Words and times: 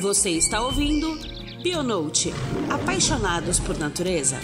Você 0.00 0.30
está 0.30 0.62
ouvindo 0.62 1.18
Bionote 1.60 2.32
Apaixonados 2.70 3.58
por 3.58 3.76
Natureza. 3.76 4.36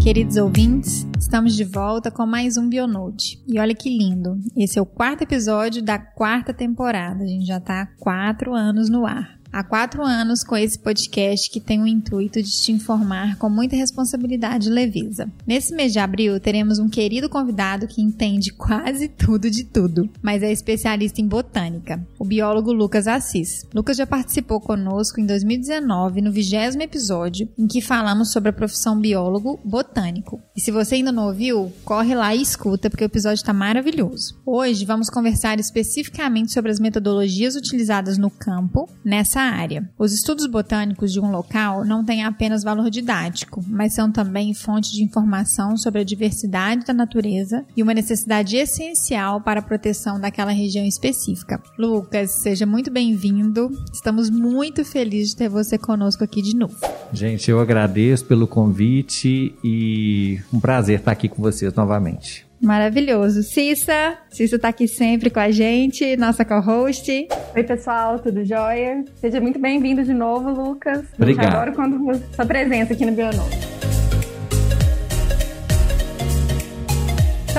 Queridos 0.00 0.36
ouvintes, 0.36 1.04
estamos 1.18 1.56
de 1.56 1.64
volta 1.64 2.08
com 2.08 2.24
mais 2.24 2.56
um 2.56 2.68
Bionote. 2.68 3.42
E 3.48 3.58
olha 3.58 3.74
que 3.74 3.90
lindo, 3.90 4.38
esse 4.56 4.78
é 4.78 4.82
o 4.82 4.86
quarto 4.86 5.22
episódio 5.22 5.82
da 5.82 5.98
quarta 5.98 6.54
temporada. 6.54 7.24
A 7.24 7.26
gente 7.26 7.44
já 7.44 7.58
está 7.58 7.82
há 7.82 7.86
quatro 7.98 8.54
anos 8.54 8.88
no 8.88 9.04
ar 9.04 9.41
há 9.52 9.62
quatro 9.62 10.02
anos 10.02 10.42
com 10.42 10.56
esse 10.56 10.78
podcast 10.78 11.50
que 11.50 11.60
tem 11.60 11.82
o 11.82 11.86
intuito 11.86 12.42
de 12.42 12.50
te 12.50 12.72
informar 12.72 13.36
com 13.36 13.50
muita 13.50 13.76
responsabilidade 13.76 14.70
leveza. 14.70 15.30
Nesse 15.46 15.74
mês 15.74 15.92
de 15.92 15.98
abril, 15.98 16.40
teremos 16.40 16.78
um 16.78 16.88
querido 16.88 17.28
convidado 17.28 17.86
que 17.86 18.00
entende 18.00 18.52
quase 18.52 19.08
tudo 19.08 19.50
de 19.50 19.64
tudo, 19.64 20.08
mas 20.22 20.42
é 20.42 20.50
especialista 20.50 21.20
em 21.20 21.28
botânica, 21.28 22.04
o 22.18 22.24
biólogo 22.24 22.72
Lucas 22.72 23.06
Assis. 23.06 23.66
Lucas 23.74 23.96
já 23.96 24.06
participou 24.06 24.60
conosco 24.60 25.20
em 25.20 25.26
2019, 25.26 26.22
no 26.22 26.32
vigésimo 26.32 26.82
episódio, 26.82 27.48
em 27.58 27.66
que 27.66 27.82
falamos 27.82 28.32
sobre 28.32 28.48
a 28.48 28.52
profissão 28.54 28.98
biólogo 28.98 29.60
botânico. 29.62 30.40
E 30.56 30.60
se 30.60 30.70
você 30.70 30.94
ainda 30.94 31.12
não 31.12 31.26
ouviu, 31.26 31.70
corre 31.84 32.14
lá 32.14 32.34
e 32.34 32.40
escuta, 32.40 32.88
porque 32.88 33.04
o 33.04 33.06
episódio 33.06 33.36
está 33.36 33.52
maravilhoso. 33.52 34.40
Hoje 34.46 34.84
vamos 34.84 35.10
conversar 35.10 35.60
especificamente 35.60 36.52
sobre 36.52 36.70
as 36.70 36.80
metodologias 36.80 37.54
utilizadas 37.54 38.16
no 38.16 38.30
campo 38.30 38.88
nessa 39.04 39.41
área. 39.42 39.88
Os 39.98 40.12
estudos 40.12 40.46
botânicos 40.46 41.12
de 41.12 41.20
um 41.20 41.30
local 41.30 41.84
não 41.84 42.04
têm 42.04 42.24
apenas 42.24 42.62
valor 42.62 42.90
didático, 42.90 43.62
mas 43.66 43.94
são 43.94 44.10
também 44.10 44.54
fonte 44.54 44.92
de 44.92 45.02
informação 45.02 45.76
sobre 45.76 46.00
a 46.00 46.04
diversidade 46.04 46.84
da 46.84 46.92
natureza 46.92 47.64
e 47.76 47.82
uma 47.82 47.94
necessidade 47.94 48.56
essencial 48.56 49.40
para 49.40 49.60
a 49.60 49.62
proteção 49.62 50.20
daquela 50.20 50.52
região 50.52 50.84
específica. 50.84 51.62
Lucas, 51.78 52.42
seja 52.42 52.66
muito 52.66 52.90
bem-vindo. 52.90 53.70
Estamos 53.92 54.30
muito 54.30 54.84
felizes 54.84 55.30
de 55.30 55.36
ter 55.36 55.48
você 55.48 55.78
conosco 55.78 56.24
aqui 56.24 56.42
de 56.42 56.56
novo. 56.56 56.76
Gente, 57.12 57.50
eu 57.50 57.60
agradeço 57.60 58.24
pelo 58.24 58.46
convite 58.46 59.54
e 59.62 60.40
um 60.52 60.60
prazer 60.60 60.98
estar 60.98 61.12
aqui 61.12 61.28
com 61.28 61.42
vocês 61.42 61.72
novamente. 61.74 62.51
Maravilhoso. 62.62 63.42
Cissa, 63.42 64.16
Cissa 64.30 64.56
tá 64.56 64.68
aqui 64.68 64.86
sempre 64.86 65.28
com 65.30 65.40
a 65.40 65.50
gente, 65.50 66.16
nossa 66.16 66.44
co-host. 66.44 67.26
Oi, 67.56 67.64
pessoal, 67.64 68.20
tudo 68.20 68.44
jóia? 68.44 69.04
Seja 69.16 69.40
muito 69.40 69.58
bem-vindo 69.58 70.04
de 70.04 70.14
novo, 70.14 70.50
Lucas. 70.50 71.02
Obrigado. 71.18 71.54
Adoro 71.54 71.72
quando 71.72 72.22
sua 72.34 72.46
presença 72.46 72.92
aqui 72.92 73.04
no 73.04 73.10
Bionovo. 73.12 73.71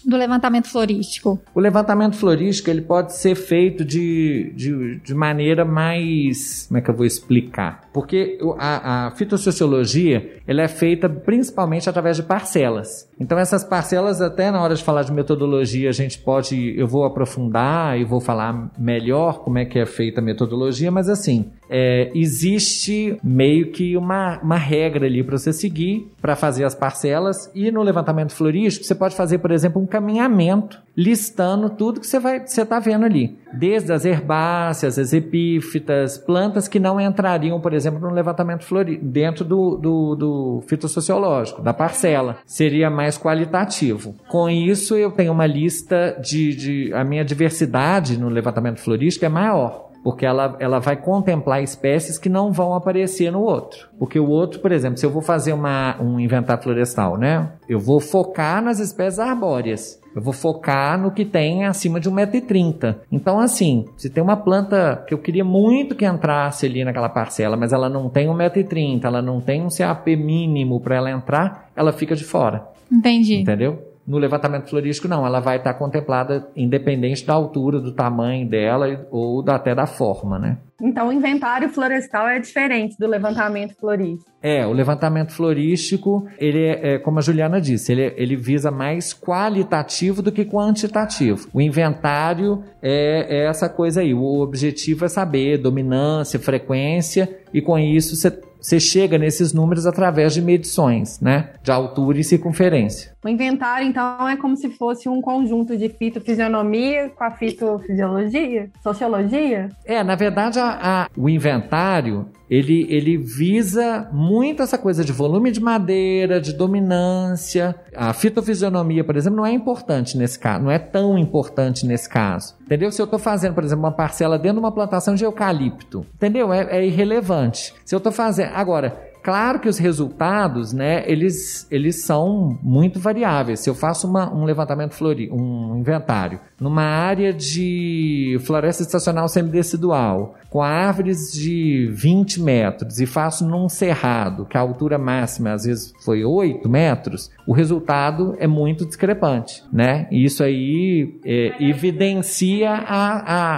do 0.04 0.18
levantamento 0.18 0.68
florístico? 0.68 1.40
O 1.54 1.60
levantamento 1.60 2.16
florístico 2.16 2.72
ele 2.72 2.82
pode 2.82 3.16
ser 3.16 3.36
feito 3.36 3.86
de, 3.86 4.52
de, 4.56 5.00
de 5.00 5.14
maneira 5.14 5.64
mais. 5.64 6.66
Como 6.68 6.80
é 6.80 6.82
que 6.82 6.90
eu 6.90 6.96
vou 6.96 7.06
explicar? 7.06 7.88
Porque 7.94 8.40
a, 8.58 9.08
a 9.08 9.12
fitossociologia 9.12 10.42
ela 10.48 10.64
é 10.64 10.68
feita 10.68 11.08
principalmente 11.08 11.88
através 11.88 12.18
de 12.18 12.24
parcelas. 12.24 13.08
Então, 13.20 13.38
essas 13.38 13.64
parcelas, 13.64 14.20
até 14.20 14.50
na 14.50 14.62
hora 14.62 14.76
de 14.76 14.84
falar 14.84 15.04
de 15.04 15.14
metodologia, 15.14 15.90
a 15.90 15.94
gente 15.94 16.18
pode. 16.18 16.78
Eu 16.78 16.88
vou 16.88 17.06
aprofundar 17.06 18.00
e 18.00 18.04
vou 18.04 18.20
falar 18.20 18.72
melhor 18.78 19.44
como 19.44 19.60
é 19.60 19.66
que 19.66 19.78
é 19.78 19.86
feita 19.86 20.22
a 20.22 20.24
metodologia, 20.24 20.92
mas 20.92 21.08
assim, 21.08 21.52
é, 21.70 22.12
existe 22.14 23.18
meio 23.24 23.72
que 23.72 23.96
uma, 23.96 24.40
uma 24.42 24.58
regra 24.58 25.06
ali 25.06 25.24
para 25.24 25.38
você 25.38 25.54
seguir 25.54 26.12
para 26.22 26.36
fazer 26.36 26.64
as 26.64 26.76
parcelas 26.76 27.52
e 27.54 27.72
no 27.76 27.84
levantamento 27.84 28.32
florístico 28.32 28.86
você 28.86 28.96
pode 28.96 29.16
fazer, 29.16 29.38
por 29.40 29.52
exemplo, 29.52 29.82
um 29.82 29.86
caminhamento 29.86 30.82
listando 30.96 31.70
tudo 31.70 32.00
que 32.00 32.08
você 32.08 32.20
vai 32.20 32.40
você 32.46 32.62
está 32.62 32.80
vendo 32.80 33.06
ali, 33.06 33.38
desde 33.54 33.92
as 33.92 34.06
herbáceas, 34.06 34.98
as 34.98 35.12
epífitas, 35.14 36.18
plantas 36.18 36.68
que 36.68 36.80
não 36.80 37.00
entrariam, 37.00 37.60
por 37.60 37.74
exemplo, 37.74 38.00
no 38.00 38.14
levantamento 38.14 38.64
florístico 38.64 39.06
dentro 39.06 39.44
do, 39.44 39.76
do, 39.76 40.16
do 40.16 40.64
fitossociológico, 40.68 41.62
da 41.62 41.74
parcela, 41.74 42.38
seria 42.46 42.90
mais 42.90 43.18
qualitativo. 43.18 44.16
Com 44.30 44.50
isso 44.50 44.96
eu 44.96 45.12
tenho 45.12 45.34
uma 45.34 45.46
lista 45.46 46.18
de, 46.22 46.56
de 46.56 46.94
a 46.94 47.04
minha 47.04 47.26
diversidade 47.26 48.18
no 48.18 48.30
levantamento 48.30 48.80
florístico 48.80 49.26
é 49.26 49.30
maior 49.30 49.86
porque 50.06 50.24
ela, 50.24 50.56
ela 50.60 50.78
vai 50.78 50.96
contemplar 50.96 51.64
espécies 51.64 52.20
que 52.20 52.30
não 52.30 52.52
vão 52.52 52.76
aparecer 52.76 53.32
no 53.32 53.42
outro. 53.42 53.90
Porque 53.98 54.20
o 54.20 54.30
outro, 54.30 54.60
por 54.60 54.72
exemplo, 54.72 55.00
se 55.00 55.06
eu 55.08 55.10
vou 55.10 55.24
fazer 55.24 55.52
uma, 55.52 56.00
um 56.00 56.20
inventário 56.20 56.62
florestal, 56.62 57.18
né? 57.18 57.50
Eu 57.68 57.80
vou 57.80 58.00
focar 58.00 58.62
nas 58.62 58.78
espécies 58.78 59.18
arbóreas. 59.18 60.00
Eu 60.16 60.22
vou 60.22 60.32
focar 60.32 61.02
no 61.02 61.10
que 61.10 61.26
tem 61.26 61.66
acima 61.66 62.00
de 62.00 62.08
1,30m. 62.08 62.98
Então, 63.12 63.40
assim, 63.40 63.86
se 63.98 64.08
tem 64.08 64.22
uma 64.22 64.38
planta 64.38 65.04
que 65.08 65.14
eu 65.16 65.18
queria 65.18 65.44
muito 65.44 65.96
que 65.96 66.06
entrasse 66.06 66.68
ali 66.68 66.86
naquela 66.86 67.10
parcela, 67.10 67.58
mas 67.58 67.74
ela 67.74 67.90
não 67.90 68.08
tem 68.08 68.28
1,30m, 68.28 69.04
ela 69.04 69.24
não 69.24 69.42
tem 69.42 69.64
um 69.64 69.70
CAP 69.76 70.16
mínimo 70.16 70.80
para 70.80 70.98
ela 70.98 71.10
entrar, 71.10 71.72
ela 71.76 71.92
fica 71.92 72.16
de 72.16 72.24
fora. 72.24 72.64
Entendi. 72.92 73.38
Entendeu? 73.38 73.95
No 74.08 74.18
levantamento 74.18 74.70
florístico, 74.70 75.08
não, 75.08 75.26
ela 75.26 75.40
vai 75.40 75.58
estar 75.58 75.74
contemplada 75.74 76.48
independente 76.56 77.26
da 77.26 77.34
altura, 77.34 77.80
do 77.80 77.92
tamanho 77.92 78.48
dela 78.48 79.08
ou 79.10 79.44
até 79.50 79.74
da 79.74 79.88
forma, 79.88 80.38
né? 80.38 80.58
Então, 80.80 81.08
o 81.08 81.14
inventário 81.14 81.70
florestal 81.70 82.28
é 82.28 82.40
diferente 82.40 82.98
do 83.00 83.08
levantamento 83.08 83.76
florístico. 83.76 84.30
É, 84.48 84.64
o 84.64 84.72
levantamento 84.72 85.32
florístico, 85.32 86.28
ele 86.38 86.62
é, 86.62 86.94
é 86.94 87.00
como 87.00 87.18
a 87.18 87.22
Juliana 87.24 87.60
disse, 87.60 87.92
ele, 87.92 88.14
ele 88.16 88.36
visa 88.36 88.70
mais 88.70 89.12
qualitativo 89.12 90.22
do 90.22 90.32
que 90.32 90.46
quantitativo. 90.46 91.50
O 91.52 91.60
inventário 91.60 92.64
é, 92.80 93.26
é 93.28 93.48
essa 93.48 93.68
coisa 93.68 94.02
aí. 94.02 94.14
O 94.14 94.42
objetivo 94.42 95.04
é 95.04 95.08
saber 95.08 95.58
dominância, 95.58 96.40
frequência, 96.40 97.28
e 97.52 97.60
com 97.60 97.80
isso 97.80 98.16
você 98.16 98.30
você 98.66 98.80
chega 98.80 99.20
nesses 99.20 99.54
números 99.54 99.86
através 99.86 100.34
de 100.34 100.42
medições, 100.42 101.20
né? 101.20 101.52
De 101.62 101.72
altura 101.72 102.20
e 102.20 102.24
circunferência. 102.24 103.12
O 103.24 103.30
inventário, 103.30 103.88
então, 103.88 104.28
é 104.28 104.36
como 104.36 104.58
se 104.58 104.70
fosse 104.70 105.08
um 105.08 105.22
conjunto 105.22 105.78
de 105.78 105.88
fitofisionomia 105.88 107.10
com 107.10 107.24
a 107.24 107.30
fitofisiologia, 107.30 108.72
sociologia? 108.82 109.70
É, 109.86 110.04
na 110.04 110.16
verdade, 110.16 110.58
a, 110.58 110.80
a, 110.82 111.10
o 111.16 111.30
inventário 111.30 112.28
ele, 112.50 112.88
ele 112.90 113.18
visa 113.18 114.10
muito 114.12 114.35
essa 114.44 114.78
coisa 114.78 115.04
de 115.04 115.12
volume 115.12 115.52
de 115.52 115.60
madeira, 115.60 116.40
de 116.40 116.54
dominância. 116.54 117.76
A 117.96 118.14
fitofisionomia, 118.14 119.04
por 119.04 119.16
exemplo, 119.16 119.38
não 119.38 119.46
é 119.46 119.52
importante 119.52 120.18
nesse 120.18 120.40
caso, 120.40 120.64
não 120.64 120.72
é 120.72 120.80
tão 120.80 121.18
importante 121.18 121.86
nesse 121.86 122.10
caso. 122.10 122.56
Entendeu? 122.62 122.92
Se 122.92 123.02
eu 123.02 123.06
estou 123.06 123.20
fazendo, 123.20 123.54
por 123.54 123.64
exemplo, 123.64 123.84
uma 123.84 123.92
parcela 123.92 124.38
dentro 124.38 124.60
de 124.60 124.66
uma 124.66 124.72
plantação 124.72 125.16
de 125.16 125.24
eucalipto, 125.24 126.06
entendeu? 126.16 126.52
É, 126.52 126.78
é 126.78 126.86
irrelevante. 126.86 127.74
Se 127.86 127.94
eu 127.94 127.98
estou 127.98 128.12
fazendo. 128.12 128.52
Agora, 128.54 129.16
Claro 129.26 129.60
que 129.60 129.68
os 129.68 129.80
resultados, 129.80 130.72
né, 130.72 131.04
eles, 131.08 131.66
eles 131.72 132.06
são 132.06 132.60
muito 132.62 133.00
variáveis. 133.00 133.60
Se 133.60 133.68
eu 133.68 133.74
faço 133.74 134.08
uma, 134.08 134.32
um 134.32 134.46
levantamento 134.46 134.94
flori, 134.94 135.32
um 135.32 135.80
inventário 135.80 136.40
numa 136.60 136.84
área 136.84 137.34
de 137.34 138.38
floresta 138.46 138.84
estacional 138.84 139.28
semidecidual, 139.28 140.36
com 140.56 140.62
árvores 140.62 141.34
de 141.34 141.90
20 141.92 142.42
metros 142.42 143.02
e 143.02 143.06
faço 143.06 143.46
num 143.46 143.68
cerrado, 143.68 144.46
que 144.46 144.58
a 144.58 144.62
altura 144.62 144.98
máxima 144.98 145.52
às 145.52 145.66
vezes 145.66 145.94
foi 146.00 146.24
8 146.24 146.70
metros, 146.70 147.30
o 147.46 147.52
resultado 147.52 148.38
é 148.40 148.48
muito 148.48 148.86
discrepante, 148.86 149.62
né? 149.70 150.08
E 150.10 150.24
isso 150.24 150.42
aí 150.42 151.20
é, 151.26 151.56
evidencia 151.60 152.72
a, 152.72 153.18
a, 153.18 153.56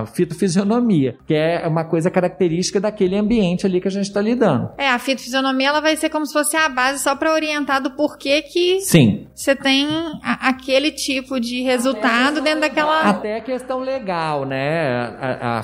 a 0.00 0.06
fitofisionomia, 0.06 1.16
que 1.28 1.32
é 1.32 1.64
uma 1.68 1.84
coisa 1.84 2.10
característica 2.10 2.80
daquele 2.80 3.16
ambiente 3.16 3.64
ali 3.64 3.80
que 3.80 3.86
a 3.86 3.92
gente 3.92 4.06
está 4.06 4.20
lidando. 4.20 4.70
É, 4.78 4.88
a 4.88 4.98
fitofisionomia 4.98 5.68
ela 5.68 5.80
vai 5.80 5.96
ser 5.96 6.10
como 6.10 6.26
se 6.26 6.32
fosse 6.32 6.56
a 6.56 6.68
base 6.68 7.04
só 7.04 7.14
para 7.14 7.32
orientar 7.32 7.80
do 7.80 7.92
porquê 7.92 8.42
que 8.42 8.80
Sim. 8.80 9.28
você 9.32 9.54
tem 9.54 9.86
a, 10.24 10.48
aquele 10.48 10.90
tipo 10.90 11.38
de 11.38 11.62
resultado 11.62 12.40
dentro 12.40 12.62
daquela... 12.62 13.02
Até 13.02 13.36
a 13.36 13.40
questão 13.40 13.78
legal, 13.78 14.44
né? 14.44 14.90
A, 15.20 15.58
a 15.58 15.62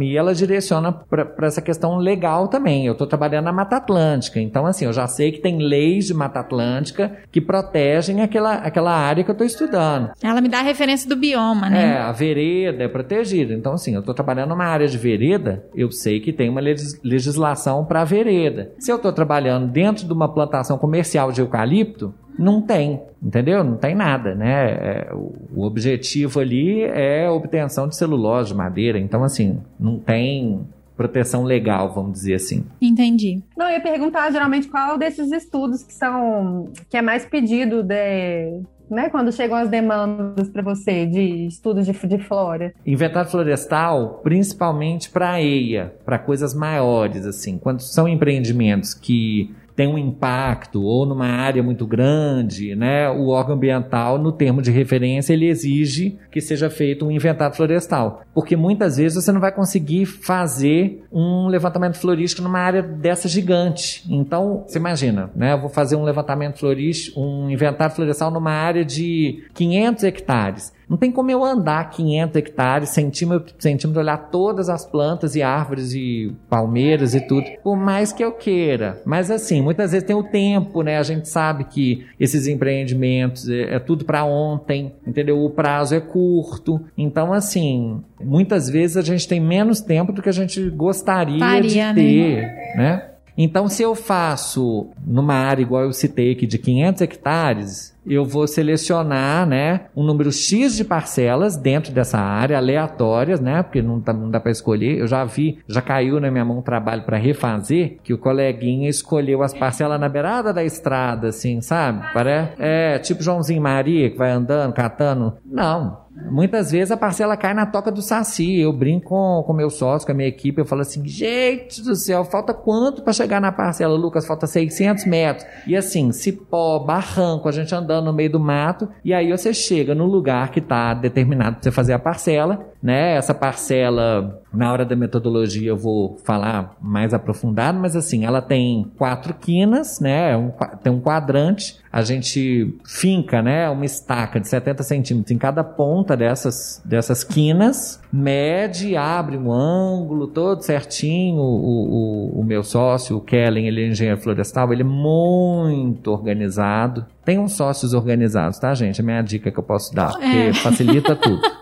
fitofisionomia 0.00 0.20
ela 0.20 0.34
direciona 0.34 0.92
para 0.92 1.46
essa 1.46 1.60
questão 1.60 1.96
legal 1.96 2.48
também. 2.48 2.86
Eu 2.86 2.92
estou 2.92 3.06
trabalhando 3.06 3.44
na 3.44 3.52
Mata 3.52 3.76
Atlântica, 3.76 4.40
então 4.40 4.66
assim, 4.66 4.86
eu 4.86 4.92
já 4.92 5.06
sei 5.06 5.30
que 5.30 5.40
tem 5.40 5.58
leis 5.58 6.06
de 6.06 6.14
Mata 6.14 6.40
Atlântica 6.40 7.18
que 7.30 7.40
protegem 7.40 8.22
aquela, 8.22 8.54
aquela 8.54 8.92
área 8.92 9.22
que 9.22 9.30
eu 9.30 9.34
estou 9.34 9.46
estudando. 9.46 10.10
Ela 10.22 10.40
me 10.40 10.48
dá 10.48 10.58
a 10.58 10.62
referência 10.62 11.08
do 11.08 11.16
bioma, 11.16 11.68
né? 11.68 11.94
É, 11.94 11.98
a 11.98 12.12
vereda 12.12 12.84
é 12.84 12.88
protegida. 12.88 13.52
Então 13.52 13.74
assim, 13.74 13.94
eu 13.94 14.00
estou 14.00 14.14
trabalhando 14.14 14.50
numa 14.50 14.64
área 14.64 14.88
de 14.88 14.96
vereda, 14.96 15.64
eu 15.74 15.90
sei 15.90 16.20
que 16.20 16.32
tem 16.32 16.48
uma 16.48 16.60
legislação 16.60 17.84
para 17.84 18.04
vereda. 18.04 18.72
Se 18.78 18.90
eu 18.90 18.96
estou 18.96 19.12
trabalhando 19.12 19.70
dentro 19.70 20.06
de 20.06 20.12
uma 20.12 20.32
plantação 20.32 20.78
comercial 20.78 21.32
de 21.32 21.40
eucalipto, 21.40 22.14
não 22.38 22.62
tem, 22.62 23.00
entendeu? 23.22 23.62
Não 23.62 23.76
tem 23.76 23.94
nada, 23.94 24.34
né? 24.34 24.70
É, 24.70 25.08
o 25.14 25.62
objetivo 25.62 26.40
ali 26.40 26.82
é 26.82 27.26
a 27.26 27.32
obtenção 27.32 27.88
de 27.88 27.96
celulose, 27.96 28.50
de 28.50 28.54
madeira. 28.56 28.98
Então, 28.98 29.22
assim, 29.22 29.60
não 29.78 29.98
tem 29.98 30.60
proteção 30.96 31.44
legal, 31.44 31.94
vamos 31.94 32.12
dizer 32.12 32.34
assim. 32.34 32.64
Entendi. 32.80 33.42
Não, 33.56 33.66
eu 33.66 33.72
ia 33.72 33.80
perguntar 33.80 34.30
geralmente 34.30 34.68
qual 34.68 34.98
desses 34.98 35.32
estudos 35.32 35.82
que 35.82 35.94
são 35.94 36.70
que 36.90 36.96
é 36.96 37.00
mais 37.00 37.24
pedido 37.24 37.82
de, 37.82 38.60
né, 38.90 39.08
quando 39.08 39.32
chegam 39.32 39.56
as 39.56 39.70
demandas 39.70 40.48
para 40.48 40.60
você 40.60 41.06
de 41.06 41.46
estudos 41.46 41.86
de, 41.86 41.92
de 41.92 42.18
flora? 42.18 42.74
Inventário 42.84 43.30
florestal, 43.30 44.20
principalmente 44.22 45.08
para 45.08 45.40
EIA, 45.40 45.94
para 46.04 46.18
coisas 46.18 46.52
maiores, 46.52 47.24
assim. 47.24 47.56
Quando 47.56 47.80
são 47.80 48.06
empreendimentos 48.06 48.92
que 48.92 49.54
tem 49.80 49.88
um 49.88 49.96
impacto 49.96 50.82
ou 50.82 51.06
numa 51.06 51.26
área 51.26 51.62
muito 51.62 51.86
grande, 51.86 52.76
né, 52.76 53.08
o 53.08 53.28
órgão 53.28 53.54
ambiental, 53.54 54.18
no 54.18 54.30
termo 54.30 54.60
de 54.60 54.70
referência, 54.70 55.32
ele 55.32 55.48
exige 55.48 56.18
que 56.30 56.38
seja 56.38 56.68
feito 56.68 57.06
um 57.06 57.10
inventário 57.10 57.56
florestal. 57.56 58.20
Porque 58.34 58.54
muitas 58.56 58.98
vezes 58.98 59.24
você 59.24 59.32
não 59.32 59.40
vai 59.40 59.50
conseguir 59.50 60.04
fazer 60.04 61.02
um 61.10 61.46
levantamento 61.46 61.96
florístico 61.96 62.42
numa 62.42 62.58
área 62.58 62.82
dessa 62.82 63.26
gigante. 63.26 64.04
Então, 64.10 64.64
você 64.66 64.78
imagina, 64.78 65.30
né, 65.34 65.54
eu 65.54 65.60
vou 65.62 65.70
fazer 65.70 65.96
um 65.96 66.04
levantamento 66.04 66.58
florístico, 66.58 67.18
um 67.18 67.48
inventário 67.48 67.96
florestal 67.96 68.30
numa 68.30 68.52
área 68.52 68.84
de 68.84 69.44
500 69.54 70.04
hectares. 70.04 70.74
Não 70.90 70.96
tem 70.96 71.12
como 71.12 71.30
eu 71.30 71.44
andar 71.44 71.88
500 71.88 72.34
hectares, 72.34 72.88
centímetro 72.88 73.54
por 73.54 73.62
centímetro, 73.62 74.02
olhar 74.02 74.18
todas 74.28 74.68
as 74.68 74.84
plantas 74.84 75.36
e 75.36 75.42
árvores 75.42 75.94
e 75.94 76.34
palmeiras 76.48 77.14
e 77.14 77.20
tudo, 77.20 77.46
por 77.62 77.76
mais 77.76 78.12
que 78.12 78.24
eu 78.24 78.32
queira. 78.32 79.00
Mas 79.06 79.30
assim, 79.30 79.62
muitas 79.62 79.92
vezes 79.92 80.04
tem 80.04 80.16
o 80.16 80.24
tempo, 80.24 80.82
né? 80.82 80.98
A 80.98 81.04
gente 81.04 81.28
sabe 81.28 81.62
que 81.62 82.04
esses 82.18 82.48
empreendimentos 82.48 83.48
é, 83.48 83.76
é 83.76 83.78
tudo 83.78 84.04
para 84.04 84.24
ontem, 84.24 84.92
entendeu? 85.06 85.38
O 85.44 85.50
prazo 85.50 85.94
é 85.94 86.00
curto. 86.00 86.80
Então, 86.98 87.32
assim, 87.32 88.02
muitas 88.20 88.68
vezes 88.68 88.96
a 88.96 89.02
gente 89.02 89.28
tem 89.28 89.38
menos 89.38 89.80
tempo 89.80 90.12
do 90.12 90.20
que 90.20 90.28
a 90.28 90.32
gente 90.32 90.68
gostaria 90.70 91.38
Faria, 91.38 91.92
de 91.92 91.94
ter, 91.94 92.42
né? 92.42 92.76
né? 92.76 93.10
Então, 93.42 93.68
se 93.68 93.82
eu 93.82 93.94
faço 93.94 94.88
numa 95.06 95.34
área 95.34 95.62
igual 95.62 95.84
eu 95.84 95.92
citei 95.92 96.32
aqui 96.32 96.46
de 96.46 96.58
500 96.58 97.00
hectares, 97.00 97.96
eu 98.14 98.24
vou 98.24 98.46
selecionar, 98.46 99.46
né, 99.46 99.82
um 99.94 100.02
número 100.02 100.32
X 100.32 100.76
de 100.76 100.84
parcelas 100.84 101.56
dentro 101.56 101.92
dessa 101.92 102.18
área, 102.18 102.56
aleatórias, 102.56 103.40
né, 103.40 103.62
porque 103.62 103.80
não, 103.80 104.00
tá, 104.00 104.12
não 104.12 104.30
dá 104.30 104.40
para 104.40 104.50
escolher. 104.50 104.98
Eu 104.98 105.06
já 105.06 105.24
vi, 105.24 105.58
já 105.68 105.80
caiu 105.80 106.20
na 106.20 106.30
minha 106.30 106.44
mão 106.44 106.58
um 106.58 106.62
trabalho 106.62 107.02
para 107.02 107.16
refazer, 107.16 107.98
que 108.02 108.12
o 108.12 108.18
coleguinha 108.18 108.88
escolheu 108.88 109.42
as 109.42 109.54
parcelas 109.54 110.00
na 110.00 110.08
beirada 110.08 110.52
da 110.52 110.64
estrada, 110.64 111.28
assim, 111.28 111.60
sabe? 111.60 112.04
Parece, 112.12 112.52
é, 112.58 112.98
tipo 112.98 113.22
Joãozinho 113.22 113.62
Maria, 113.62 114.10
que 114.10 114.18
vai 114.18 114.30
andando, 114.30 114.72
catando. 114.72 115.34
Não, 115.44 115.98
Muitas 116.28 116.72
vezes 116.72 116.90
a 116.90 116.96
parcela 116.96 117.36
cai 117.36 117.54
na 117.54 117.66
toca 117.66 117.90
do 117.90 118.02
Saci. 118.02 118.60
Eu 118.60 118.72
brinco 118.72 119.08
com 119.08 119.52
o 119.52 119.56
meu 119.56 119.70
sócio, 119.70 120.06
com 120.06 120.12
a 120.12 120.14
minha 120.14 120.28
equipe. 120.28 120.60
Eu 120.60 120.66
falo 120.66 120.82
assim: 120.82 121.06
gente 121.06 121.82
do 121.82 121.94
céu, 121.94 122.24
falta 122.24 122.52
quanto 122.52 123.02
para 123.02 123.12
chegar 123.12 123.40
na 123.40 123.52
parcela? 123.52 123.94
Lucas, 123.94 124.26
falta 124.26 124.46
600 124.46 125.06
metros. 125.06 125.46
E 125.66 125.76
assim, 125.76 126.12
cipó, 126.12 126.78
barranco, 126.78 127.48
a 127.48 127.52
gente 127.52 127.74
andando 127.74 128.06
no 128.06 128.12
meio 128.12 128.30
do 128.30 128.40
mato. 128.40 128.88
E 129.04 129.14
aí 129.14 129.30
você 129.30 129.54
chega 129.54 129.94
no 129.94 130.06
lugar 130.06 130.50
que 130.50 130.58
está 130.58 130.94
determinado 130.94 131.56
para 131.56 131.62
você 131.62 131.70
fazer 131.70 131.92
a 131.92 131.98
parcela 131.98 132.70
né? 132.82 133.16
Essa 133.16 133.34
parcela, 133.34 134.42
na 134.52 134.72
hora 134.72 134.84
da 134.84 134.96
metodologia 134.96 135.68
eu 135.68 135.76
vou 135.76 136.16
falar 136.24 136.76
mais 136.80 137.12
aprofundado, 137.12 137.78
mas 137.78 137.94
assim, 137.94 138.24
ela 138.24 138.40
tem 138.40 138.90
quatro 138.96 139.34
quinas, 139.34 140.00
né? 140.00 140.36
Um, 140.36 140.50
tem 140.82 140.92
um 140.92 141.00
quadrante, 141.00 141.78
a 141.92 142.02
gente 142.02 142.72
finca, 142.84 143.42
né? 143.42 143.68
Uma 143.68 143.84
estaca 143.84 144.38
de 144.38 144.48
70 144.48 144.82
centímetros 144.84 145.32
em 145.32 145.38
cada 145.38 145.64
ponta 145.64 146.16
dessas, 146.16 146.80
dessas 146.84 147.24
quinas, 147.24 148.00
mede, 148.12 148.96
abre 148.96 149.36
um 149.36 149.52
ângulo 149.52 150.28
todo 150.28 150.62
certinho. 150.62 151.40
O, 151.40 152.36
o, 152.36 152.40
o 152.40 152.44
meu 152.44 152.62
sócio, 152.62 153.16
o 153.16 153.20
Kellen, 153.20 153.66
ele 153.66 153.82
é 153.82 153.88
engenheiro 153.88 154.20
florestal, 154.20 154.72
ele 154.72 154.82
é 154.82 154.84
muito 154.84 156.12
organizado. 156.12 157.04
Tem 157.24 157.38
uns 157.38 157.52
sócios 157.52 157.92
organizados, 157.92 158.58
tá, 158.58 158.72
gente? 158.72 159.00
É 159.00 159.02
a 159.02 159.04
minha 159.04 159.22
dica 159.22 159.50
que 159.50 159.58
eu 159.58 159.64
posso 159.64 159.92
dar, 159.94 160.12
porque 160.12 160.24
é. 160.24 160.52
facilita 160.52 161.16
tudo. 161.16 161.42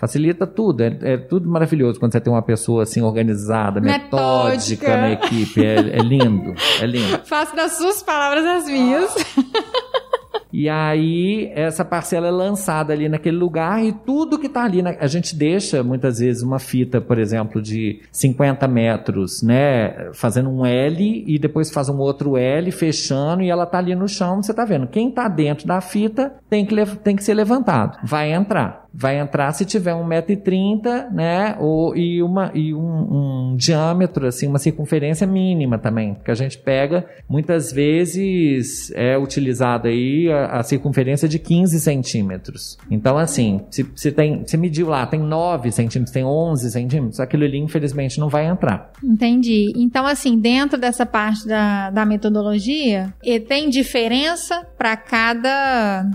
Facilita 0.00 0.46
tudo, 0.46 0.82
é, 0.82 0.96
é, 1.02 1.16
tudo 1.18 1.46
maravilhoso 1.46 2.00
quando 2.00 2.12
você 2.12 2.20
tem 2.22 2.32
uma 2.32 2.40
pessoa 2.40 2.84
assim 2.84 3.02
organizada, 3.02 3.82
metódica, 3.82 4.88
metódica 4.88 4.96
na 4.96 5.10
equipe. 5.12 5.62
É, 5.62 5.74
é, 5.74 5.98
lindo, 5.98 6.54
é 6.80 6.86
lindo. 6.86 7.20
Faço 7.28 7.54
das 7.54 7.72
suas 7.72 8.02
palavras 8.02 8.42
as 8.46 8.64
minhas. 8.64 9.14
E 10.52 10.68
aí, 10.68 11.50
essa 11.54 11.84
parcela 11.84 12.26
é 12.26 12.30
lançada 12.30 12.92
ali 12.92 13.08
naquele 13.08 13.36
lugar 13.36 13.84
e 13.84 13.92
tudo 13.92 14.38
que 14.38 14.48
está 14.48 14.64
ali, 14.64 14.82
na... 14.82 14.90
a 14.98 15.06
gente 15.06 15.34
deixa 15.36 15.82
muitas 15.82 16.18
vezes 16.18 16.42
uma 16.42 16.58
fita, 16.58 17.00
por 17.00 17.18
exemplo, 17.18 17.62
de 17.62 18.00
50 18.10 18.66
metros, 18.66 19.42
né? 19.42 20.10
Fazendo 20.12 20.50
um 20.50 20.66
L 20.66 21.24
e 21.26 21.38
depois 21.38 21.70
faz 21.70 21.88
um 21.88 21.98
outro 21.98 22.36
L 22.36 22.70
fechando 22.72 23.42
e 23.42 23.50
ela 23.50 23.62
está 23.62 23.78
ali 23.78 23.94
no 23.94 24.08
chão, 24.08 24.42
você 24.42 24.50
está 24.50 24.64
vendo. 24.64 24.88
Quem 24.88 25.08
está 25.08 25.28
dentro 25.28 25.68
da 25.68 25.80
fita 25.80 26.34
tem 26.48 26.66
que, 26.66 26.74
tem 26.96 27.14
que 27.14 27.22
ser 27.22 27.34
levantado, 27.34 27.98
vai 28.02 28.32
entrar. 28.32 28.88
Vai 28.92 29.18
entrar 29.18 29.52
se 29.52 29.64
tiver 29.64 29.94
1,30m, 29.94 31.10
né? 31.12 31.56
Ou, 31.58 31.96
e 31.96 32.22
uma, 32.22 32.50
e 32.54 32.74
um, 32.74 33.52
um 33.52 33.56
diâmetro, 33.56 34.26
assim, 34.26 34.46
uma 34.46 34.58
circunferência 34.58 35.26
mínima 35.26 35.78
também. 35.78 36.16
Que 36.24 36.30
a 36.30 36.34
gente 36.34 36.58
pega, 36.58 37.06
muitas 37.28 37.72
vezes 37.72 38.90
é 38.94 39.16
utilizada 39.16 39.88
aí 39.88 40.30
a, 40.30 40.58
a 40.58 40.62
circunferência 40.62 41.28
de 41.28 41.38
15 41.38 41.80
centímetros. 41.80 42.78
Então, 42.90 43.16
assim, 43.16 43.60
se, 43.70 43.86
se, 43.94 44.12
tem, 44.12 44.46
se 44.46 44.56
mediu 44.56 44.88
lá, 44.88 45.06
tem 45.06 45.20
9 45.20 45.70
centímetros, 45.70 46.12
tem 46.12 46.24
11 46.24 46.70
centímetros, 46.70 47.20
aquilo 47.20 47.44
ali, 47.44 47.58
infelizmente, 47.58 48.18
não 48.18 48.28
vai 48.28 48.46
entrar. 48.46 48.90
Entendi. 49.02 49.72
Então, 49.76 50.06
assim, 50.06 50.38
dentro 50.38 50.78
dessa 50.78 51.06
parte 51.06 51.46
da, 51.46 51.90
da 51.90 52.04
metodologia, 52.04 53.12
tem 53.48 53.68
diferença 53.68 54.66
para 54.76 54.96
cada, 54.96 56.06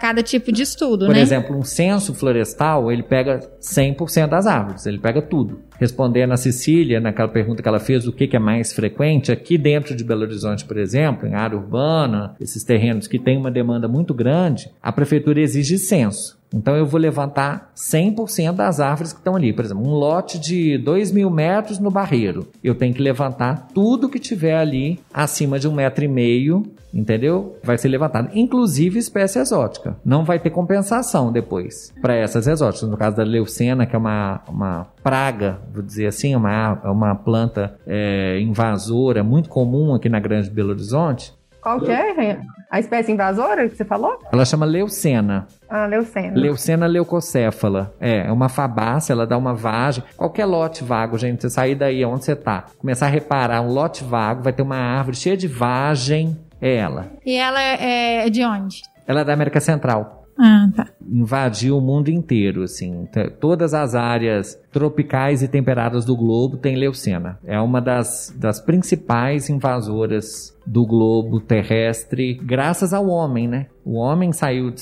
cada 0.00 0.22
tipo 0.22 0.50
de 0.50 0.62
estudo, 0.62 1.06
Por 1.06 1.14
né? 1.14 1.20
exemplo, 1.20 1.56
um 1.56 1.62
censo 1.62 2.14
florestal, 2.24 2.90
ele 2.90 3.02
pega 3.02 3.40
100% 3.60 4.28
das 4.28 4.46
árvores, 4.46 4.86
ele 4.86 4.98
pega 4.98 5.20
tudo. 5.20 5.60
Respondendo 5.78 6.32
a 6.32 6.36
Cecília, 6.36 7.00
naquela 7.00 7.28
pergunta 7.28 7.62
que 7.62 7.68
ela 7.68 7.78
fez, 7.78 8.06
o 8.06 8.12
que, 8.12 8.26
que 8.26 8.36
é 8.36 8.38
mais 8.38 8.72
frequente, 8.72 9.30
aqui 9.30 9.58
dentro 9.58 9.94
de 9.94 10.02
Belo 10.02 10.22
Horizonte, 10.22 10.64
por 10.64 10.78
exemplo, 10.78 11.28
em 11.28 11.34
área 11.34 11.58
urbana, 11.58 12.34
esses 12.40 12.64
terrenos 12.64 13.06
que 13.06 13.18
têm 13.18 13.36
uma 13.36 13.50
demanda 13.50 13.86
muito 13.86 14.14
grande, 14.14 14.70
a 14.82 14.90
prefeitura 14.90 15.40
exige 15.40 15.76
censo. 15.78 16.38
Então 16.54 16.76
eu 16.76 16.86
vou 16.86 17.00
levantar 17.00 17.72
100% 17.76 18.52
das 18.52 18.78
árvores 18.78 19.12
que 19.12 19.18
estão 19.18 19.34
ali. 19.34 19.52
Por 19.52 19.64
exemplo, 19.64 19.84
um 19.84 19.92
lote 19.92 20.38
de 20.38 20.78
2 20.78 21.10
mil 21.10 21.28
metros 21.28 21.80
no 21.80 21.90
barreiro. 21.90 22.46
Eu 22.62 22.76
tenho 22.76 22.94
que 22.94 23.02
levantar 23.02 23.68
tudo 23.74 24.08
que 24.08 24.20
tiver 24.20 24.56
ali 24.56 25.00
acima 25.12 25.58
de 25.58 25.66
um 25.66 25.74
metro 25.74 26.04
e 26.04 26.08
meio, 26.08 26.62
entendeu? 26.94 27.58
Vai 27.62 27.76
ser 27.76 27.88
levantado. 27.88 28.30
Inclusive 28.32 28.98
espécie 28.98 29.38
exótica. 29.38 29.96
Não 30.04 30.24
vai 30.24 30.38
ter 30.38 30.50
compensação 30.50 31.32
depois 31.32 31.92
para 32.00 32.14
essas 32.14 32.46
exóticas. 32.46 32.88
No 32.88 32.96
caso 32.96 33.16
da 33.16 33.24
leucena, 33.24 33.84
que 33.84 33.96
é 33.96 33.98
uma, 33.98 34.40
uma 34.48 34.86
praga, 35.02 35.58
vou 35.72 35.82
dizer 35.82 36.06
assim, 36.06 36.34
uma, 36.34 36.74
uma 36.84 37.14
planta 37.14 37.76
é, 37.86 38.38
invasora 38.40 39.24
muito 39.24 39.48
comum 39.48 39.94
aqui 39.94 40.08
na 40.08 40.20
Grande 40.20 40.48
Belo 40.48 40.70
Horizonte. 40.70 41.34
Qual 41.64 41.80
que 41.80 41.90
é? 41.90 42.38
A 42.70 42.78
espécie 42.78 43.10
invasora 43.10 43.66
que 43.66 43.74
você 43.74 43.86
falou? 43.86 44.18
Ela 44.30 44.44
chama 44.44 44.66
leucena. 44.66 45.46
Ah, 45.66 45.86
leucena. 45.86 46.38
Leucena 46.38 46.86
leucocéfala. 46.86 47.94
É, 47.98 48.26
é 48.26 48.32
uma 48.32 48.50
fabácea, 48.50 49.14
ela 49.14 49.26
dá 49.26 49.38
uma 49.38 49.54
vagem. 49.54 50.04
Qualquer 50.14 50.44
lote 50.44 50.84
vago, 50.84 51.16
gente, 51.16 51.40
você 51.40 51.48
sair 51.48 51.74
daí 51.74 52.04
onde 52.04 52.24
você 52.24 52.36
tá, 52.36 52.64
começar 52.78 53.06
a 53.06 53.08
reparar 53.08 53.62
um 53.62 53.72
lote 53.72 54.04
vago, 54.04 54.42
vai 54.42 54.52
ter 54.52 54.60
uma 54.60 54.76
árvore 54.76 55.16
cheia 55.16 55.38
de 55.38 55.48
vagem, 55.48 56.36
é 56.64 56.76
ela. 56.76 57.12
E 57.24 57.36
ela 57.36 57.62
é, 57.62 58.26
é 58.26 58.30
de 58.30 58.42
onde? 58.42 58.82
Ela 59.06 59.20
é 59.20 59.24
da 59.24 59.34
América 59.34 59.60
Central. 59.60 60.22
Ah, 60.38 60.68
tá. 60.74 60.88
Invadiu 61.06 61.78
o 61.78 61.80
mundo 61.80 62.08
inteiro, 62.08 62.62
assim. 62.62 63.06
Todas 63.38 63.72
as 63.72 63.94
áreas 63.94 64.58
tropicais 64.72 65.42
e 65.42 65.48
temperadas 65.48 66.04
do 66.04 66.16
globo 66.16 66.56
tem 66.56 66.74
leucena. 66.74 67.38
É 67.44 67.60
uma 67.60 67.80
das, 67.80 68.34
das 68.36 68.60
principais 68.60 69.48
invasoras 69.48 70.56
do 70.66 70.84
globo 70.84 71.38
terrestre, 71.38 72.34
graças 72.34 72.92
ao 72.92 73.06
homem, 73.06 73.46
né? 73.46 73.66
O 73.84 73.94
homem 73.94 74.32
saiu 74.32 74.74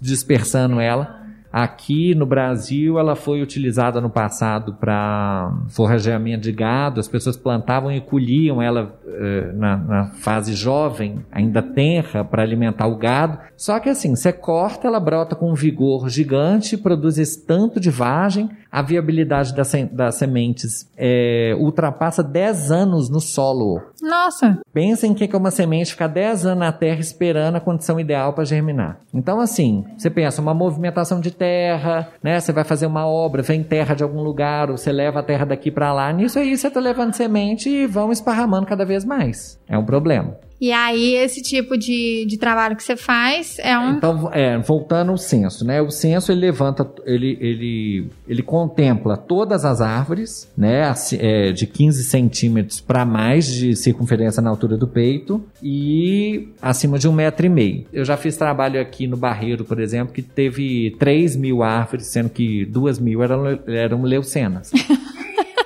dispersando 0.00 0.80
ela. 0.80 1.25
Aqui 1.58 2.14
no 2.14 2.26
Brasil, 2.26 2.98
ela 2.98 3.16
foi 3.16 3.40
utilizada 3.40 3.98
no 3.98 4.10
passado 4.10 4.74
para 4.74 5.58
forrageamento 5.70 6.42
de 6.42 6.52
gado. 6.52 7.00
As 7.00 7.08
pessoas 7.08 7.34
plantavam 7.34 7.90
e 7.90 7.98
colhiam 7.98 8.60
ela 8.60 8.94
eh, 9.06 9.52
na, 9.54 9.76
na, 9.78 10.06
fase 10.08 10.52
jovem, 10.52 11.24
ainda 11.32 11.62
tenra, 11.62 12.22
para 12.22 12.42
alimentar 12.42 12.86
o 12.86 12.98
gado. 12.98 13.38
Só 13.56 13.80
que 13.80 13.88
assim, 13.88 14.14
você 14.14 14.34
corta, 14.34 14.86
ela 14.86 15.00
brota 15.00 15.34
com 15.34 15.50
um 15.50 15.54
vigor 15.54 16.10
gigante, 16.10 16.76
produz 16.76 17.16
esse 17.16 17.46
tanto 17.46 17.80
de 17.80 17.88
vagem. 17.88 18.50
A 18.76 18.82
viabilidade 18.82 19.54
das, 19.54 19.72
das 19.90 20.16
sementes 20.16 20.86
é, 20.98 21.56
ultrapassa 21.58 22.22
10 22.22 22.70
anos 22.70 23.08
no 23.08 23.22
solo. 23.22 23.80
Nossa! 24.02 24.58
Pensem 24.70 25.14
que 25.14 25.24
é 25.24 25.38
uma 25.38 25.50
semente 25.50 25.92
ficar 25.92 26.08
10 26.08 26.44
anos 26.44 26.58
na 26.58 26.70
terra 26.70 27.00
esperando 27.00 27.56
a 27.56 27.60
condição 27.60 27.98
ideal 27.98 28.34
para 28.34 28.44
germinar. 28.44 28.98
Então, 29.14 29.40
assim, 29.40 29.82
você 29.96 30.10
pensa, 30.10 30.42
uma 30.42 30.52
movimentação 30.52 31.22
de 31.22 31.30
terra, 31.30 32.10
né? 32.22 32.38
Você 32.38 32.52
vai 32.52 32.64
fazer 32.64 32.84
uma 32.84 33.06
obra, 33.06 33.40
vem 33.40 33.62
terra 33.62 33.94
de 33.94 34.02
algum 34.02 34.20
lugar, 34.20 34.70
ou 34.70 34.76
você 34.76 34.92
leva 34.92 35.20
a 35.20 35.22
terra 35.22 35.46
daqui 35.46 35.70
para 35.70 35.90
lá. 35.94 36.12
Nisso 36.12 36.38
aí 36.38 36.54
você 36.54 36.70
tá 36.70 36.78
levando 36.78 37.14
semente 37.14 37.70
e 37.70 37.86
vão 37.86 38.12
esparramando 38.12 38.66
cada 38.66 38.84
vez 38.84 39.06
mais. 39.06 39.58
É 39.68 39.76
um 39.76 39.84
problema. 39.84 40.36
E 40.60 40.72
aí, 40.72 41.14
esse 41.16 41.42
tipo 41.42 41.76
de, 41.76 42.24
de 42.26 42.38
trabalho 42.38 42.76
que 42.76 42.82
você 42.82 42.96
faz 42.96 43.58
é 43.58 43.78
um. 43.78 43.96
Então, 43.96 44.30
é, 44.32 44.56
voltando 44.58 45.10
ao 45.10 45.18
censo, 45.18 45.66
né? 45.66 45.82
O 45.82 45.90
censo 45.90 46.32
ele 46.32 46.40
levanta, 46.40 46.90
ele, 47.04 47.36
ele, 47.40 48.08
ele 48.26 48.42
contempla 48.42 49.16
todas 49.16 49.64
as 49.66 49.80
árvores, 49.82 50.50
né? 50.56 50.92
É, 51.18 51.52
de 51.52 51.66
15 51.66 52.04
centímetros 52.04 52.80
para 52.80 53.04
mais 53.04 53.46
de 53.46 53.76
circunferência 53.76 54.40
na 54.40 54.48
altura 54.48 54.78
do 54.78 54.88
peito 54.88 55.44
e 55.62 56.48
acima 56.60 56.98
de 56.98 57.06
um 57.06 57.12
metro 57.12 57.44
e 57.44 57.50
meio. 57.50 57.84
Eu 57.92 58.04
já 58.04 58.16
fiz 58.16 58.36
trabalho 58.36 58.80
aqui 58.80 59.06
no 59.06 59.16
Barreiro, 59.16 59.64
por 59.64 59.78
exemplo, 59.78 60.14
que 60.14 60.22
teve 60.22 60.96
3 60.98 61.36
mil 61.36 61.62
árvores, 61.62 62.06
sendo 62.06 62.30
que 62.30 62.64
2 62.64 62.98
mil 62.98 63.22
eram, 63.22 63.58
eram 63.66 64.02
leucenas. 64.02 64.72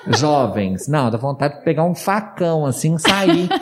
Jovens. 0.07 0.89
Não, 0.89 1.11
dá 1.11 1.19
vontade 1.19 1.59
de 1.59 1.65
pegar 1.65 1.85
um 1.85 1.95
facão 1.95 2.67
assim, 2.67 2.97
sair. 2.99 3.49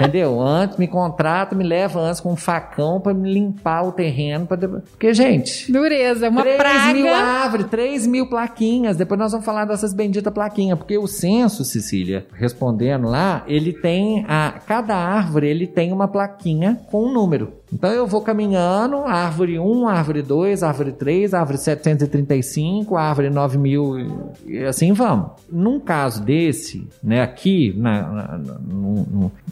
Entendeu? 0.00 0.40
Antes 0.40 0.78
me 0.78 0.86
contrata, 0.86 1.56
me 1.56 1.64
leva 1.64 1.98
antes 1.98 2.20
com 2.20 2.32
um 2.32 2.36
facão 2.36 3.00
para 3.00 3.12
me 3.12 3.34
limpar 3.34 3.82
o 3.82 3.90
terreno. 3.90 4.46
Pra. 4.46 4.56
Porque, 4.56 5.12
gente. 5.12 5.72
Dureza, 5.72 6.28
uma 6.28 6.42
3 6.42 6.56
praga. 6.56 6.92
mil 6.94 7.12
árvores, 7.12 7.66
3 7.66 8.06
mil 8.06 8.28
plaquinhas. 8.28 8.96
Depois 8.96 9.18
nós 9.18 9.32
vamos 9.32 9.44
falar 9.44 9.64
dessas 9.64 9.92
benditas 9.92 10.32
plaquinhas. 10.32 10.78
Porque 10.78 10.96
o 10.96 11.08
censo, 11.08 11.64
Cecília, 11.64 12.28
respondendo 12.32 13.08
lá, 13.08 13.42
ele 13.48 13.72
tem. 13.72 14.24
A, 14.28 14.60
cada 14.64 14.94
árvore 14.94 15.48
ele 15.48 15.66
tem 15.66 15.92
uma 15.92 16.06
plaquinha 16.06 16.80
com 16.92 17.06
um 17.06 17.12
número. 17.12 17.57
Então 17.72 17.90
eu 17.90 18.06
vou 18.06 18.22
caminhando, 18.22 18.96
árvore 18.98 19.58
1, 19.58 19.88
árvore 19.88 20.22
2, 20.22 20.62
árvore 20.62 20.92
3, 20.92 21.34
árvore 21.34 21.58
735, 21.58 22.96
árvore 22.96 23.30
9000 23.30 23.98
e 24.46 24.64
assim 24.64 24.92
vamos. 24.92 25.30
Num 25.50 25.78
caso 25.78 26.22
desse, 26.22 26.86
né, 27.02 27.22
aqui 27.22 27.74
na, 27.76 28.38
na, 28.38 28.40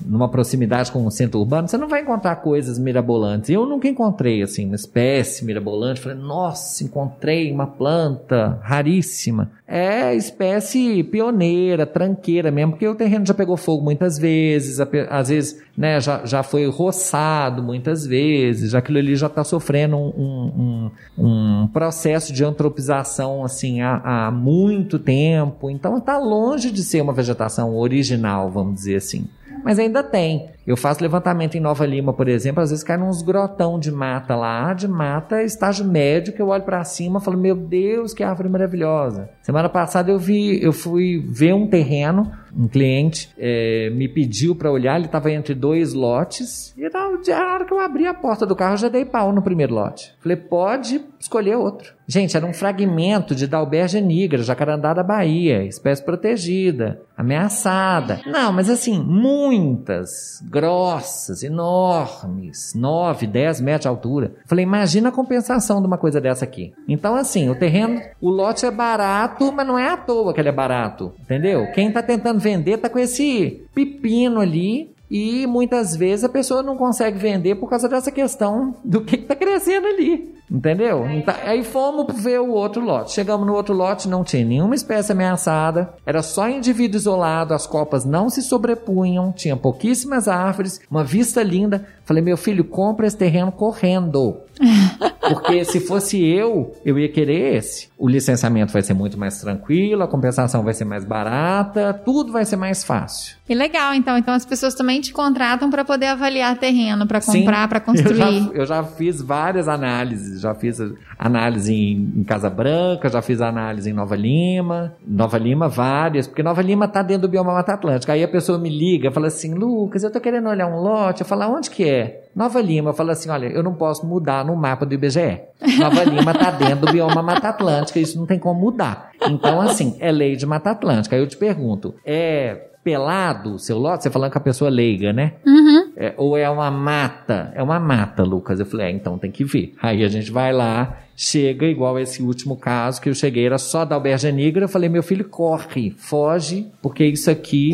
numa 0.05 0.29
proximidade 0.29 0.91
com 0.91 1.05
o 1.05 1.11
centro 1.11 1.41
urbano, 1.41 1.69
você 1.69 1.77
não 1.77 1.89
vai 1.89 2.03
encontrar 2.03 2.37
coisas 2.37 2.79
mirabolantes. 2.79 3.51
Eu 3.51 3.67
nunca 3.67 3.89
encontrei 3.89 4.43
assim 4.43 4.67
uma 4.67 4.77
espécie 4.77 5.45
mirabolante. 5.45 6.01
Falei, 6.01 6.19
nossa, 6.19 6.85
encontrei 6.85 7.53
uma 7.53 7.67
planta 7.67 8.59
raríssima. 8.63 9.51
É 9.67 10.15
espécie 10.15 11.03
pioneira, 11.03 11.85
tranqueira 11.85 12.51
mesmo, 12.51 12.73
porque 12.73 12.87
o 12.87 12.95
terreno 12.95 13.27
já 13.27 13.35
pegou 13.35 13.57
fogo 13.57 13.83
muitas 13.83 14.17
vezes, 14.17 14.79
às 15.11 15.29
vezes 15.29 15.61
né, 15.77 16.01
já, 16.01 16.25
já 16.25 16.43
foi 16.43 16.67
roçado 16.69 17.63
muitas 17.63 18.06
vezes, 18.07 18.75
aquilo 18.75 18.99
ali 18.99 19.17
já 19.17 19.27
está 19.27 19.43
sofrendo 19.45 19.97
um, 19.97 20.91
um, 21.19 21.25
um, 21.25 21.69
processo 21.69 22.33
de 22.33 22.45
antropização 22.45 23.45
assim 23.45 23.81
há, 23.81 24.01
há 24.05 24.31
muito 24.31 24.99
tempo, 24.99 25.69
então 25.69 25.99
está 25.99 26.19
longe 26.19 26.71
de 26.71 26.83
ser 26.83 27.01
uma 27.03 27.13
vegetação 27.13 27.77
original, 27.77 28.51
vamos 28.51 28.77
dizer 28.77 28.97
assim. 28.97 29.27
Mas 29.65 29.79
ainda 29.79 30.03
tem. 30.03 30.49
Eu 30.67 30.77
faço 30.77 31.01
levantamento 31.01 31.55
em 31.55 31.61
Nova 31.61 31.87
Lima, 31.87 32.13
por 32.13 32.29
exemplo, 32.29 32.63
às 32.63 32.71
vezes 32.71 32.83
cai 32.85 33.01
uns 33.01 33.23
grotão 33.23 33.79
de 33.79 33.93
mata 33.93 34.35
lá, 34.35 34.75
de 34.75 34.89
mata 34.89 35.43
estágio 35.43 35.85
médio, 35.85 36.33
que 36.33 36.43
eu 36.43 36.49
olho 36.49 36.65
para 36.65 36.83
cima 36.83 37.21
e 37.21 37.23
falo, 37.23 37.39
meu 37.39 37.55
Deus, 37.55 38.13
que 38.13 38.25
árvore 38.25 38.49
maravilhosa. 38.49 39.31
Semana 39.43 39.69
passada 39.69 40.11
eu 40.11 40.19
vi, 40.19 40.61
eu 40.63 40.73
fui 40.73 41.25
ver 41.29 41.55
um 41.55 41.69
terreno, 41.69 42.33
um 42.57 42.67
cliente 42.67 43.31
é, 43.39 43.91
me 43.91 44.09
pediu 44.09 44.57
para 44.57 44.73
olhar, 44.73 44.97
ele 44.97 45.07
estava 45.07 45.31
entre 45.31 45.55
dois 45.55 45.93
lotes, 45.93 46.75
e 46.77 46.89
na 46.89 47.55
hora 47.55 47.65
que 47.65 47.73
eu 47.73 47.79
abri 47.79 48.07
a 48.07 48.15
porta 48.15 48.45
do 48.45 48.57
carro, 48.57 48.75
eu 48.75 48.79
já 48.79 48.89
dei 48.89 49.05
pau 49.05 49.33
no 49.33 49.43
primeiro 49.43 49.75
lote. 49.75 50.15
Falei, 50.21 50.37
pode 50.37 51.01
escolher 51.21 51.57
outro. 51.57 51.95
Gente, 52.09 52.37
era 52.37 52.47
um 52.47 52.55
fragmento 52.55 53.35
de 53.35 53.47
Dalbergia 53.47 54.01
nigra, 54.01 54.43
jacarandá 54.43 54.95
da 54.95 55.03
Bahia, 55.03 55.65
espécie 55.65 56.05
protegida, 56.05 57.01
ameaçada. 57.17 58.21
Não, 58.27 58.53
mas 58.53 58.71
assim, 58.71 59.03
muitas 59.03 60.41
grossas, 60.57 61.43
enormes, 61.43 62.73
9, 62.75 63.27
10 63.27 63.61
metros 63.61 63.83
de 63.83 63.89
altura. 63.89 64.33
Falei, 64.47 64.63
imagina 64.63 65.11
a 65.11 65.13
compensação 65.13 65.83
de 65.83 65.87
uma 65.87 65.99
coisa 65.99 66.19
dessa 66.19 66.47
aqui. 66.47 66.73
Então, 66.89 67.15
assim, 67.15 67.51
o 67.51 67.55
terreno, 67.55 68.01
o 68.23 68.31
lote 68.31 68.65
é 68.65 68.71
barato, 68.71 69.53
mas 69.53 69.67
não 69.67 69.79
é 69.79 69.91
à 69.91 69.99
toa 69.99 70.33
que 70.33 70.41
ele 70.41 70.49
é 70.49 70.53
barato, 70.53 71.13
entendeu? 71.21 71.71
Quem 71.73 71.93
tá 71.93 72.03
tentando 72.03 72.41
vender 72.41 72.79
tá 72.79 72.89
com 72.89 72.99
esse 72.99 73.67
pepino 73.75 74.41
ali 74.41 74.95
e 75.11 75.47
muitas 75.47 75.95
vezes 75.95 76.25
a 76.25 76.29
pessoa 76.29 76.63
não 76.63 76.75
consegue 76.75 77.19
vender 77.19 77.57
por 77.57 77.69
causa 77.69 77.87
dessa 77.87 78.11
questão 78.11 78.77
do 78.83 79.03
que 79.05 79.17
está 79.17 79.37
crescendo 79.37 79.87
ali. 79.87 80.36
Entendeu? 80.51 81.09
Então, 81.11 81.35
aí 81.45 81.65
fomos 81.65 82.07
ver 82.23 82.41
o 82.41 82.51
outro 82.51 82.81
lote. 82.81 83.13
Chegamos 83.13 83.47
no 83.47 83.55
outro 83.55 83.75
lote, 83.75 84.09
não 84.09 84.23
tinha 84.23 84.45
nenhuma 84.45 84.75
espécie 84.75 85.13
ameaçada, 85.13 85.93
era 86.05 86.23
só 86.23 86.49
indivíduo 86.49 86.97
isolado, 86.97 87.53
as 87.53 87.67
copas 87.67 88.05
não 88.05 88.31
se 88.31 88.43
sobrepunham, 88.43 89.33
tinha 89.33 89.57
pouquíssimas 89.57 90.29
árvores, 90.29 90.81
uma 90.91 91.03
vista 91.03 91.43
linda. 91.43 91.87
Falei, 92.05 92.23
meu 92.23 92.37
filho, 92.37 92.65
compra 92.65 93.07
esse 93.07 93.17
terreno 93.17 93.51
correndo. 93.51 94.37
Porque 95.29 95.65
se 95.65 95.81
fosse 95.81 96.25
eu, 96.25 96.75
eu 96.85 96.99
ia 96.99 97.09
querer 97.09 97.57
esse. 97.57 97.89
O 97.99 98.09
licenciamento 98.09 98.73
vai 98.73 98.83
ser 98.83 98.95
muito 98.95 99.19
mais 99.19 99.41
tranquilo, 99.41 100.03
a 100.03 100.09
compensação 100.09 100.63
vai 100.63 100.73
ser 100.73 100.85
mais 100.85 101.05
barata, 101.05 101.93
tudo 101.93 102.33
vai 102.33 102.45
ser 102.45 102.57
mais 102.57 102.85
fácil. 102.85 103.37
E 103.49 103.55
legal, 103.55 103.93
então. 103.95 104.17
Então 104.17 104.35
as 104.35 104.45
pessoas 104.45 104.75
também 104.75 105.01
te 105.01 105.13
contratam 105.13 105.71
para 105.71 105.85
poder 105.85 106.07
avaliar 106.07 106.57
terreno, 106.59 107.07
para 107.07 107.21
comprar, 107.21 107.69
para 107.69 107.81
construir. 107.81 108.11
Eu 108.11 108.17
já, 108.17 108.53
eu 108.53 108.67
já, 108.67 108.85
fiz 108.85 109.21
várias 109.21 109.69
análises. 109.69 110.36
Já 110.41 110.55
fiz 110.55 110.79
análise 111.19 111.75
em, 111.75 112.13
em, 112.17 112.25
Casa 112.25 112.51
Branca, 112.51 113.09
já 113.09 113.23
fiz 113.23 113.41
análise 113.41 113.91
em 113.91 113.93
Nova 113.93 114.17
Lima. 114.17 114.95
Nova 115.07 115.39
Lima, 115.39 115.69
várias, 115.69 116.27
porque 116.27 116.43
Nova 116.43 116.63
Lima 116.63 116.89
tá 116.89 117.03
dentro 117.03 117.23
do 117.23 117.31
bioma 117.31 117.53
Mata 117.53 117.75
Atlântica. 117.75 118.13
Aí 118.13 118.23
a 118.23 118.29
pessoa 118.29 118.59
me 118.59 118.69
liga, 118.69 119.11
fala 119.11 119.27
assim: 119.29 119.55
Lucas, 119.55 120.03
eu 120.03 120.13
tô 120.13 120.21
querendo 120.21 120.49
olhar 120.49 120.67
um 120.67 120.81
lote. 120.81 121.23
Eu 121.23 121.27
falo, 121.27 121.57
onde 121.57 121.71
que 121.71 121.89
é? 121.89 122.29
Nova 122.35 122.61
Lima, 122.61 122.91
eu 122.91 122.95
falo 122.95 123.11
assim: 123.11 123.31
olha, 123.31 123.47
eu 123.47 123.63
não 123.63 123.75
posso 123.75 124.07
mudar 124.07 124.45
no 124.45 124.55
mapa 124.57 124.85
do 124.85 124.95
IBGE. 124.95 125.41
Nova 125.79 126.05
Lima 126.05 126.35
tá 126.35 126.51
dentro 126.51 126.87
do 126.87 126.93
bioma 126.93 127.23
Mata 127.23 127.49
Atlântica, 127.49 127.99
isso 127.99 128.19
não 128.19 128.27
tem 128.27 128.39
como 128.39 128.61
mudar. 128.61 129.11
Então, 129.29 129.61
assim, 129.61 129.97
é 130.01 130.13
lei 130.13 130.37
de 130.37 130.47
Mata 130.47 130.71
Atlântica. 130.71 131.17
Aí 131.17 131.23
eu 131.23 131.27
te 131.27 131.37
pergunto: 131.37 131.95
é 132.05 132.67
pelado 132.87 133.59
seu 133.59 133.79
lote? 133.79 134.05
Você 134.05 134.11
falando 134.11 134.31
com 134.31 134.39
a 134.39 134.41
pessoa 134.41 134.71
leiga, 134.71 135.13
né? 135.13 135.33
Uhum. 135.45 135.91
É, 135.97 136.15
ou 136.17 136.37
é 136.37 136.49
uma 136.49 136.71
mata? 136.71 137.53
É 137.57 137.61
uma 137.61 137.81
mata, 137.81 138.23
Lucas. 138.23 138.61
Eu 138.61 138.67
falei, 138.67 138.87
é, 138.87 138.91
então 138.93 139.19
tem 139.19 139.33
que 139.33 139.43
ver. 139.43 139.75
Aí 139.83 140.05
a 140.05 140.09
gente 140.09 140.31
vai 140.31 140.53
lá, 140.53 140.99
chega 141.17 141.67
igual 141.67 141.99
esse 141.99 142.23
último 142.23 142.57
caso 142.57 143.01
que 143.01 143.09
eu 143.09 143.15
cheguei, 143.15 143.47
era 143.47 143.57
só 143.57 143.85
da 143.85 143.95
alberja 143.95 144.31
negra, 144.31 144.65
eu 144.65 144.69
falei, 144.69 144.89
meu 144.89 145.03
filho, 145.03 145.25
corre, 145.25 145.91
foge, 145.97 146.71
porque 146.83 147.05
isso 147.05 147.31
aqui 147.31 147.73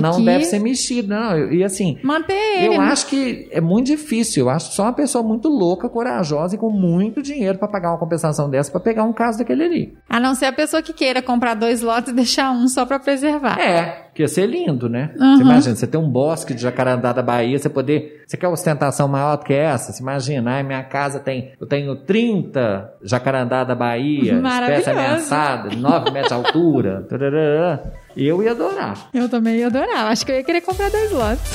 não 0.00 0.14
aqui... 0.14 0.24
deve 0.24 0.44
ser 0.44 0.58
mexido. 0.58 1.08
Não, 1.08 1.52
e 1.52 1.62
assim, 1.62 1.98
Manter 2.02 2.34
ele, 2.34 2.76
eu 2.76 2.80
acho 2.80 3.06
que 3.06 3.48
é 3.52 3.60
muito 3.60 3.88
difícil, 3.88 4.46
eu 4.46 4.50
acho 4.50 4.72
só 4.72 4.84
uma 4.84 4.92
pessoa 4.92 5.22
muito 5.22 5.48
louca, 5.48 5.88
corajosa 5.88 6.54
e 6.54 6.58
com 6.58 6.70
muito 6.70 7.22
dinheiro 7.22 7.58
para 7.58 7.68
pagar 7.68 7.90
uma 7.90 7.98
compensação 7.98 8.48
dessa 8.48 8.70
para 8.70 8.80
pegar 8.80 9.04
um 9.04 9.12
caso 9.12 9.38
daquele 9.38 9.64
ali. 9.64 9.98
A 10.08 10.18
não 10.18 10.34
ser 10.34 10.46
a 10.46 10.52
pessoa 10.52 10.82
que 10.82 10.94
queira 10.94 11.20
comprar 11.20 11.54
dois 11.54 11.82
lotes 11.82 12.10
e 12.10 12.14
deixar 12.14 12.50
um 12.50 12.66
só 12.66 12.86
para 12.86 12.98
preservar. 12.98 13.60
É, 13.60 14.07
que 14.18 14.22
ia 14.22 14.28
ser 14.28 14.46
lindo, 14.46 14.88
né? 14.88 15.12
Uhum. 15.16 15.36
Você 15.36 15.42
imagina, 15.44 15.76
você 15.76 15.86
tem 15.86 16.00
um 16.00 16.10
bosque 16.10 16.52
de 16.52 16.60
jacarandá 16.60 17.12
da 17.12 17.22
Bahia, 17.22 17.56
você 17.56 17.68
poder, 17.68 18.24
você 18.26 18.36
quer 18.36 18.48
ostentação 18.48 19.06
maior 19.06 19.36
do 19.36 19.44
que 19.44 19.54
essa? 19.54 19.92
Você 19.92 20.02
imagina, 20.02 20.56
ai, 20.56 20.64
minha 20.64 20.82
casa 20.82 21.20
tem, 21.20 21.52
eu 21.60 21.68
tenho 21.68 21.94
30 21.94 22.94
jacarandá 23.00 23.62
da 23.62 23.76
Bahia, 23.76 24.42
espécie 24.42 24.90
ameaçada, 24.90 25.70
9 25.72 26.10
metros 26.10 26.28
de 26.30 26.34
altura. 26.34 27.06
Tarará. 27.08 27.80
Eu 28.16 28.42
ia 28.42 28.50
adorar. 28.50 29.08
Eu 29.14 29.28
também 29.28 29.58
ia 29.58 29.68
adorar. 29.68 30.08
Acho 30.08 30.26
que 30.26 30.32
eu 30.32 30.36
ia 30.36 30.42
querer 30.42 30.62
comprar 30.62 30.90
dois 30.90 31.12
lotes. 31.12 31.52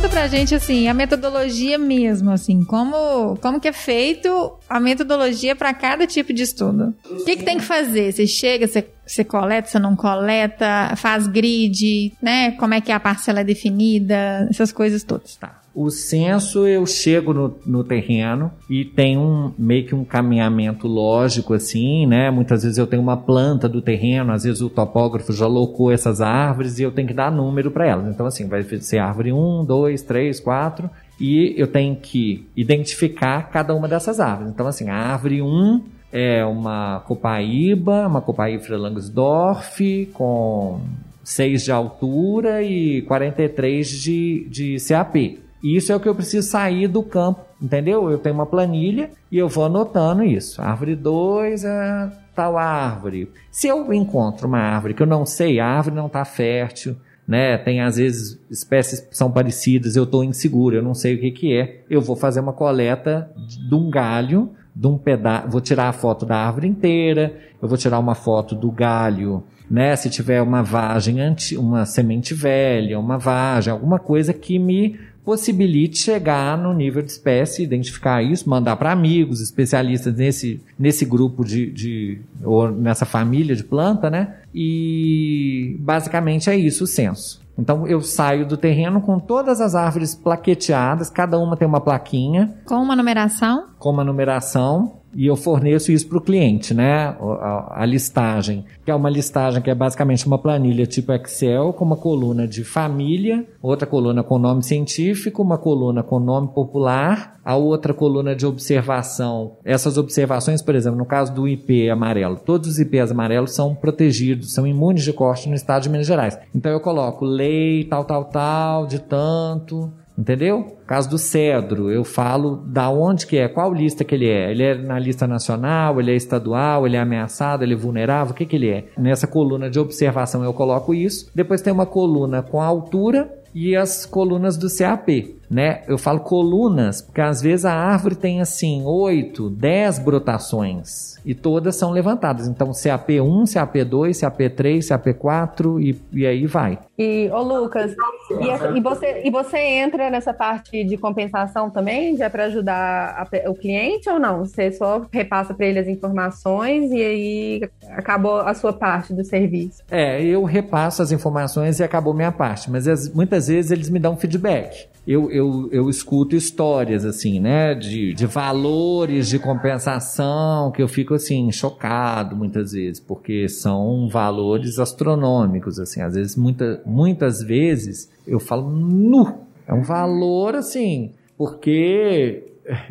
conta 0.05 0.09
pra 0.09 0.27
gente 0.27 0.55
assim, 0.55 0.87
a 0.87 0.93
metodologia 0.93 1.79
mesmo, 1.79 2.31
assim, 2.31 2.63
como, 2.65 3.37
como 3.39 3.59
que 3.59 3.69
é 3.69 3.73
feito 3.73 4.59
a 4.69 4.79
metodologia 4.79 5.57
para 5.57 5.73
cada 5.73 6.07
tipo 6.07 6.33
de 6.33 6.43
estudo. 6.43 6.95
O 7.09 7.25
que, 7.25 7.37
que 7.37 7.43
tem 7.43 7.57
que 7.57 7.65
fazer? 7.65 8.13
Você 8.13 8.27
chega, 8.27 8.67
você, 8.67 8.87
você 9.07 9.25
coleta, 9.25 9.69
você 9.69 9.79
não 9.79 9.97
coleta, 9.97 10.95
faz 10.97 11.27
grid, 11.27 12.13
né? 12.21 12.51
Como 12.53 12.75
é 12.75 12.81
que 12.81 12.93
a 12.93 13.01
parcela 13.01 13.41
é 13.41 13.45
definida, 13.45 14.47
essas 14.51 14.73
coisas 14.73 15.03
todas. 15.03 15.37
Tá. 15.37 15.64
O 15.75 15.91
censo 15.91 16.69
eu 16.69 16.87
chego 16.87 17.35
no, 17.35 17.57
no 17.67 17.83
terreno 17.83 18.53
e 18.71 18.85
tem 18.85 19.19
um 19.19 19.53
meio 19.59 19.85
que 19.85 19.95
um 19.95 20.05
caminhamento 20.05 20.87
lógico 20.87 21.53
assim, 21.53 22.07
né? 22.07 22.31
Muitas 22.31 22.63
vezes 22.63 22.79
eu 22.79 22.87
tenho 22.87 23.03
uma 23.03 23.17
planta 23.17 23.69
do 23.69 23.83
terreno, 23.83 24.33
às 24.33 24.45
vezes 24.45 24.61
o 24.61 24.71
topógrafo 24.71 25.33
já 25.33 25.49
locou 25.49 25.91
essas 25.91 26.21
árvores 26.21 26.79
e 26.79 26.85
eu 26.85 26.93
tenho 26.93 27.09
que 27.09 27.15
dar 27.15 27.33
número 27.33 27.73
para 27.73 27.89
elas. 27.89 28.07
Então 28.07 28.25
assim, 28.25 28.47
vai 28.47 28.63
ser 28.63 28.99
árvore 28.99 29.33
1, 29.33 29.65
2, 29.65 30.03
3, 30.03 30.39
4 30.39 30.89
e 31.21 31.55
eu 31.57 31.67
tenho 31.67 31.97
que 31.97 32.47
identificar 32.55 33.51
cada 33.51 33.75
uma 33.75 33.89
dessas 33.89 34.21
árvores. 34.21 34.53
Então 34.53 34.69
assim, 34.69 34.89
a 34.89 34.95
árvore 34.95 35.43
1 35.43 35.83
é 36.13 36.45
uma 36.45 37.01
copaíba, 37.01 38.07
uma 38.07 38.21
copaíba 38.21 38.77
Langsdorff 38.77 40.09
com 40.13 40.81
6 41.25 41.65
de 41.65 41.73
altura 41.73 42.63
e 42.63 43.03
43 43.03 43.89
de, 43.89 44.47
de 44.49 44.77
CAP. 44.87 45.44
Isso 45.65 45.91
é 45.91 45.97
o 45.97 46.01
que 46.01 46.07
eu 46.07 46.15
preciso 46.15 46.47
sair 46.47 46.87
do 46.87 47.03
campo, 47.03 47.41
entendeu? 47.61 48.11
Eu 48.11 48.19
tenho 48.19 48.35
uma 48.35 48.45
planilha 48.45 49.11
e 49.33 49.39
eu 49.39 49.49
vou 49.49 49.65
anotando 49.65 50.23
isso. 50.23 50.61
Árvore 50.61 50.95
2 50.95 51.65
é 51.65 52.13
tal 52.37 52.59
árvore. 52.59 53.31
Se 53.51 53.67
eu 53.67 53.91
encontro 53.95 54.47
uma 54.47 54.59
árvore 54.59 54.93
que 54.93 55.03
eu 55.03 55.07
não 55.07 55.25
sei, 55.25 55.59
a 55.59 55.67
árvore 55.67 55.97
não 55.97 56.07
está 56.07 56.23
fértil, 56.23 56.95
né? 57.27 57.57
Tem 57.57 57.81
às 57.81 57.97
vezes 57.97 58.39
espécies 58.51 59.01
que 59.01 59.17
são 59.17 59.33
parecidas, 59.33 59.97
eu 59.97 60.05
estou 60.05 60.23
inseguro, 60.23 60.77
eu 60.77 60.83
não 60.83 60.93
sei 60.93 61.15
o 61.15 61.19
que, 61.19 61.31
que 61.31 61.57
é. 61.57 61.83
Eu 61.89 62.03
vou 62.03 62.15
fazer 62.15 62.41
uma 62.41 62.53
coleta 62.53 63.31
de 63.67 63.75
um 63.75 63.89
galho, 63.89 64.51
de 64.77 64.87
um 64.87 64.99
pedaço, 64.99 65.49
vou 65.49 65.63
tirar 65.63 65.89
a 65.89 65.93
foto 65.93 66.27
da 66.27 66.37
árvore 66.37 66.69
inteira, 66.69 67.35
eu 67.63 67.67
vou 67.67 67.79
tirar 67.79 67.99
uma 67.99 68.15
foto 68.15 68.55
do 68.55 68.71
galho 68.71 69.43
né? 69.71 69.97
Se 69.97 70.11
tiver 70.11 70.43
uma 70.43 70.63
vagem, 70.63 71.21
anti, 71.21 71.57
uma 71.57 71.87
semente 71.87 72.35
velha, 72.35 72.99
uma 72.99 73.19
vagem, 73.19 73.73
alguma 73.73 73.99
coisa 73.99 74.33
que 74.33 74.59
me 74.59 74.99
possibilite 75.25 75.99
chegar 75.99 76.59
no 76.59 76.75
nível 76.75 77.03
de 77.03 77.11
espécie, 77.11 77.63
identificar 77.63 78.23
isso, 78.23 78.49
mandar 78.49 78.77
para 78.77 78.93
amigos, 78.93 79.41
especialistas 79.41 80.15
nesse, 80.15 80.61
nesse 80.79 81.05
grupo 81.05 81.45
de, 81.45 81.71
de, 81.71 82.21
ou 82.43 82.71
nessa 82.71 83.07
família 83.07 83.57
de 83.57 83.65
planta, 83.65 84.11
né? 84.11 84.37
E 84.55 85.77
basicamente 85.81 86.51
é 86.51 86.57
isso 86.57 86.85
o 86.85 86.87
censo. 86.87 87.43
Então 87.57 87.87
eu 87.87 88.01
saio 88.01 88.47
do 88.47 88.57
terreno 88.57 89.01
com 89.01 89.19
todas 89.19 89.61
as 89.61 89.75
árvores 89.75 90.15
plaqueteadas, 90.15 91.09
cada 91.09 91.39
uma 91.39 91.57
tem 91.57 91.67
uma 91.67 91.81
plaquinha. 91.81 92.55
Com 92.67 92.77
uma 92.77 92.97
numeração? 92.97 93.69
Com 93.79 93.91
uma 93.91 94.05
numeração 94.05 95.04
e 95.15 95.27
eu 95.27 95.37
forneço 95.37 95.93
isso 95.93 96.09
para 96.09 96.19
o 96.19 96.21
cliente, 96.21 96.75
né? 96.75 97.17
A, 97.21 97.83
a, 97.83 97.87
listagem, 97.87 98.65
que 98.85 98.91
é 98.91 98.95
uma 98.95 99.11
listagem 99.11 99.63
que 99.63 99.71
é 99.71 99.75
basicamente 99.75 100.27
uma 100.27 100.39
planilha 100.39 100.87
tipo 100.87 101.13
Excel, 101.13 101.73
com 101.73 101.85
uma 101.85 101.97
coluna 101.97 102.47
de 102.47 102.65
família, 102.65 103.45
outra 103.63 103.87
coluna 103.87 104.23
com 104.23 104.39
nome 104.39 104.63
científico, 104.63 105.43
uma 105.43 105.59
coluna 105.59 106.03
com 106.03 106.19
nome 106.19 106.49
popular, 106.49 107.39
a 107.45 107.57
outra 107.57 107.93
coluna 107.93 108.35
de 108.35 108.47
observação. 108.47 109.57
Essas 109.65 109.99
observações, 109.99 110.63
por 110.63 110.75
exemplo, 110.75 110.99
no 110.99 111.07
caso 111.07 111.33
do 111.33 111.47
IP 111.47 111.89
amarelo, 111.91 112.37
todos 112.37 112.69
os 112.69 112.79
IPs 112.79 113.11
amarelos 113.11 113.55
são 113.55 113.75
protegidos, 113.75 114.53
são 114.55 114.67
imunes 114.67 115.05
de 115.05 115.13
corte 115.13 115.49
no 115.49 115.55
estado 115.55 115.83
de 115.83 115.89
Minas 115.89 116.07
Gerais. 116.07 116.39
Então 116.55 116.73
eu 116.73 116.81
coloco 116.81 117.25
lei, 117.25 117.85
tal, 117.85 118.05
tal, 118.05 118.25
tal, 118.25 118.87
de 118.87 118.99
tanto 118.99 119.93
Entendeu? 120.17 120.79
Caso 120.87 121.11
do 121.11 121.19
cedro, 121.19 121.91
eu 121.91 122.05
falo 122.05 122.57
da 122.67 122.89
onde 122.89 123.27
que 123.27 123.37
é, 123.37 123.49
qual 123.49 123.73
lista 123.75 124.05
que 124.05 124.15
ele 124.15 124.29
é. 124.29 124.51
Ele 124.51 124.63
é 124.63 124.75
na 124.75 124.99
lista 124.99 125.27
nacional, 125.27 126.01
ele 126.01 126.13
é 126.13 126.15
estadual, 126.15 126.87
ele 126.87 126.97
é 126.97 127.01
ameaçado, 127.01 127.65
ele 127.65 127.75
é 127.75 127.77
vulnerável, 127.77 128.33
o 128.33 128.37
que 128.37 128.47
que 128.47 128.55
ele 128.55 128.71
é? 128.71 128.85
Nessa 128.97 129.27
coluna 129.27 129.69
de 129.69 129.79
observação 129.79 130.45
eu 130.45 130.53
coloco 130.53 130.95
isso. 130.95 131.31
Depois 131.35 131.61
tem 131.61 131.73
uma 131.73 131.87
coluna 131.87 132.43
com 132.43 132.61
a 132.61 132.67
altura 132.67 133.29
e 133.55 133.77
as 133.77 134.05
colunas 134.05 134.57
do 134.57 134.67
CAP, 134.69 135.37
né? 135.49 135.83
Eu 135.87 135.97
falo 135.97 136.21
colunas 136.21 137.01
porque 137.01 137.21
às 137.21 137.41
vezes 137.41 137.65
a 137.65 137.73
árvore 137.73 138.17
tem 138.17 138.41
assim 138.41 138.83
8, 138.85 139.49
10 139.49 140.01
brotações 140.01 141.17
e 141.25 141.35
todas 141.35 141.77
são 141.77 141.93
levantadas. 141.93 142.49
Então 142.49 142.71
CAP1, 142.73 143.45
CAP2, 143.45 144.11
CAP3, 144.11 144.79
CAP4 144.79 145.81
e, 145.81 146.01
e 146.13 146.27
aí 146.27 146.47
vai. 146.47 146.81
E, 146.99 147.31
ô 147.33 147.43
Lucas, 147.43 147.95
e, 148.31 148.79
e, 148.79 148.81
você, 148.81 149.23
e 149.25 149.31
você 149.31 149.59
entra 149.59 150.11
nessa 150.11 150.33
parte 150.33 150.85
de 150.85 150.97
compensação 150.97 151.71
também, 151.71 152.17
já 152.17 152.31
para 152.31 152.45
ajudar 152.45 153.29
a, 153.33 153.51
o 153.51 153.55
cliente 153.55 154.09
ou 154.09 154.19
não? 154.19 154.45
Você 154.45 154.73
só 154.73 155.05
repassa 155.13 155.53
para 155.55 155.67
ele 155.67 155.79
as 155.79 155.89
informações 155.89 156.91
e 156.91 157.03
aí 157.03 157.71
acabou 157.91 158.41
a 158.41 158.55
sua 158.55 158.73
parte 158.73 159.13
do 159.13 159.25
serviço? 159.25 159.83
É, 159.91 160.23
eu 160.23 160.45
repasso 160.45 161.03
as 161.03 161.13
informações 161.13 161.81
e 161.81 161.85
acabou 161.85 162.15
minha 162.15 162.33
parte, 162.33 162.71
mas 162.71 162.89
as, 162.89 163.09
muitas 163.13 163.49
vezes 163.49 163.71
eles 163.71 163.91
me 163.91 163.99
dão 163.99 164.17
feedback 164.17 164.94
eu, 165.07 165.31
eu, 165.31 165.69
eu 165.71 165.91
escuto 165.91 166.35
histórias, 166.35 167.05
assim, 167.05 167.39
né, 167.39 167.75
de, 167.75 168.15
de 168.15 168.25
valores 168.27 169.29
de 169.29 169.39
compensação 169.39 170.73
que 170.73 170.83
eu 170.83 170.89
fico, 170.89 171.13
assim, 171.15 171.53
chocado 171.53 172.35
muitas 172.35 172.73
vezes, 172.73 173.01
porque 173.01 173.47
são 173.49 174.09
valores 174.09 174.79
astronômicos, 174.79 175.79
assim, 175.79 176.01
às 176.01 176.15
vezes, 176.15 176.37
muita, 176.37 176.81
muitas 176.87 177.43
vezes 177.43 178.11
eu 178.27 178.41
falo, 178.41 178.71
nu, 178.71 179.41
é 179.67 179.75
um 179.75 179.83
valor, 179.83 180.55
assim, 180.55 181.13
porque 181.37 182.45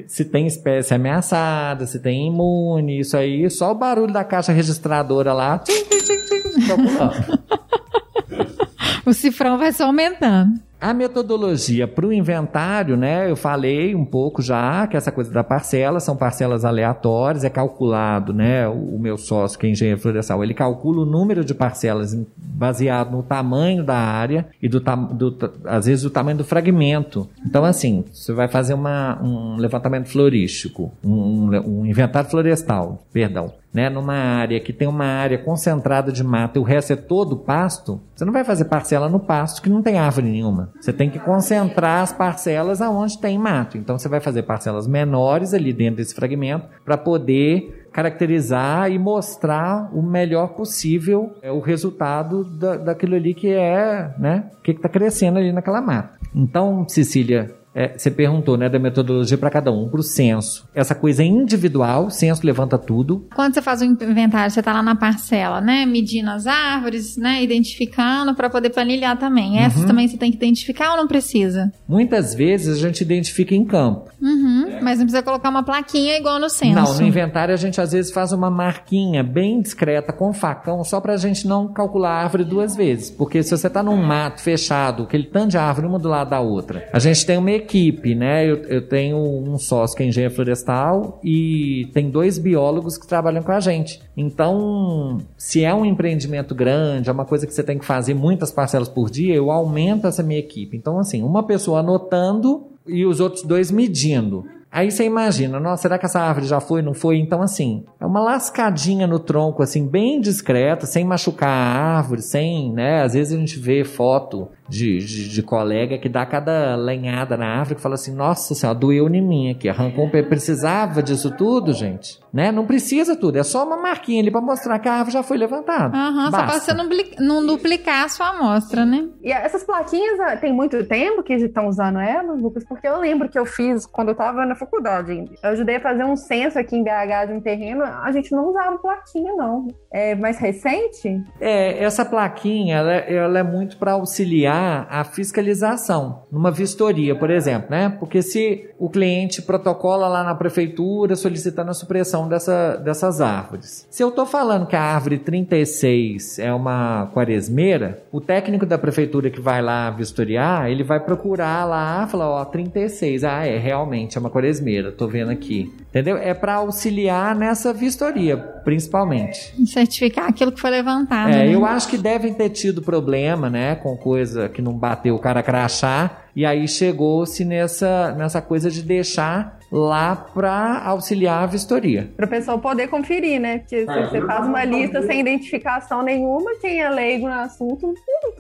se 0.06 0.26
tem 0.26 0.46
espécie 0.46 0.94
ameaçada, 0.94 1.88
se 1.88 2.00
tem 2.00 2.28
imune, 2.28 3.00
isso 3.00 3.18
aí, 3.18 3.50
só 3.50 3.72
o 3.72 3.76
barulho 3.76 4.14
da 4.14 4.24
caixa 4.24 4.52
registradora 4.52 5.34
lá, 5.34 5.58
tchim, 5.58 5.84
tchim, 5.86 6.00
tchim, 6.00 6.24
o 9.04 9.14
cifrão 9.14 9.58
vai 9.58 9.74
só 9.74 9.86
aumentando. 9.86 10.54
A 10.84 10.94
metodologia 10.94 11.88
para 11.88 12.06
o 12.06 12.12
inventário, 12.12 12.98
né? 12.98 13.32
Eu 13.32 13.38
falei 13.38 13.96
um 13.96 14.04
pouco 14.04 14.42
já 14.42 14.86
que 14.86 14.98
essa 14.98 15.14
coisa 15.14 15.32
da 15.32 15.42
parcela 15.42 16.02
são 16.02 16.14
parcelas 16.14 16.66
aleatórias, 16.66 17.46
é 17.46 17.50
calculado, 17.50 18.34
né? 18.34 18.68
O, 18.68 18.96
o 18.96 19.00
meu 19.00 19.18
sócio, 19.18 19.58
que 19.58 19.66
é 19.66 19.70
engenheiro 19.70 20.02
florestal, 20.02 20.44
ele 20.44 20.54
calcula 20.54 21.04
o 21.04 21.06
número 21.06 21.46
de 21.46 21.54
parcelas 21.54 22.14
baseado 22.36 23.14
no 23.14 23.24
tamanho 23.24 23.82
da 23.82 23.96
área 23.96 24.46
e 24.62 24.68
do, 24.68 24.82
do 24.82 25.54
às 25.64 25.86
vezes 25.86 26.04
o 26.04 26.10
tamanho 26.10 26.40
do 26.40 26.44
fragmento. 26.44 27.30
Então, 27.46 27.64
assim, 27.64 28.04
você 28.12 28.34
vai 28.34 28.50
fazer 28.50 28.74
uma, 28.74 29.18
um 29.24 29.56
levantamento 29.56 30.10
florístico, 30.10 30.92
um, 31.02 31.48
um 31.66 31.86
inventário 31.86 32.30
florestal, 32.30 33.02
perdão 33.14 33.54
né, 33.74 33.90
numa 33.90 34.14
área 34.14 34.60
que 34.60 34.72
tem 34.72 34.88
uma 34.88 35.06
área 35.06 35.38
concentrada 35.38 36.12
de 36.12 36.24
mata 36.24 36.60
e 36.60 36.62
o 36.62 36.64
resto 36.64 36.94
é 36.94 36.96
todo 36.96 37.38
pasto, 37.38 38.00
você 38.16 38.24
não 38.24 38.32
vai 38.32 38.44
fazer 38.44 38.66
parcela 38.66 39.10
no 39.10 39.20
pasto 39.20 39.62
que 39.62 39.70
não 39.70 39.82
tem 39.82 39.98
árvore 39.98 40.28
nenhuma. 40.28 40.72
Você 40.80 40.94
tem 40.94 41.10
que 41.10 41.20
concentrar 41.20 42.04
as 42.04 42.14
parcelas 42.14 42.82
aonde 42.82 43.20
tem 43.20 43.38
mato. 43.38 43.78
Então 43.78 43.98
você 43.98 44.08
vai 44.08 44.20
fazer 44.20 44.44
parcelas 44.44 44.86
menores 44.86 45.54
ali 45.54 45.74
dentro 45.74 45.98
desse 45.98 46.14
fragmento 46.14 46.68
para 46.86 46.98
poder 46.98 47.88
caracterizar 47.92 48.92
e 48.92 48.98
mostrar 48.98 49.90
o 49.94 50.02
melhor 50.02 50.50
possível 50.50 51.34
é, 51.42 51.52
o 51.52 51.60
resultado 51.60 52.44
da, 52.44 52.76
daquilo 52.76 53.16
ali 53.16 53.34
que 53.34 53.50
é, 53.50 54.14
né, 54.18 54.50
que 54.64 54.72
está 54.72 54.90
crescendo 54.90 55.38
ali 55.38 55.52
naquela 55.52 55.82
mata. 55.82 56.18
Então, 56.36 56.88
Cecília, 56.90 57.54
é, 57.76 57.98
você 57.98 58.12
perguntou, 58.12 58.58
né, 58.58 58.70
da 58.70 58.78
metodologia 58.78 59.38
para 59.38 59.50
cada 59.50 59.72
um, 59.72 59.90
para 59.90 60.00
o 60.00 60.04
censo. 60.04 60.68
Essa 60.76 60.94
coisa 60.94 61.24
é 61.24 61.26
individual, 61.26 62.08
o 62.08 62.12
censo 62.12 62.46
levanta 62.46 62.78
tudo. 62.78 63.28
Quando 63.36 63.54
você 63.54 63.62
faz 63.62 63.82
o 63.82 63.86
inventário, 63.86 64.52
você 64.52 64.60
está 64.60 64.74
lá 64.74 64.84
na 64.84 64.96
parcela, 64.96 65.60
né, 65.60 65.86
medindo 65.86 66.30
as 66.30 66.46
árvores, 66.46 67.18
né, 67.18 67.44
identificando 67.44 68.36
para 68.36 68.50
poder 68.50 68.70
planilhar 68.70 69.18
também. 69.18 69.60
Essas 69.60 69.82
uhum. 69.82 69.88
também 69.88 70.08
você 70.08 70.18
tem 70.18 70.32
que 70.32 70.38
identificar 70.38 70.92
ou 70.92 70.98
não 70.98 71.08
precisa? 71.08 71.72
Muitas 71.88 72.36
vezes 72.36 72.78
a 72.78 72.80
gente 72.80 73.02
identifica 73.02 73.56
em 73.56 73.66
campo. 73.66 74.10
Uhum, 74.22 74.68
é. 74.68 74.82
Mas 74.82 75.00
não 75.00 75.06
precisa 75.06 75.24
colocar 75.24 75.50
uma 75.50 75.64
plaquinha 75.64 76.18
igual 76.18 76.40
no 76.40 76.50
censo. 76.50 76.76
Não, 76.76 76.94
no 76.94 77.04
inventário 77.04 77.54
a 77.54 77.58
gente 77.58 77.82
às 77.82 77.92
vezes 77.92 78.12
faz 78.12 78.32
uma 78.32 78.50
marquinha 78.50 79.24
bem 79.24 79.62
discreta 79.62 80.14
com 80.14 80.32
facão, 80.34 80.84
só 80.84 81.02
para 81.02 81.14
a 81.14 81.18
gente 81.18 81.48
não 81.48 81.68
calcular 81.68 82.12
a 82.12 82.24
árvore 82.24 82.44
duas 82.44 82.76
vezes. 82.76 83.10
Porque 83.10 83.42
se 83.42 83.56
você 83.56 83.68
está 83.68 83.82
num 83.82 83.98
mato 83.98 84.42
fechado, 84.42 85.04
aquele 85.04 85.26
tanto 85.26 85.50
de 85.52 85.58
árvore 85.58 85.88
uma 85.88 86.00
do 86.00 86.10
lado 86.10 86.30
da 86.30 86.40
outra, 86.40 86.88
a 86.94 87.00
gente 87.00 87.26
tem 87.26 87.38
uma 87.38 87.63
equipe, 87.64 88.14
né? 88.14 88.46
Eu, 88.46 88.58
eu 88.64 88.82
tenho 88.82 89.18
um 89.18 89.58
sócio 89.58 89.96
que 89.98 90.04
é 90.04 90.06
engenheiro 90.06 90.34
florestal 90.34 91.20
e 91.24 91.90
tem 91.94 92.10
dois 92.10 92.38
biólogos 92.38 92.98
que 92.98 93.08
trabalham 93.08 93.42
com 93.42 93.52
a 93.52 93.60
gente. 93.60 94.02
Então, 94.16 95.18
se 95.38 95.64
é 95.64 95.74
um 95.74 95.86
empreendimento 95.86 96.54
grande, 96.54 97.10
é 97.10 97.12
uma 97.12 97.26
coisa 97.26 97.48
que 97.48 97.54
você 97.54 97.64
tem 97.64 97.78
que 97.78 97.86
fazer 97.86 98.14
muitas 98.14 98.52
parcelas 98.52 98.88
por 98.88 99.10
dia, 99.10 99.34
eu 99.34 99.50
aumento 99.52 100.08
essa 100.08 100.22
minha 100.22 100.40
equipe. 100.40 100.78
Então, 100.78 101.00
assim, 101.00 101.24
uma 101.24 101.44
pessoa 101.44 101.80
anotando 101.80 102.68
e 102.86 103.06
os 103.06 103.20
outros 103.20 103.44
dois 103.44 103.72
medindo. 103.72 104.46
Aí 104.74 104.90
você 104.90 105.06
imagina, 105.06 105.60
nossa, 105.60 105.84
será 105.84 106.00
que 106.00 106.06
essa 106.08 106.20
árvore 106.20 106.48
já 106.48 106.60
foi, 106.60 106.82
não 106.82 106.96
foi? 106.96 107.20
Então, 107.20 107.44
assim, 107.44 107.86
é 108.00 108.06
uma 108.08 108.20
lascadinha 108.20 109.06
no 109.06 109.20
tronco, 109.20 109.62
assim, 109.62 109.88
bem 109.88 110.20
discreta, 110.20 110.88
sem 110.88 111.06
machucar 111.06 111.48
a 111.48 111.98
árvore, 111.98 112.24
sem, 112.24 112.74
né? 112.74 113.04
Às 113.04 113.14
vezes 113.14 113.34
a 113.34 113.40
gente 113.40 113.60
vê 113.60 113.84
foto 113.84 114.48
de, 114.74 114.98
de, 114.98 115.30
de, 115.30 115.44
colega 115.44 116.00
que 116.00 116.10
dá 116.10 116.26
cada 116.26 116.76
lenhada 116.76 117.38
na 117.38 117.46
árvore 117.46 117.76
que 117.76 117.82
fala 117.82 117.94
assim, 117.94 118.14
nossa 118.14 118.56
senhora, 118.56 118.78
doeu 118.78 119.08
em 119.08 119.22
mim 119.22 119.52
aqui, 119.52 119.70
arrancou 119.70 120.06
um 120.06 120.10
pé. 120.10 120.24
Precisava 120.24 121.04
disso 121.04 121.30
tudo, 121.30 121.74
gente? 121.74 122.20
Né? 122.34 122.52
Não 122.52 122.66
precisa 122.66 123.16
tudo, 123.16 123.38
é 123.38 123.44
só 123.44 123.64
uma 123.64 123.78
marquinha 123.78 124.20
ali 124.20 124.32
para 124.32 124.42
mostrar 124.42 124.80
que 124.80 124.90
a 124.90 124.94
árvore 124.94 125.12
já 125.12 125.22
foi 125.22 125.38
levantada. 125.38 125.96
Uhum, 125.96 126.32
só 126.32 126.44
para 126.44 126.60
você 126.60 126.74
não, 126.74 126.90
não, 127.20 127.46
duplicar 127.46 128.06
a 128.06 128.10
sua 128.10 128.30
amostra, 128.30 128.84
né? 128.84 129.08
E 129.22 129.32
essas 129.32 129.64
plaquinhas, 129.64 130.20
ah, 130.20 130.36
tem 130.36 130.52
muito 130.52 130.84
tempo 130.86 131.22
que 131.22 131.34
estão 131.34 131.68
usando 131.68 132.00
elas, 132.00 132.42
Lucas? 132.42 132.64
Porque 132.64 132.88
eu 132.88 133.00
lembro 133.00 133.30
que 133.30 133.38
eu 133.38 133.46
fiz 133.46 133.86
quando 133.86 134.08
eu 134.08 134.14
estava 134.14 134.46
na 134.48 134.56
faculdade. 134.56 135.30
Eu 135.44 135.50
ajudei 135.52 135.76
a 135.76 135.82
fazer 135.82 136.04
um 136.04 136.16
censo 136.16 136.58
aqui 136.58 136.76
em 136.76 136.84
BH 136.84 137.28
de 137.28 137.34
um 137.34 137.42
terreno, 137.42 137.84
a 137.84 138.12
gente 138.12 138.32
não 138.32 138.50
usava 138.50 138.80
plaquinha, 138.80 139.34
não. 139.36 139.68
É 139.92 140.16
mais 140.16 140.40
recente? 140.40 141.22
É, 141.40 141.84
essa 141.84 142.04
plaquinha, 142.04 142.78
ela, 142.78 142.94
é, 142.94 143.14
ela 143.14 143.40
é 143.40 143.44
muito 143.44 143.78
para 143.78 143.92
auxiliar 143.92 144.63
a 144.90 145.04
fiscalização 145.04 146.24
numa 146.32 146.52
vistoria, 146.52 147.16
por 147.16 147.30
exemplo, 147.30 147.68
né? 147.70 147.90
Porque 147.90 148.22
se 148.22 148.70
o 148.80 148.90
cliente 148.90 149.42
protocola 149.42 150.08
lá 150.08 150.24
na 150.24 150.36
prefeitura 150.36 151.16
solicitando 151.16 151.72
a 151.72 151.74
supressão 151.74 152.28
dessa, 152.28 152.76
dessas 152.78 153.22
árvores. 153.22 153.88
Se 153.90 154.04
eu 154.04 154.10
estou 154.10 154.26
falando 154.26 154.68
que 154.68 154.76
a 154.76 154.82
árvore 154.82 155.18
36 155.18 156.40
é 156.40 156.54
uma 156.54 157.10
quaresmeira, 157.14 158.04
o 158.12 158.20
técnico 158.20 158.66
da 158.66 158.78
prefeitura 158.78 159.30
que 159.30 159.40
vai 159.40 159.62
lá 159.62 159.90
vistoriar, 159.92 160.70
ele 160.70 160.84
vai 160.84 161.00
procurar 161.00 161.66
lá, 161.66 162.06
falar, 162.08 162.30
ó, 162.30 162.46
36, 162.46 163.24
ah, 163.24 163.46
é, 163.46 163.58
realmente 163.58 164.18
é 164.18 164.20
uma 164.20 164.30
quaresmeira, 164.30 164.92
tô 164.92 165.08
vendo 165.08 165.32
aqui. 165.32 165.74
Entendeu? 165.90 166.18
É 166.18 166.34
para 166.34 166.56
auxiliar 166.56 167.36
nessa 167.36 167.74
vistoria, 167.74 168.36
principalmente. 168.36 169.54
Certificar 169.66 170.28
aquilo 170.28 170.52
que 170.52 170.60
foi 170.60 170.70
levantado. 170.70 171.30
É, 171.30 171.46
né? 171.46 171.56
eu 171.56 171.66
acho 171.66 171.88
que 171.88 171.98
devem 171.98 172.34
ter 172.34 172.50
tido 172.50 172.82
problema, 172.82 173.50
né, 173.50 173.76
com 173.76 173.96
coisa 173.96 174.43
que 174.50 174.62
não 174.62 174.74
bateu 174.74 175.16
o 175.16 175.20
cara 175.20 175.44
crachá, 175.44 176.24
e 176.36 176.46
aí 176.46 176.68
chegou-se 176.68 177.46
nessa, 177.46 178.12
nessa 178.14 178.42
coisa 178.42 178.70
de 178.72 178.82
deixar 178.82 179.60
lá 179.72 180.16
para 180.16 180.84
auxiliar 180.86 181.44
a 181.44 181.46
vistoria. 181.48 182.12
Para 182.16 182.26
o 182.26 182.30
pessoal 182.30 182.60
poder 182.60 182.88
conferir, 182.88 183.40
né? 183.40 183.60
Porque 183.60 183.86
se 183.86 183.86
você 183.86 184.22
faz 184.22 184.46
uma 184.46 184.64
lista 184.64 185.02
sem 185.02 185.20
identificação 185.20 186.04
nenhuma, 186.04 186.52
quem 186.62 186.82
é 186.82 186.90
leigo 186.90 187.28
no 187.28 187.34
assunto 187.34 187.94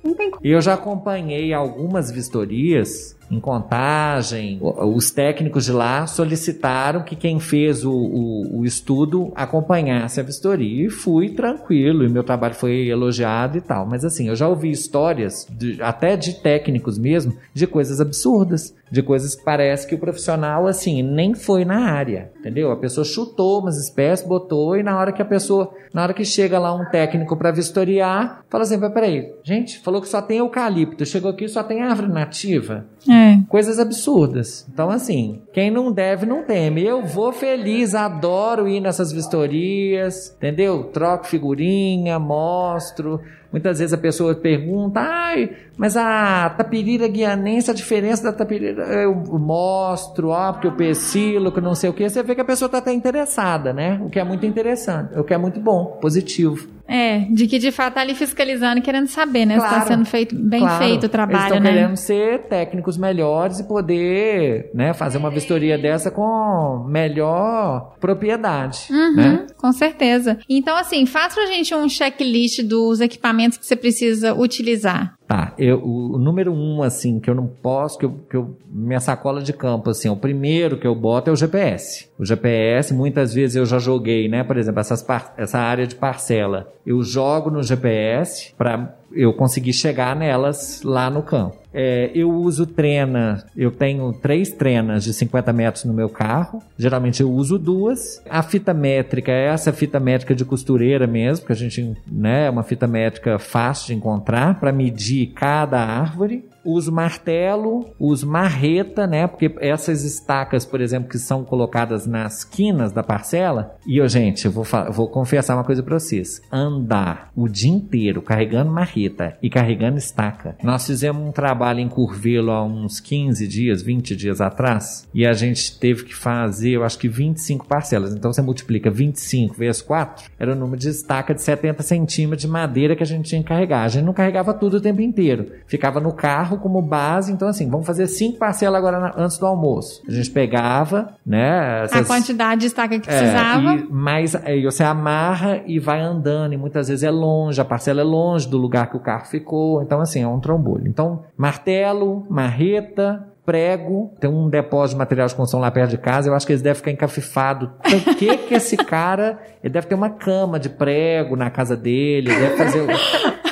não 0.03 0.13
tem 0.13 0.29
como. 0.29 0.45
Eu 0.45 0.61
já 0.61 0.75
acompanhei 0.75 1.53
algumas 1.53 2.11
vistorias 2.11 3.17
em 3.29 3.39
contagem. 3.39 4.59
Os 4.61 5.11
técnicos 5.11 5.65
de 5.65 5.71
lá 5.71 6.05
solicitaram 6.07 7.03
que 7.03 7.15
quem 7.15 7.39
fez 7.39 7.83
o, 7.83 7.91
o, 7.91 8.59
o, 8.59 8.65
estudo 8.65 9.31
acompanhasse 9.35 10.19
a 10.19 10.23
vistoria. 10.23 10.87
E 10.87 10.89
fui 10.89 11.29
tranquilo, 11.29 12.03
e 12.03 12.09
meu 12.09 12.23
trabalho 12.23 12.53
foi 12.53 12.87
elogiado 12.87 13.57
e 13.57 13.61
tal. 13.61 13.85
Mas 13.85 14.05
assim, 14.05 14.27
eu 14.27 14.35
já 14.35 14.47
ouvi 14.47 14.71
histórias, 14.71 15.47
de, 15.49 15.81
até 15.81 16.15
de 16.15 16.41
técnicos 16.41 16.97
mesmo, 16.97 17.35
de 17.53 17.67
coisas 17.67 17.99
absurdas 17.99 18.73
de 18.93 19.01
coisas 19.01 19.33
que 19.33 19.43
parece 19.43 19.87
que 19.87 19.95
o 19.95 19.97
profissional, 19.97 20.67
assim, 20.67 21.01
nem 21.01 21.33
foi 21.33 21.65
na 21.65 21.91
área, 21.91 22.31
entendeu? 22.39 22.71
A 22.71 22.75
pessoa 22.75 23.03
chutou 23.03 23.59
umas 23.59 23.75
espécies, 23.75 24.23
botou, 24.23 24.77
e 24.77 24.83
na 24.83 24.95
hora 24.95 25.11
que 25.11 25.19
a 25.19 25.25
pessoa, 25.25 25.73
na 25.91 26.03
hora 26.03 26.13
que 26.13 26.23
chega 26.23 26.59
lá 26.59 26.71
um 26.75 26.85
técnico 26.85 27.35
para 27.35 27.49
vistoriar, 27.49 28.45
fala 28.47 28.63
assim, 28.63 28.79
peraí, 28.91 29.33
gente, 29.43 29.79
falou 29.79 29.99
que 29.99 30.07
só 30.07 30.21
tem 30.21 30.37
eucalipto, 30.37 31.03
chegou 31.07 31.31
aqui 31.31 31.47
só 31.47 31.63
tem 31.63 31.81
árvore 31.81 32.07
nativa. 32.07 32.85
É. 33.09 33.39
Coisas 33.49 33.79
absurdas. 33.79 34.65
Então, 34.71 34.89
assim, 34.89 35.41
quem 35.51 35.69
não 35.69 35.91
deve, 35.91 36.25
não 36.25 36.43
teme. 36.43 36.83
Eu 36.83 37.05
vou 37.05 37.33
feliz, 37.33 37.93
adoro 37.95 38.67
ir 38.67 38.79
nessas 38.79 39.11
vistorias, 39.11 40.33
entendeu? 40.37 40.85
Troco 40.85 41.27
figurinha, 41.27 42.17
mostro. 42.17 43.19
Muitas 43.51 43.77
vezes 43.77 43.93
a 43.93 43.97
pessoa 43.97 44.33
pergunta, 44.33 44.99
ai, 44.99 45.51
mas 45.77 45.95
a 45.95 46.49
tapirira 46.49 47.07
guianense, 47.07 47.69
a 47.69 47.73
diferença 47.73 48.23
da 48.23 48.33
tapirira, 48.33 48.83
eu 48.83 49.13
mostro, 49.13 50.29
ó, 50.29 50.51
porque 50.53 50.69
o 50.69 51.51
que 51.51 51.61
não 51.61 51.75
sei 51.75 51.89
o 51.91 51.93
que, 51.93 52.09
você 52.09 52.23
vê 52.23 52.33
que 52.33 52.41
a 52.41 52.45
pessoa 52.45 52.65
está 52.65 52.79
até 52.79 52.91
interessada, 52.91 53.71
né? 53.71 54.01
O 54.03 54.09
que 54.09 54.19
é 54.19 54.23
muito 54.23 54.43
interessante, 54.43 55.19
o 55.19 55.23
que 55.23 55.35
é 55.35 55.37
muito 55.37 55.59
bom, 55.59 55.97
positivo. 56.01 56.67
É, 56.87 57.19
de 57.31 57.47
que 57.47 57.59
de 57.59 57.71
fato 57.71 57.93
tá 57.93 58.01
ali 58.01 58.13
fiscalizando 58.13 58.79
e 58.79 58.81
querendo 58.81 59.07
saber, 59.07 59.45
né? 59.45 59.55
Claro, 59.55 59.69
se 59.73 59.79
está 59.79 59.87
sendo 59.87 60.05
feito, 60.05 60.35
bem 60.35 60.59
claro. 60.59 60.83
feito 60.83 61.05
o 61.05 61.09
trabalho, 61.09 61.37
Eles 61.37 61.45
estão 61.45 61.59
né? 61.59 61.69
querendo 61.71 61.95
ser 61.95 62.39
técnicos 62.43 62.97
melhores 62.97 63.59
e 63.59 63.67
poder, 63.67 64.69
né, 64.73 64.93
fazer 64.93 65.17
uma 65.17 65.31
vistoria 65.31 65.77
dessa 65.77 66.11
com 66.11 66.85
melhor 66.87 67.95
propriedade, 67.99 68.87
uhum, 68.89 69.15
né? 69.15 69.47
Com 69.57 69.71
certeza. 69.71 70.37
Então, 70.49 70.75
assim, 70.75 71.05
faça 71.05 71.35
pra 71.35 71.45
gente 71.45 71.73
um 71.73 71.87
checklist 71.87 72.61
dos 72.63 72.99
equipamentos 72.99 73.57
que 73.57 73.65
você 73.65 73.75
precisa 73.75 74.33
utilizar. 74.33 75.15
Tá, 75.27 75.53
eu, 75.57 75.81
o, 75.81 76.17
número 76.17 76.53
um, 76.53 76.83
assim, 76.83 77.19
que 77.19 77.29
eu 77.29 77.35
não 77.35 77.47
posso, 77.47 77.97
que 77.97 78.05
eu, 78.05 78.11
que 78.29 78.35
eu, 78.35 78.57
minha 78.69 78.99
sacola 78.99 79.41
de 79.41 79.53
campo, 79.53 79.89
assim, 79.89 80.09
o 80.09 80.17
primeiro 80.17 80.77
que 80.77 80.85
eu 80.85 80.93
boto 80.93 81.29
é 81.29 81.33
o 81.33 81.35
GPS. 81.35 82.09
O 82.19 82.25
GPS, 82.25 82.93
muitas 82.93 83.33
vezes 83.33 83.55
eu 83.55 83.65
já 83.65 83.79
joguei, 83.79 84.27
né, 84.27 84.43
por 84.43 84.57
exemplo, 84.57 84.81
essas 84.81 85.05
essa 85.37 85.59
área 85.59 85.87
de 85.87 85.95
parcela, 85.95 86.73
eu 86.85 87.01
jogo 87.01 87.49
no 87.49 87.63
GPS 87.63 88.53
para 88.57 88.95
eu 89.15 89.33
conseguir 89.33 89.73
chegar 89.73 90.15
nelas 90.15 90.81
lá 90.83 91.09
no 91.09 91.21
campo. 91.21 91.57
É, 91.73 92.11
eu 92.13 92.31
uso 92.31 92.67
trena, 92.67 93.45
eu 93.57 93.71
tenho 93.71 94.13
três 94.13 94.51
trenas 94.51 95.03
de 95.03 95.13
50 95.13 95.51
metros 95.51 95.85
no 95.85 95.93
meu 95.93 96.07
carro. 96.07 96.61
Geralmente 96.77 97.21
eu 97.21 97.31
uso 97.31 97.57
duas. 97.57 98.21
A 98.29 98.43
fita 98.43 98.73
métrica 98.73 99.31
é 99.31 99.47
essa 99.47 99.73
fita 99.73 99.99
métrica 99.99 100.35
de 100.35 100.45
costureira 100.45 101.07
mesmo, 101.07 101.45
que 101.45 101.51
a 101.51 101.55
gente, 101.55 101.95
né, 102.07 102.45
é 102.45 102.49
uma 102.49 102.63
fita 102.63 102.85
métrica 102.85 103.39
fácil 103.39 103.87
de 103.87 103.95
encontrar 103.95 104.59
para 104.59 104.71
medir 104.71 105.27
cada 105.33 105.79
árvore 105.79 106.45
uso 106.65 106.91
martelo, 106.91 107.93
uso 107.99 108.27
marreta, 108.27 109.05
né? 109.05 109.27
Porque 109.27 109.53
essas 109.59 110.03
estacas, 110.03 110.65
por 110.65 110.81
exemplo, 110.81 111.09
que 111.09 111.19
são 111.19 111.43
colocadas 111.43 112.05
nas 112.05 112.43
quinas 112.43 112.91
da 112.91 113.03
parcela, 113.03 113.75
e 113.85 113.97
eu, 113.97 114.07
gente, 114.07 114.45
eu 114.45 114.51
vou, 114.51 114.65
vou 114.91 115.07
confessar 115.07 115.55
uma 115.55 115.63
coisa 115.63 115.83
para 115.83 115.99
vocês: 115.99 116.41
andar 116.51 117.31
o 117.35 117.47
dia 117.47 117.71
inteiro 117.71 118.21
carregando 118.21 118.71
marreta 118.71 119.37
e 119.41 119.49
carregando 119.49 119.97
estaca. 119.97 120.55
Nós 120.63 120.85
fizemos 120.85 121.21
um 121.21 121.31
trabalho 121.31 121.79
em 121.79 121.89
Curvelo 121.89 122.51
há 122.51 122.63
uns 122.63 122.99
15 122.99 123.47
dias, 123.47 123.81
20 123.81 124.15
dias 124.15 124.41
atrás, 124.41 125.07
e 125.13 125.25
a 125.25 125.33
gente 125.33 125.77
teve 125.79 126.05
que 126.05 126.15
fazer, 126.15 126.71
eu 126.71 126.83
acho 126.83 126.97
que 126.97 127.07
25 127.07 127.67
parcelas. 127.67 128.13
Então 128.13 128.31
você 128.31 128.41
multiplica 128.41 128.89
25 128.89 129.55
vezes 129.55 129.81
4, 129.81 130.29
era 130.39 130.53
o 130.53 130.55
número 130.55 130.79
de 130.79 130.89
estaca 130.89 131.33
de 131.33 131.41
70 131.41 131.83
centímetros 131.83 132.41
de 132.41 132.47
madeira 132.47 132.95
que 132.95 133.03
a 133.03 133.05
gente 133.05 133.29
tinha 133.29 133.41
que 133.41 133.47
carregar. 133.47 133.83
A 133.83 133.87
gente 133.87 134.05
não 134.05 134.13
carregava 134.13 134.53
tudo 134.53 134.77
o 134.77 134.81
tempo 134.81 135.01
inteiro. 135.01 135.51
Ficava 135.67 135.99
no 135.99 136.13
carro 136.13 136.52
como 136.57 136.81
base. 136.81 137.31
Então, 137.31 137.47
assim, 137.47 137.69
vamos 137.69 137.85
fazer 137.85 138.07
cinco 138.07 138.37
parcelas 138.37 138.77
agora 138.77 138.99
na, 138.99 139.13
antes 139.17 139.37
do 139.37 139.45
almoço. 139.45 140.01
A 140.07 140.11
gente 140.11 140.29
pegava, 140.31 141.15
né? 141.25 141.83
Essas, 141.83 142.01
a 142.01 142.05
quantidade 142.05 142.61
de 142.61 142.67
estaca 142.67 142.99
que 142.99 143.05
precisava. 143.05 143.73
É, 143.73 143.75
e, 143.77 143.87
mas 143.89 144.35
aí 144.35 144.63
você 144.63 144.83
amarra 144.83 145.61
e 145.65 145.79
vai 145.79 146.01
andando. 146.01 146.53
E 146.53 146.57
muitas 146.57 146.87
vezes 146.87 147.03
é 147.03 147.11
longe, 147.11 147.59
a 147.59 147.65
parcela 147.65 148.01
é 148.01 148.03
longe 148.03 148.47
do 148.47 148.57
lugar 148.57 148.89
que 148.89 148.97
o 148.97 148.99
carro 148.99 149.25
ficou. 149.25 149.81
Então, 149.81 150.01
assim, 150.01 150.21
é 150.21 150.27
um 150.27 150.39
trombolho. 150.39 150.87
Então, 150.87 151.23
martelo, 151.37 152.25
marreta, 152.29 153.27
prego, 153.45 154.13
tem 154.19 154.29
um 154.29 154.49
depósito 154.49 154.95
de 154.95 154.99
material 154.99 155.27
de 155.27 155.35
construção 155.35 155.59
lá 155.59 155.69
perto 155.69 155.91
de 155.91 155.97
casa, 155.97 156.29
eu 156.29 156.35
acho 156.35 156.45
que 156.45 156.53
eles 156.53 156.61
devem 156.61 156.77
ficar 156.77 156.91
encafifados. 156.91 157.69
Por 157.81 158.15
que 158.15 158.37
que 158.37 158.53
esse 158.53 158.77
cara, 158.83 159.39
ele 159.63 159.73
deve 159.73 159.87
ter 159.87 159.95
uma 159.95 160.09
cama 160.09 160.59
de 160.59 160.69
prego 160.69 161.35
na 161.35 161.49
casa 161.49 161.75
dele, 161.75 162.29
deve 162.29 162.57
fazer... 162.57 162.85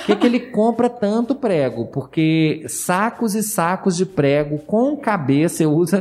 Por 0.02 0.06
que, 0.08 0.16
que 0.16 0.26
ele 0.26 0.40
compra 0.40 0.90
tanto 0.90 1.36
prego? 1.36 1.86
Porque 1.86 2.64
sacos 2.68 3.36
e 3.36 3.44
sacos 3.44 3.96
de 3.96 4.04
prego 4.04 4.58
com 4.58 4.98
cabeça, 4.98 5.62
eu 5.62 5.72
uso 5.72 5.96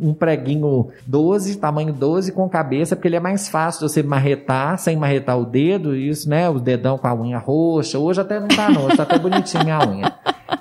um 0.00 0.12
preguinho 0.12 0.88
12, 1.06 1.58
tamanho 1.58 1.92
12 1.92 2.32
com 2.32 2.48
cabeça, 2.48 2.96
porque 2.96 3.06
ele 3.06 3.14
é 3.14 3.20
mais 3.20 3.48
fácil 3.48 3.86
de 3.86 3.92
você 3.92 4.02
marretar, 4.02 4.76
sem 4.78 4.96
marretar 4.96 5.38
o 5.38 5.44
dedo, 5.44 5.94
isso, 5.94 6.28
né? 6.28 6.50
O 6.50 6.58
dedão 6.58 6.98
com 6.98 7.06
a 7.06 7.14
unha 7.14 7.38
roxa. 7.38 7.96
Hoje 7.96 8.20
até 8.20 8.40
não 8.40 8.48
tá 8.48 8.68
não, 8.68 8.88
tá 8.88 9.04
até 9.04 9.20
bonitinho 9.20 9.72
a 9.72 9.86
unha. 9.86 10.12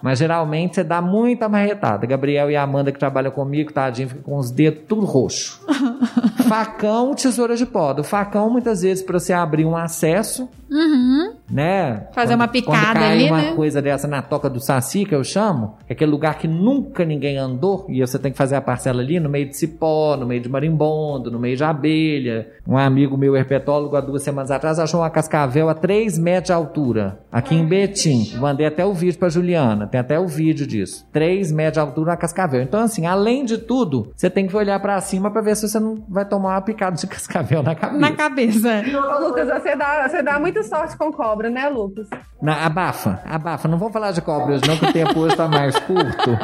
Mas 0.01 0.19
geralmente 0.19 0.75
você 0.75 0.83
dá 0.83 1.01
muita 1.01 1.49
marretada. 1.49 2.05
Gabriel 2.05 2.49
e 2.49 2.55
Amanda 2.55 2.91
que 2.91 2.99
trabalham 2.99 3.31
comigo, 3.31 3.73
tadinho, 3.73 4.09
ficam 4.09 4.23
com 4.23 4.37
os 4.37 4.51
dedos 4.51 4.83
tudo 4.87 5.05
roxo. 5.05 5.61
facão, 6.47 7.13
tesoura 7.13 7.55
de 7.55 7.65
pó. 7.65 7.93
Do 7.93 8.03
facão, 8.03 8.49
muitas 8.49 8.81
vezes, 8.81 9.03
para 9.03 9.19
você 9.19 9.33
abrir 9.33 9.65
um 9.65 9.75
acesso, 9.75 10.49
uhum. 10.69 11.33
Né? 11.49 12.07
Fazer 12.13 12.33
quando, 12.33 12.39
uma 12.39 12.47
picada 12.47 12.77
quando 12.77 12.93
cai 12.93 13.11
ali, 13.11 13.27
uma 13.27 13.41
né? 13.41 13.53
coisa 13.55 13.81
dessa 13.81 14.07
na 14.07 14.21
toca 14.21 14.49
do 14.49 14.59
saci, 14.59 15.05
que 15.05 15.15
eu 15.15 15.23
chamo, 15.23 15.77
é 15.87 15.93
aquele 15.93 16.11
lugar 16.11 16.37
que 16.37 16.47
nunca 16.47 17.05
ninguém 17.05 17.37
andou, 17.37 17.85
e 17.89 18.01
você 18.01 18.17
tem 18.17 18.31
que 18.31 18.37
fazer 18.37 18.55
a 18.55 18.61
parcela 18.61 19.01
ali 19.01 19.19
no 19.19 19.29
meio 19.29 19.47
de 19.47 19.57
cipó, 19.57 20.15
no 20.15 20.25
meio 20.25 20.41
de 20.41 20.49
marimbondo, 20.49 21.31
no 21.31 21.39
meio 21.39 21.55
de 21.55 21.63
abelha. 21.63 22.47
Um 22.67 22.77
amigo 22.77 23.17
meu, 23.17 23.35
herpetólogo, 23.35 23.95
há 23.95 24.01
duas 24.01 24.23
semanas 24.23 24.51
atrás, 24.51 24.79
achou 24.79 25.01
uma 25.01 25.09
cascavel 25.09 25.69
a 25.69 25.73
3 25.73 26.17
metros 26.17 26.47
de 26.47 26.53
altura, 26.53 27.19
aqui 27.31 27.55
em 27.55 27.65
Betim. 27.65 28.37
Mandei 28.37 28.65
até 28.65 28.85
o 28.85 28.93
vídeo 28.93 29.19
pra 29.19 29.29
Juliana, 29.29 29.87
tem 29.87 29.99
até 29.99 30.19
o 30.19 30.27
vídeo 30.27 30.65
disso. 30.65 31.05
3 31.11 31.51
metros 31.51 31.73
de 31.73 31.79
altura 31.79 32.11
na 32.11 32.17
cascavel. 32.17 32.61
Então, 32.61 32.79
assim, 32.79 33.05
além 33.05 33.45
de 33.45 33.57
tudo, 33.57 34.11
você 34.15 34.29
tem 34.29 34.47
que 34.47 34.55
olhar 34.55 34.79
para 34.79 34.99
cima 35.01 35.31
para 35.31 35.41
ver 35.41 35.55
se 35.55 35.67
você 35.67 35.79
não 35.79 36.03
vai 36.07 36.25
tomar 36.25 36.49
uma 36.49 36.61
picada 36.61 36.95
de 36.95 37.05
cascavel 37.07 37.63
na 37.63 37.75
cabeça. 37.75 37.99
Na 37.99 38.11
cabeça. 38.11 38.83
Ô, 38.93 39.27
Lucas, 39.27 39.47
você 39.47 39.75
dá, 39.75 40.07
você 40.07 40.21
dá 40.21 40.39
muita 40.39 40.63
sorte 40.63 40.97
com 40.97 41.11
cobra, 41.33 41.49
né, 41.49 41.67
Lucas? 41.67 42.07
Na, 42.41 42.65
abafa, 42.65 43.19
abafa. 43.25 43.67
Não 43.67 43.77
vou 43.77 43.89
falar 43.89 44.11
de 44.11 44.21
cobra 44.21 44.53
hoje, 44.53 44.61
não, 44.67 44.77
que 44.77 44.85
o 44.85 44.93
tempo 44.93 45.19
hoje 45.19 45.35
tá 45.35 45.47
mais 45.47 45.77
curto. 45.79 46.37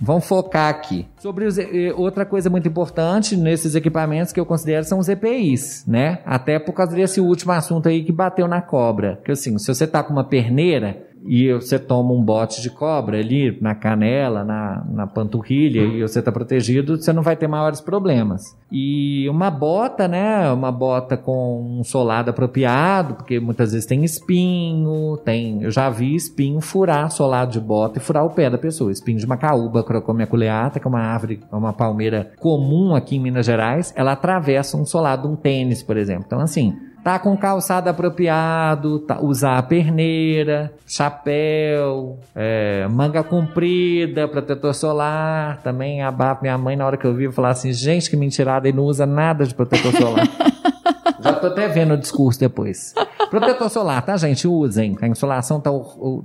Vamos 0.00 0.24
focar 0.26 0.70
aqui. 0.70 1.06
Sobre 1.18 1.44
os, 1.44 1.58
outra 1.94 2.24
coisa 2.24 2.48
muito 2.48 2.66
importante 2.66 3.36
nesses 3.36 3.74
equipamentos 3.74 4.32
que 4.32 4.40
eu 4.40 4.46
considero 4.46 4.84
são 4.84 4.98
os 4.98 5.08
EPIs, 5.08 5.84
né? 5.86 6.20
Até 6.24 6.58
por 6.58 6.72
causa 6.72 6.94
desse 6.94 7.20
último 7.20 7.52
assunto 7.52 7.88
aí 7.88 8.02
que 8.02 8.12
bateu 8.12 8.48
na 8.48 8.62
cobra. 8.62 9.20
Que 9.24 9.32
assim, 9.32 9.58
se 9.58 9.66
você 9.66 9.86
tá 9.86 10.02
com 10.02 10.12
uma 10.12 10.24
perneira, 10.24 10.96
e 11.24 11.52
você 11.52 11.78
toma 11.78 12.12
um 12.12 12.22
bote 12.22 12.62
de 12.62 12.70
cobra 12.70 13.18
ali 13.18 13.56
na 13.60 13.74
canela, 13.74 14.44
na, 14.44 14.84
na 14.90 15.06
panturrilha, 15.06 15.82
e 15.82 16.02
você 16.02 16.18
está 16.20 16.32
protegido, 16.32 16.96
você 16.96 17.12
não 17.12 17.22
vai 17.22 17.36
ter 17.36 17.46
maiores 17.46 17.80
problemas. 17.80 18.56
E 18.72 19.28
uma 19.28 19.50
bota, 19.50 20.06
né? 20.06 20.50
Uma 20.52 20.70
bota 20.70 21.16
com 21.16 21.78
um 21.80 21.84
solado 21.84 22.30
apropriado, 22.30 23.14
porque 23.14 23.40
muitas 23.40 23.72
vezes 23.72 23.86
tem 23.86 24.04
espinho, 24.04 25.18
tem. 25.24 25.62
Eu 25.62 25.70
já 25.70 25.90
vi 25.90 26.14
espinho 26.14 26.60
furar 26.60 27.10
solado 27.10 27.52
de 27.52 27.60
bota 27.60 27.98
e 27.98 28.02
furar 28.02 28.24
o 28.24 28.30
pé 28.30 28.48
da 28.48 28.58
pessoa. 28.58 28.92
Espinho 28.92 29.18
de 29.18 29.26
macaúba, 29.26 29.82
crocomia 29.82 30.26
culeata, 30.26 30.78
que 30.78 30.86
é 30.86 30.88
uma 30.88 31.00
árvore, 31.00 31.40
uma 31.52 31.72
palmeira 31.72 32.32
comum 32.38 32.94
aqui 32.94 33.16
em 33.16 33.20
Minas 33.20 33.46
Gerais, 33.46 33.92
ela 33.96 34.12
atravessa 34.12 34.76
um 34.76 34.84
solado 34.84 35.28
um 35.28 35.36
tênis, 35.36 35.82
por 35.82 35.96
exemplo. 35.96 36.24
Então, 36.26 36.40
assim, 36.40 36.76
Tá 37.02 37.18
com 37.18 37.34
calçado 37.34 37.88
apropriado, 37.88 38.98
tá, 39.00 39.20
usar 39.20 39.56
a 39.56 39.62
perneira, 39.62 40.70
chapéu, 40.86 42.18
é, 42.34 42.86
manga 42.88 43.22
comprida, 43.22 44.28
protetor 44.28 44.74
solar. 44.74 45.62
Também 45.62 46.02
abafa 46.02 46.42
minha 46.42 46.58
mãe 46.58 46.76
na 46.76 46.84
hora 46.84 46.98
que 46.98 47.06
eu 47.06 47.14
vi 47.14 47.32
falar 47.32 47.50
assim, 47.50 47.72
gente 47.72 48.10
que 48.10 48.16
mentirada, 48.16 48.68
ele 48.68 48.76
não 48.76 48.84
usa 48.84 49.06
nada 49.06 49.46
de 49.46 49.54
protetor 49.54 49.92
solar. 49.92 50.28
Já 51.22 51.32
tô 51.32 51.46
até 51.46 51.68
vendo 51.68 51.94
o 51.94 51.96
discurso 51.96 52.38
depois. 52.38 52.94
Protetor 53.30 53.70
solar, 53.70 54.02
tá, 54.04 54.16
gente? 54.16 54.46
Usem. 54.46 54.96
A 55.00 55.06
insolação 55.06 55.60
tá. 55.60 55.70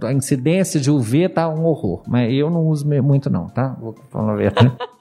A 0.03 0.11
incidência 0.11 0.79
de 0.79 0.89
UV 0.89 1.29
tá 1.29 1.47
um 1.47 1.63
horror. 1.65 2.01
Mas 2.07 2.33
eu 2.33 2.49
não 2.49 2.67
uso 2.67 2.87
muito, 3.03 3.29
não, 3.29 3.47
tá? 3.47 3.75
Vou 3.79 3.95
falar 4.09 4.33
a 4.33 4.35
verdade. 4.35 4.71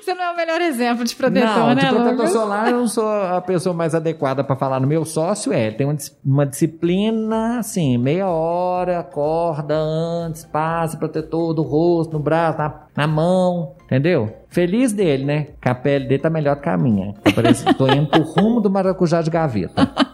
Você 0.00 0.14
não 0.14 0.22
é 0.24 0.30
o 0.30 0.36
melhor 0.36 0.60
exemplo 0.60 1.04
de 1.04 1.14
protetor, 1.14 1.48
não, 1.48 1.74
né, 1.74 1.82
de 1.82 1.88
protetor 1.88 2.12
Lucas? 2.12 2.30
solar 2.30 2.70
eu 2.70 2.76
não 2.78 2.86
sou 2.86 3.08
a 3.08 3.40
pessoa 3.40 3.74
mais 3.74 3.96
adequada 3.96 4.44
para 4.44 4.54
falar 4.54 4.78
no 4.78 4.86
meu 4.86 5.04
sócio, 5.04 5.52
é, 5.52 5.72
tem 5.72 5.86
uma, 6.24 6.46
disciplina, 6.46 7.58
assim, 7.58 7.98
meia 7.98 8.28
hora, 8.28 9.00
acorda 9.00 9.74
antes, 9.74 10.44
passa 10.44 10.96
protetor 10.96 11.52
do 11.52 11.62
rosto, 11.62 12.12
no 12.12 12.20
braço, 12.20 12.58
na, 12.58 12.82
na 12.96 13.06
mão, 13.08 13.74
entendeu? 13.84 14.32
Feliz 14.48 14.92
dele, 14.92 15.24
né? 15.24 15.46
Que 15.60 15.68
a 15.68 15.74
pele 15.74 16.06
dele 16.06 16.22
tá 16.22 16.30
melhor 16.30 16.56
do 16.56 16.62
que 16.62 16.68
a 16.68 16.76
minha. 16.76 17.14
Parece 17.34 17.64
que 17.64 17.74
tô 17.74 17.88
indo 17.88 18.06
pro 18.06 18.22
rumo 18.22 18.60
do 18.60 18.70
maracujá 18.70 19.20
de 19.20 19.30
gaveta. 19.30 19.90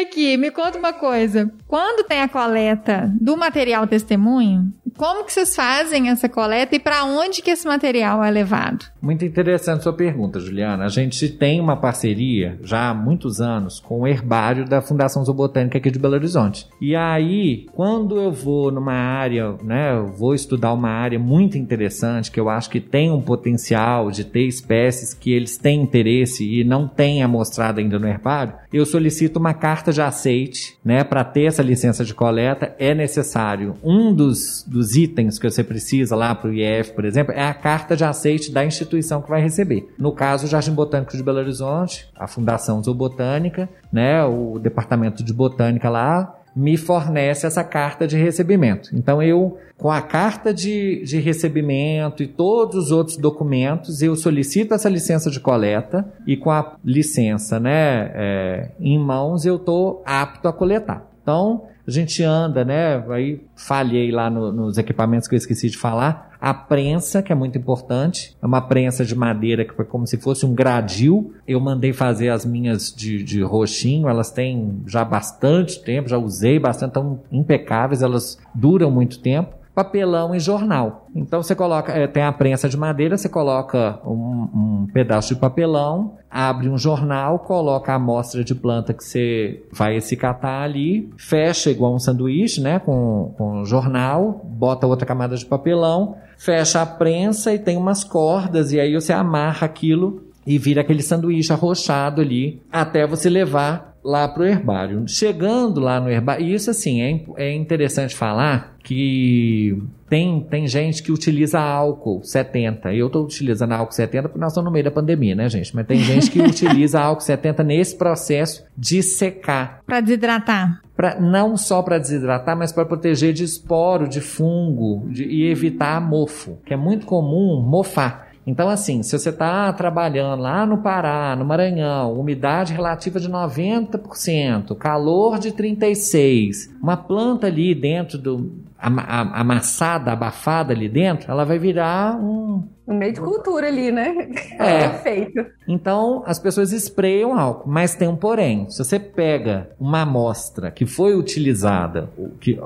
Aqui, 0.00 0.36
me 0.36 0.50
conta 0.50 0.78
uma 0.78 0.92
coisa. 0.92 1.50
Quando 1.66 2.06
tem 2.06 2.20
a 2.20 2.28
coleta 2.28 3.10
do 3.18 3.34
material 3.36 3.86
testemunho, 3.86 4.70
como 4.96 5.24
que 5.24 5.32
vocês 5.32 5.54
fazem 5.54 6.08
essa 6.08 6.28
coleta 6.28 6.74
e 6.74 6.80
para 6.80 7.04
onde 7.04 7.42
que 7.42 7.50
esse 7.50 7.66
material 7.66 8.22
é 8.22 8.30
levado? 8.30 8.86
Muito 9.00 9.24
interessante 9.24 9.82
sua 9.82 9.92
pergunta, 9.92 10.40
Juliana. 10.40 10.84
A 10.84 10.88
gente 10.88 11.28
tem 11.28 11.60
uma 11.60 11.76
parceria 11.76 12.58
já 12.62 12.90
há 12.90 12.94
muitos 12.94 13.40
anos 13.40 13.78
com 13.78 14.00
o 14.00 14.06
herbário 14.06 14.64
da 14.64 14.80
Fundação 14.80 15.24
Zoobotânica 15.24 15.78
aqui 15.78 15.90
de 15.90 15.98
Belo 15.98 16.14
Horizonte. 16.14 16.66
E 16.80 16.96
aí, 16.96 17.66
quando 17.72 18.18
eu 18.18 18.32
vou 18.32 18.70
numa 18.72 18.94
área, 18.94 19.54
né, 19.62 19.96
eu 19.96 20.06
vou 20.08 20.34
estudar 20.34 20.72
uma 20.72 20.90
área 20.90 21.18
muito 21.18 21.58
interessante 21.58 22.30
que 22.30 22.40
eu 22.40 22.48
acho 22.48 22.70
que 22.70 22.80
tem 22.80 23.10
um 23.10 23.20
potencial 23.20 24.10
de 24.10 24.24
ter 24.24 24.46
espécies 24.46 25.14
que 25.14 25.32
eles 25.32 25.56
têm 25.56 25.82
interesse 25.82 26.44
e 26.44 26.64
não 26.64 26.88
têm 26.88 27.22
amostrado 27.22 27.80
ainda 27.80 27.98
no 27.98 28.08
herbário, 28.08 28.54
eu 28.72 28.84
solicito 28.84 29.36
uma 29.36 29.54
carta 29.54 29.92
de 29.92 30.02
aceite, 30.02 30.76
né, 30.84 31.04
para 31.04 31.24
ter 31.24 31.44
essa 31.44 31.62
licença 31.62 32.04
de 32.04 32.14
coleta. 32.14 32.74
É 32.78 32.94
necessário 32.94 33.76
um 33.82 34.12
dos, 34.12 34.64
dos 34.66 34.85
itens 34.94 35.38
que 35.38 35.48
você 35.48 35.64
precisa 35.64 36.14
lá 36.14 36.34
para 36.34 36.50
o 36.50 36.52
IF, 36.52 36.92
por 36.92 37.04
exemplo, 37.04 37.32
é 37.32 37.42
a 37.42 37.54
carta 37.54 37.96
de 37.96 38.04
aceite 38.04 38.52
da 38.52 38.64
instituição 38.64 39.20
que 39.20 39.28
vai 39.28 39.40
receber. 39.40 39.92
No 39.98 40.12
caso, 40.12 40.46
o 40.46 40.48
Jardim 40.48 40.72
Botânico 40.72 41.16
de 41.16 41.22
Belo 41.22 41.38
Horizonte, 41.38 42.08
a 42.14 42.26
Fundação 42.26 42.82
Zoobotânica, 42.82 43.68
né, 43.92 44.24
o 44.24 44.58
Departamento 44.58 45.24
de 45.24 45.32
Botânica 45.32 45.88
lá, 45.88 46.36
me 46.56 46.78
fornece 46.78 47.46
essa 47.46 47.62
carta 47.62 48.06
de 48.06 48.16
recebimento. 48.16 48.88
Então 48.94 49.22
eu, 49.22 49.58
com 49.76 49.90
a 49.90 50.00
carta 50.00 50.54
de, 50.54 51.02
de 51.04 51.18
recebimento 51.18 52.22
e 52.22 52.26
todos 52.26 52.86
os 52.86 52.90
outros 52.90 53.18
documentos, 53.18 54.00
eu 54.00 54.16
solicito 54.16 54.72
essa 54.72 54.88
licença 54.88 55.30
de 55.30 55.38
coleta 55.38 56.10
e 56.26 56.34
com 56.34 56.50
a 56.50 56.76
licença 56.82 57.60
né, 57.60 58.10
é, 58.14 58.70
em 58.80 58.98
mãos 58.98 59.44
eu 59.44 59.56
estou 59.56 60.02
apto 60.06 60.48
a 60.48 60.52
coletar. 60.52 61.06
Então, 61.22 61.64
a 61.86 61.90
gente 61.90 62.22
anda, 62.22 62.64
né? 62.64 63.04
Aí 63.10 63.40
falhei 63.54 64.10
lá 64.10 64.28
no, 64.28 64.52
nos 64.52 64.76
equipamentos 64.76 65.28
que 65.28 65.34
eu 65.34 65.38
esqueci 65.38 65.70
de 65.70 65.78
falar. 65.78 66.36
A 66.40 66.52
prensa, 66.52 67.22
que 67.22 67.32
é 67.32 67.34
muito 67.34 67.56
importante, 67.56 68.36
é 68.42 68.46
uma 68.46 68.60
prensa 68.60 69.04
de 69.04 69.14
madeira 69.14 69.64
que 69.64 69.74
foi 69.74 69.84
como 69.84 70.06
se 70.06 70.16
fosse 70.18 70.44
um 70.44 70.54
gradil. 70.54 71.32
Eu 71.46 71.60
mandei 71.60 71.92
fazer 71.92 72.28
as 72.28 72.44
minhas 72.44 72.92
de, 72.94 73.22
de 73.22 73.40
roxinho, 73.42 74.08
elas 74.08 74.30
têm 74.30 74.82
já 74.86 75.04
bastante 75.04 75.82
tempo, 75.82 76.08
já 76.08 76.18
usei 76.18 76.58
bastante, 76.58 76.90
estão 76.90 77.20
impecáveis, 77.30 78.02
elas 78.02 78.38
duram 78.54 78.90
muito 78.90 79.20
tempo. 79.20 79.54
Papelão 79.76 80.34
e 80.34 80.40
jornal. 80.40 81.06
Então 81.14 81.42
você 81.42 81.54
coloca, 81.54 81.92
é, 81.92 82.06
tem 82.06 82.22
a 82.22 82.32
prensa 82.32 82.66
de 82.66 82.78
madeira, 82.78 83.18
você 83.18 83.28
coloca 83.28 84.00
um, 84.06 84.48
um, 84.54 84.86
pedaço 84.90 85.34
de 85.34 85.38
papelão, 85.38 86.16
abre 86.30 86.70
um 86.70 86.78
jornal, 86.78 87.40
coloca 87.40 87.92
a 87.92 87.96
amostra 87.96 88.42
de 88.42 88.54
planta 88.54 88.94
que 88.94 89.04
você 89.04 89.62
vai 89.70 90.00
catar 90.18 90.62
ali, 90.62 91.10
fecha 91.18 91.70
igual 91.70 91.94
um 91.94 91.98
sanduíche, 91.98 92.58
né, 92.62 92.78
com, 92.78 93.34
com 93.36 93.66
jornal, 93.66 94.40
bota 94.44 94.86
outra 94.86 95.04
camada 95.04 95.36
de 95.36 95.44
papelão, 95.44 96.16
fecha 96.38 96.80
a 96.80 96.86
prensa 96.86 97.52
e 97.52 97.58
tem 97.58 97.76
umas 97.76 98.02
cordas 98.02 98.72
e 98.72 98.80
aí 98.80 98.94
você 98.94 99.12
amarra 99.12 99.66
aquilo 99.66 100.22
e 100.46 100.56
vira 100.56 100.80
aquele 100.80 101.02
sanduíche 101.02 101.52
arrochado 101.52 102.22
ali 102.22 102.62
até 102.72 103.06
você 103.06 103.28
levar 103.28 103.94
lá 104.06 104.28
para 104.28 104.42
o 104.44 104.46
herbário. 104.46 105.04
Chegando 105.08 105.80
lá 105.80 106.00
no 106.00 106.08
herbário, 106.08 106.46
isso 106.46 106.70
assim, 106.70 107.02
é, 107.02 107.24
é 107.36 107.52
interessante 107.52 108.14
falar 108.14 108.75
que 108.86 109.76
tem, 110.08 110.46
tem 110.48 110.68
gente 110.68 111.02
que 111.02 111.10
utiliza 111.10 111.58
álcool 111.58 112.22
70. 112.22 112.94
Eu 112.94 113.08
estou 113.08 113.24
utilizando 113.24 113.72
álcool 113.72 113.92
70 113.92 114.28
porque 114.28 114.38
nós 114.38 114.52
estamos 114.52 114.66
no 114.66 114.72
meio 114.72 114.84
da 114.84 114.92
pandemia, 114.92 115.34
né, 115.34 115.48
gente? 115.48 115.74
Mas 115.74 115.88
tem 115.88 115.98
gente 115.98 116.30
que 116.30 116.38
utiliza 116.40 117.00
álcool 117.00 117.20
70 117.20 117.64
nesse 117.64 117.96
processo 117.96 118.64
de 118.78 119.02
secar. 119.02 119.80
Para 119.84 120.00
desidratar. 120.00 120.82
Pra, 120.96 121.20
não 121.20 121.56
só 121.56 121.82
para 121.82 121.98
desidratar, 121.98 122.56
mas 122.56 122.70
para 122.70 122.84
proteger 122.84 123.32
de 123.32 123.42
esporo, 123.42 124.08
de 124.08 124.20
fungo 124.20 125.08
de, 125.10 125.24
e 125.24 125.50
evitar 125.50 126.00
mofo, 126.00 126.56
que 126.64 126.72
é 126.72 126.76
muito 126.76 127.06
comum 127.06 127.60
mofar. 127.60 128.28
Então, 128.46 128.68
assim, 128.68 129.02
se 129.02 129.18
você 129.18 129.30
está 129.30 129.72
trabalhando 129.72 130.40
lá 130.40 130.64
no 130.64 130.78
Pará, 130.78 131.34
no 131.34 131.44
Maranhão, 131.44 132.12
umidade 132.12 132.72
relativa 132.72 133.18
de 133.18 133.28
90%, 133.28 134.76
calor 134.76 135.40
de 135.40 135.50
36%, 135.50 136.70
uma 136.80 136.96
planta 136.96 137.48
ali 137.48 137.74
dentro 137.74 138.16
do, 138.16 138.64
amassada, 138.78 140.12
abafada 140.12 140.72
ali 140.72 140.88
dentro, 140.88 141.30
ela 141.30 141.44
vai 141.44 141.58
virar 141.58 142.16
um. 142.16 142.62
Um 142.86 142.94
meio 142.94 143.12
de 143.12 143.20
cultura 143.20 143.66
ali, 143.66 143.90
né? 143.90 144.14
É. 144.58 144.88
Perfeito. 144.88 145.44
Então, 145.66 146.22
as 146.24 146.38
pessoas 146.38 146.72
espreiam 146.72 147.36
álcool, 147.36 147.68
mas 147.68 147.94
tem 147.94 148.06
um 148.06 148.16
porém. 148.16 148.70
Se 148.70 148.82
você 148.82 148.98
pega 148.98 149.70
uma 149.78 150.02
amostra 150.02 150.70
que 150.70 150.86
foi 150.86 151.14
utilizada, 151.14 152.08
que, 152.40 152.58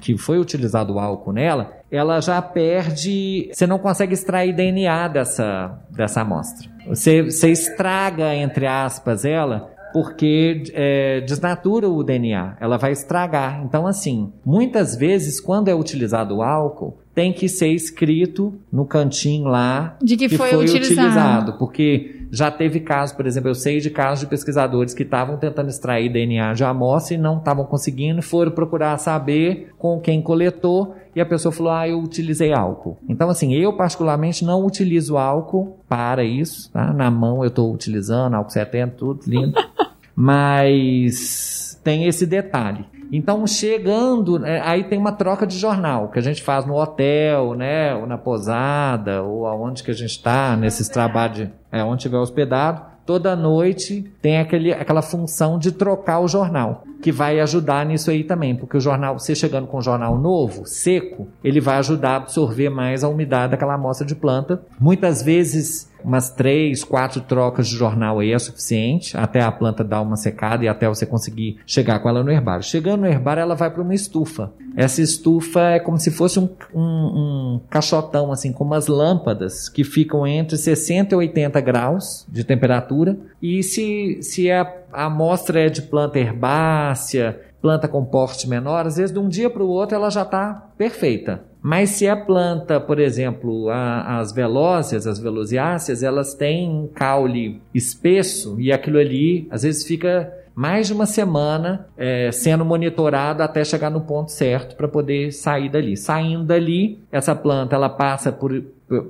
que 0.00 0.16
foi 0.16 0.38
utilizado 0.38 0.94
o 0.94 0.98
álcool 0.98 1.32
nela, 1.32 1.72
ela 1.90 2.20
já 2.20 2.40
perde. 2.40 3.50
Você 3.52 3.66
não 3.66 3.78
consegue 3.78 4.14
extrair 4.14 4.52
DNA 4.54 5.08
dessa, 5.08 5.78
dessa 5.90 6.22
amostra. 6.22 6.68
Você, 6.88 7.22
você 7.22 7.50
estraga, 7.50 8.34
entre 8.34 8.66
aspas, 8.66 9.24
ela 9.24 9.75
porque 9.96 10.64
é, 10.74 11.22
desnatura 11.22 11.88
o 11.88 12.04
DNA, 12.04 12.58
ela 12.60 12.76
vai 12.76 12.92
estragar. 12.92 13.62
Então, 13.64 13.86
assim, 13.86 14.30
muitas 14.44 14.94
vezes, 14.94 15.40
quando 15.40 15.68
é 15.68 15.74
utilizado 15.74 16.36
o 16.36 16.42
álcool, 16.42 16.98
tem 17.14 17.32
que 17.32 17.48
ser 17.48 17.68
escrito 17.68 18.52
no 18.70 18.84
cantinho 18.84 19.48
lá 19.48 19.96
de 20.02 20.18
que, 20.18 20.28
que 20.28 20.36
foi, 20.36 20.50
foi 20.50 20.64
utilizado. 20.66 21.08
utilizado. 21.08 21.52
Porque 21.54 22.26
já 22.30 22.50
teve 22.50 22.80
casos, 22.80 23.16
por 23.16 23.26
exemplo, 23.26 23.48
eu 23.48 23.54
sei 23.54 23.80
de 23.80 23.88
casos 23.88 24.20
de 24.20 24.26
pesquisadores 24.26 24.92
que 24.92 25.02
estavam 25.02 25.38
tentando 25.38 25.70
extrair 25.70 26.12
DNA 26.12 26.52
de 26.52 26.62
amostra 26.62 27.14
e 27.14 27.18
não 27.18 27.38
estavam 27.38 27.64
conseguindo, 27.64 28.20
foram 28.20 28.52
procurar 28.52 28.98
saber 28.98 29.72
com 29.78 29.98
quem 29.98 30.20
coletou 30.20 30.94
e 31.14 31.20
a 31.22 31.24
pessoa 31.24 31.50
falou: 31.50 31.72
Ah, 31.72 31.88
eu 31.88 31.98
utilizei 31.98 32.52
álcool. 32.52 32.98
Então, 33.08 33.30
assim, 33.30 33.54
eu 33.54 33.74
particularmente 33.74 34.44
não 34.44 34.62
utilizo 34.66 35.16
álcool 35.16 35.78
para 35.88 36.22
isso, 36.22 36.70
tá? 36.70 36.92
Na 36.92 37.10
mão 37.10 37.42
eu 37.42 37.48
estou 37.48 37.72
utilizando 37.72 38.34
álcool 38.34 38.50
70, 38.50 38.94
tudo 38.94 39.20
lindo. 39.26 39.54
Mas 40.16 41.78
tem 41.84 42.06
esse 42.06 42.26
detalhe. 42.26 42.86
Então, 43.12 43.46
chegando, 43.46 44.44
é, 44.44 44.60
aí 44.60 44.84
tem 44.84 44.98
uma 44.98 45.12
troca 45.12 45.46
de 45.46 45.56
jornal 45.56 46.08
que 46.08 46.18
a 46.18 46.22
gente 46.22 46.42
faz 46.42 46.66
no 46.66 46.74
hotel, 46.74 47.54
né, 47.54 47.94
ou 47.94 48.06
na 48.06 48.18
posada, 48.18 49.22
ou 49.22 49.46
aonde 49.46 49.84
que 49.84 49.92
a 49.92 49.94
gente 49.94 50.10
está, 50.10 50.56
nesses 50.56 50.88
trabalhos, 50.88 51.48
é, 51.70 51.84
onde 51.84 52.02
tiver 52.02 52.18
hospedado 52.18 52.96
toda 53.06 53.36
noite 53.36 54.12
tem 54.20 54.38
aquele, 54.38 54.72
aquela 54.72 55.00
função 55.00 55.58
de 55.58 55.70
trocar 55.70 56.18
o 56.18 56.26
jornal, 56.26 56.82
que 57.00 57.12
vai 57.12 57.38
ajudar 57.40 57.86
nisso 57.86 58.10
aí 58.10 58.24
também, 58.24 58.56
porque 58.56 58.76
o 58.76 58.80
jornal, 58.80 59.18
você 59.18 59.34
chegando 59.34 59.68
com 59.68 59.78
um 59.78 59.82
jornal 59.82 60.18
novo, 60.18 60.66
seco, 60.66 61.28
ele 61.42 61.60
vai 61.60 61.78
ajudar 61.78 62.10
a 62.10 62.16
absorver 62.16 62.68
mais 62.68 63.04
a 63.04 63.08
umidade 63.08 63.52
daquela 63.52 63.74
amostra 63.74 64.04
de 64.04 64.16
planta. 64.16 64.60
Muitas 64.80 65.22
vezes 65.22 65.88
umas 66.06 66.30
três, 66.30 66.84
quatro 66.84 67.20
trocas 67.20 67.66
de 67.66 67.74
jornal 67.74 68.20
aí 68.20 68.32
é 68.32 68.38
suficiente 68.38 69.16
até 69.16 69.40
a 69.40 69.50
planta 69.50 69.82
dar 69.82 70.00
uma 70.00 70.16
secada 70.16 70.64
e 70.64 70.68
até 70.68 70.88
você 70.88 71.04
conseguir 71.04 71.58
chegar 71.66 71.98
com 71.98 72.08
ela 72.08 72.22
no 72.22 72.30
herbário. 72.30 72.62
Chegando 72.62 73.00
no 73.00 73.08
herbário, 73.08 73.40
ela 73.40 73.56
vai 73.56 73.68
para 73.68 73.82
uma 73.82 73.92
estufa. 73.94 74.52
Essa 74.76 75.02
estufa 75.02 75.60
é 75.70 75.80
como 75.80 75.98
se 75.98 76.12
fosse 76.12 76.38
um, 76.38 76.48
um, 76.72 76.80
um 76.80 77.60
caixotão, 77.68 78.30
assim, 78.30 78.52
com 78.52 78.62
umas 78.62 78.86
lâmpadas 78.86 79.68
que 79.68 79.82
ficam 79.82 80.24
entre 80.24 80.56
60 80.56 81.12
e 81.12 81.18
80 81.18 81.60
graus 81.60 82.24
de 82.28 82.44
temperatura. 82.44 83.18
E 83.42 83.64
se, 83.64 84.22
se 84.22 84.48
a, 84.48 84.72
a 84.92 85.06
amostra 85.06 85.66
é 85.66 85.68
de 85.68 85.82
planta 85.82 86.20
herbácea, 86.20 87.40
planta 87.60 87.88
com 87.88 88.04
porte 88.04 88.48
menor, 88.48 88.86
às 88.86 88.96
vezes 88.96 89.12
de 89.12 89.18
um 89.18 89.28
dia 89.28 89.50
para 89.50 89.64
o 89.64 89.68
outro 89.68 89.96
ela 89.96 90.08
já 90.08 90.22
está 90.22 90.68
perfeita. 90.78 91.42
Mas 91.68 91.90
se 91.90 92.06
a 92.06 92.16
planta, 92.16 92.78
por 92.78 93.00
exemplo, 93.00 93.68
a, 93.70 94.20
as 94.20 94.32
velócias, 94.32 95.04
as 95.04 95.18
velociáceas, 95.18 96.00
elas 96.00 96.32
têm 96.32 96.70
um 96.70 96.86
caule 96.86 97.60
espesso 97.74 98.54
e 98.60 98.70
aquilo 98.70 98.98
ali 98.98 99.48
às 99.50 99.64
vezes 99.64 99.84
fica 99.84 100.32
mais 100.56 100.86
de 100.86 100.94
uma 100.94 101.04
semana 101.04 101.86
é, 101.98 102.32
sendo 102.32 102.64
monitorado 102.64 103.42
até 103.42 103.62
chegar 103.62 103.90
no 103.90 104.00
ponto 104.00 104.32
certo 104.32 104.74
para 104.74 104.88
poder 104.88 105.30
sair 105.30 105.68
dali. 105.68 105.98
Saindo 105.98 106.44
dali, 106.44 106.98
essa 107.12 107.34
planta 107.34 107.76
ela 107.76 107.90
passa 107.90 108.32
por 108.32 108.64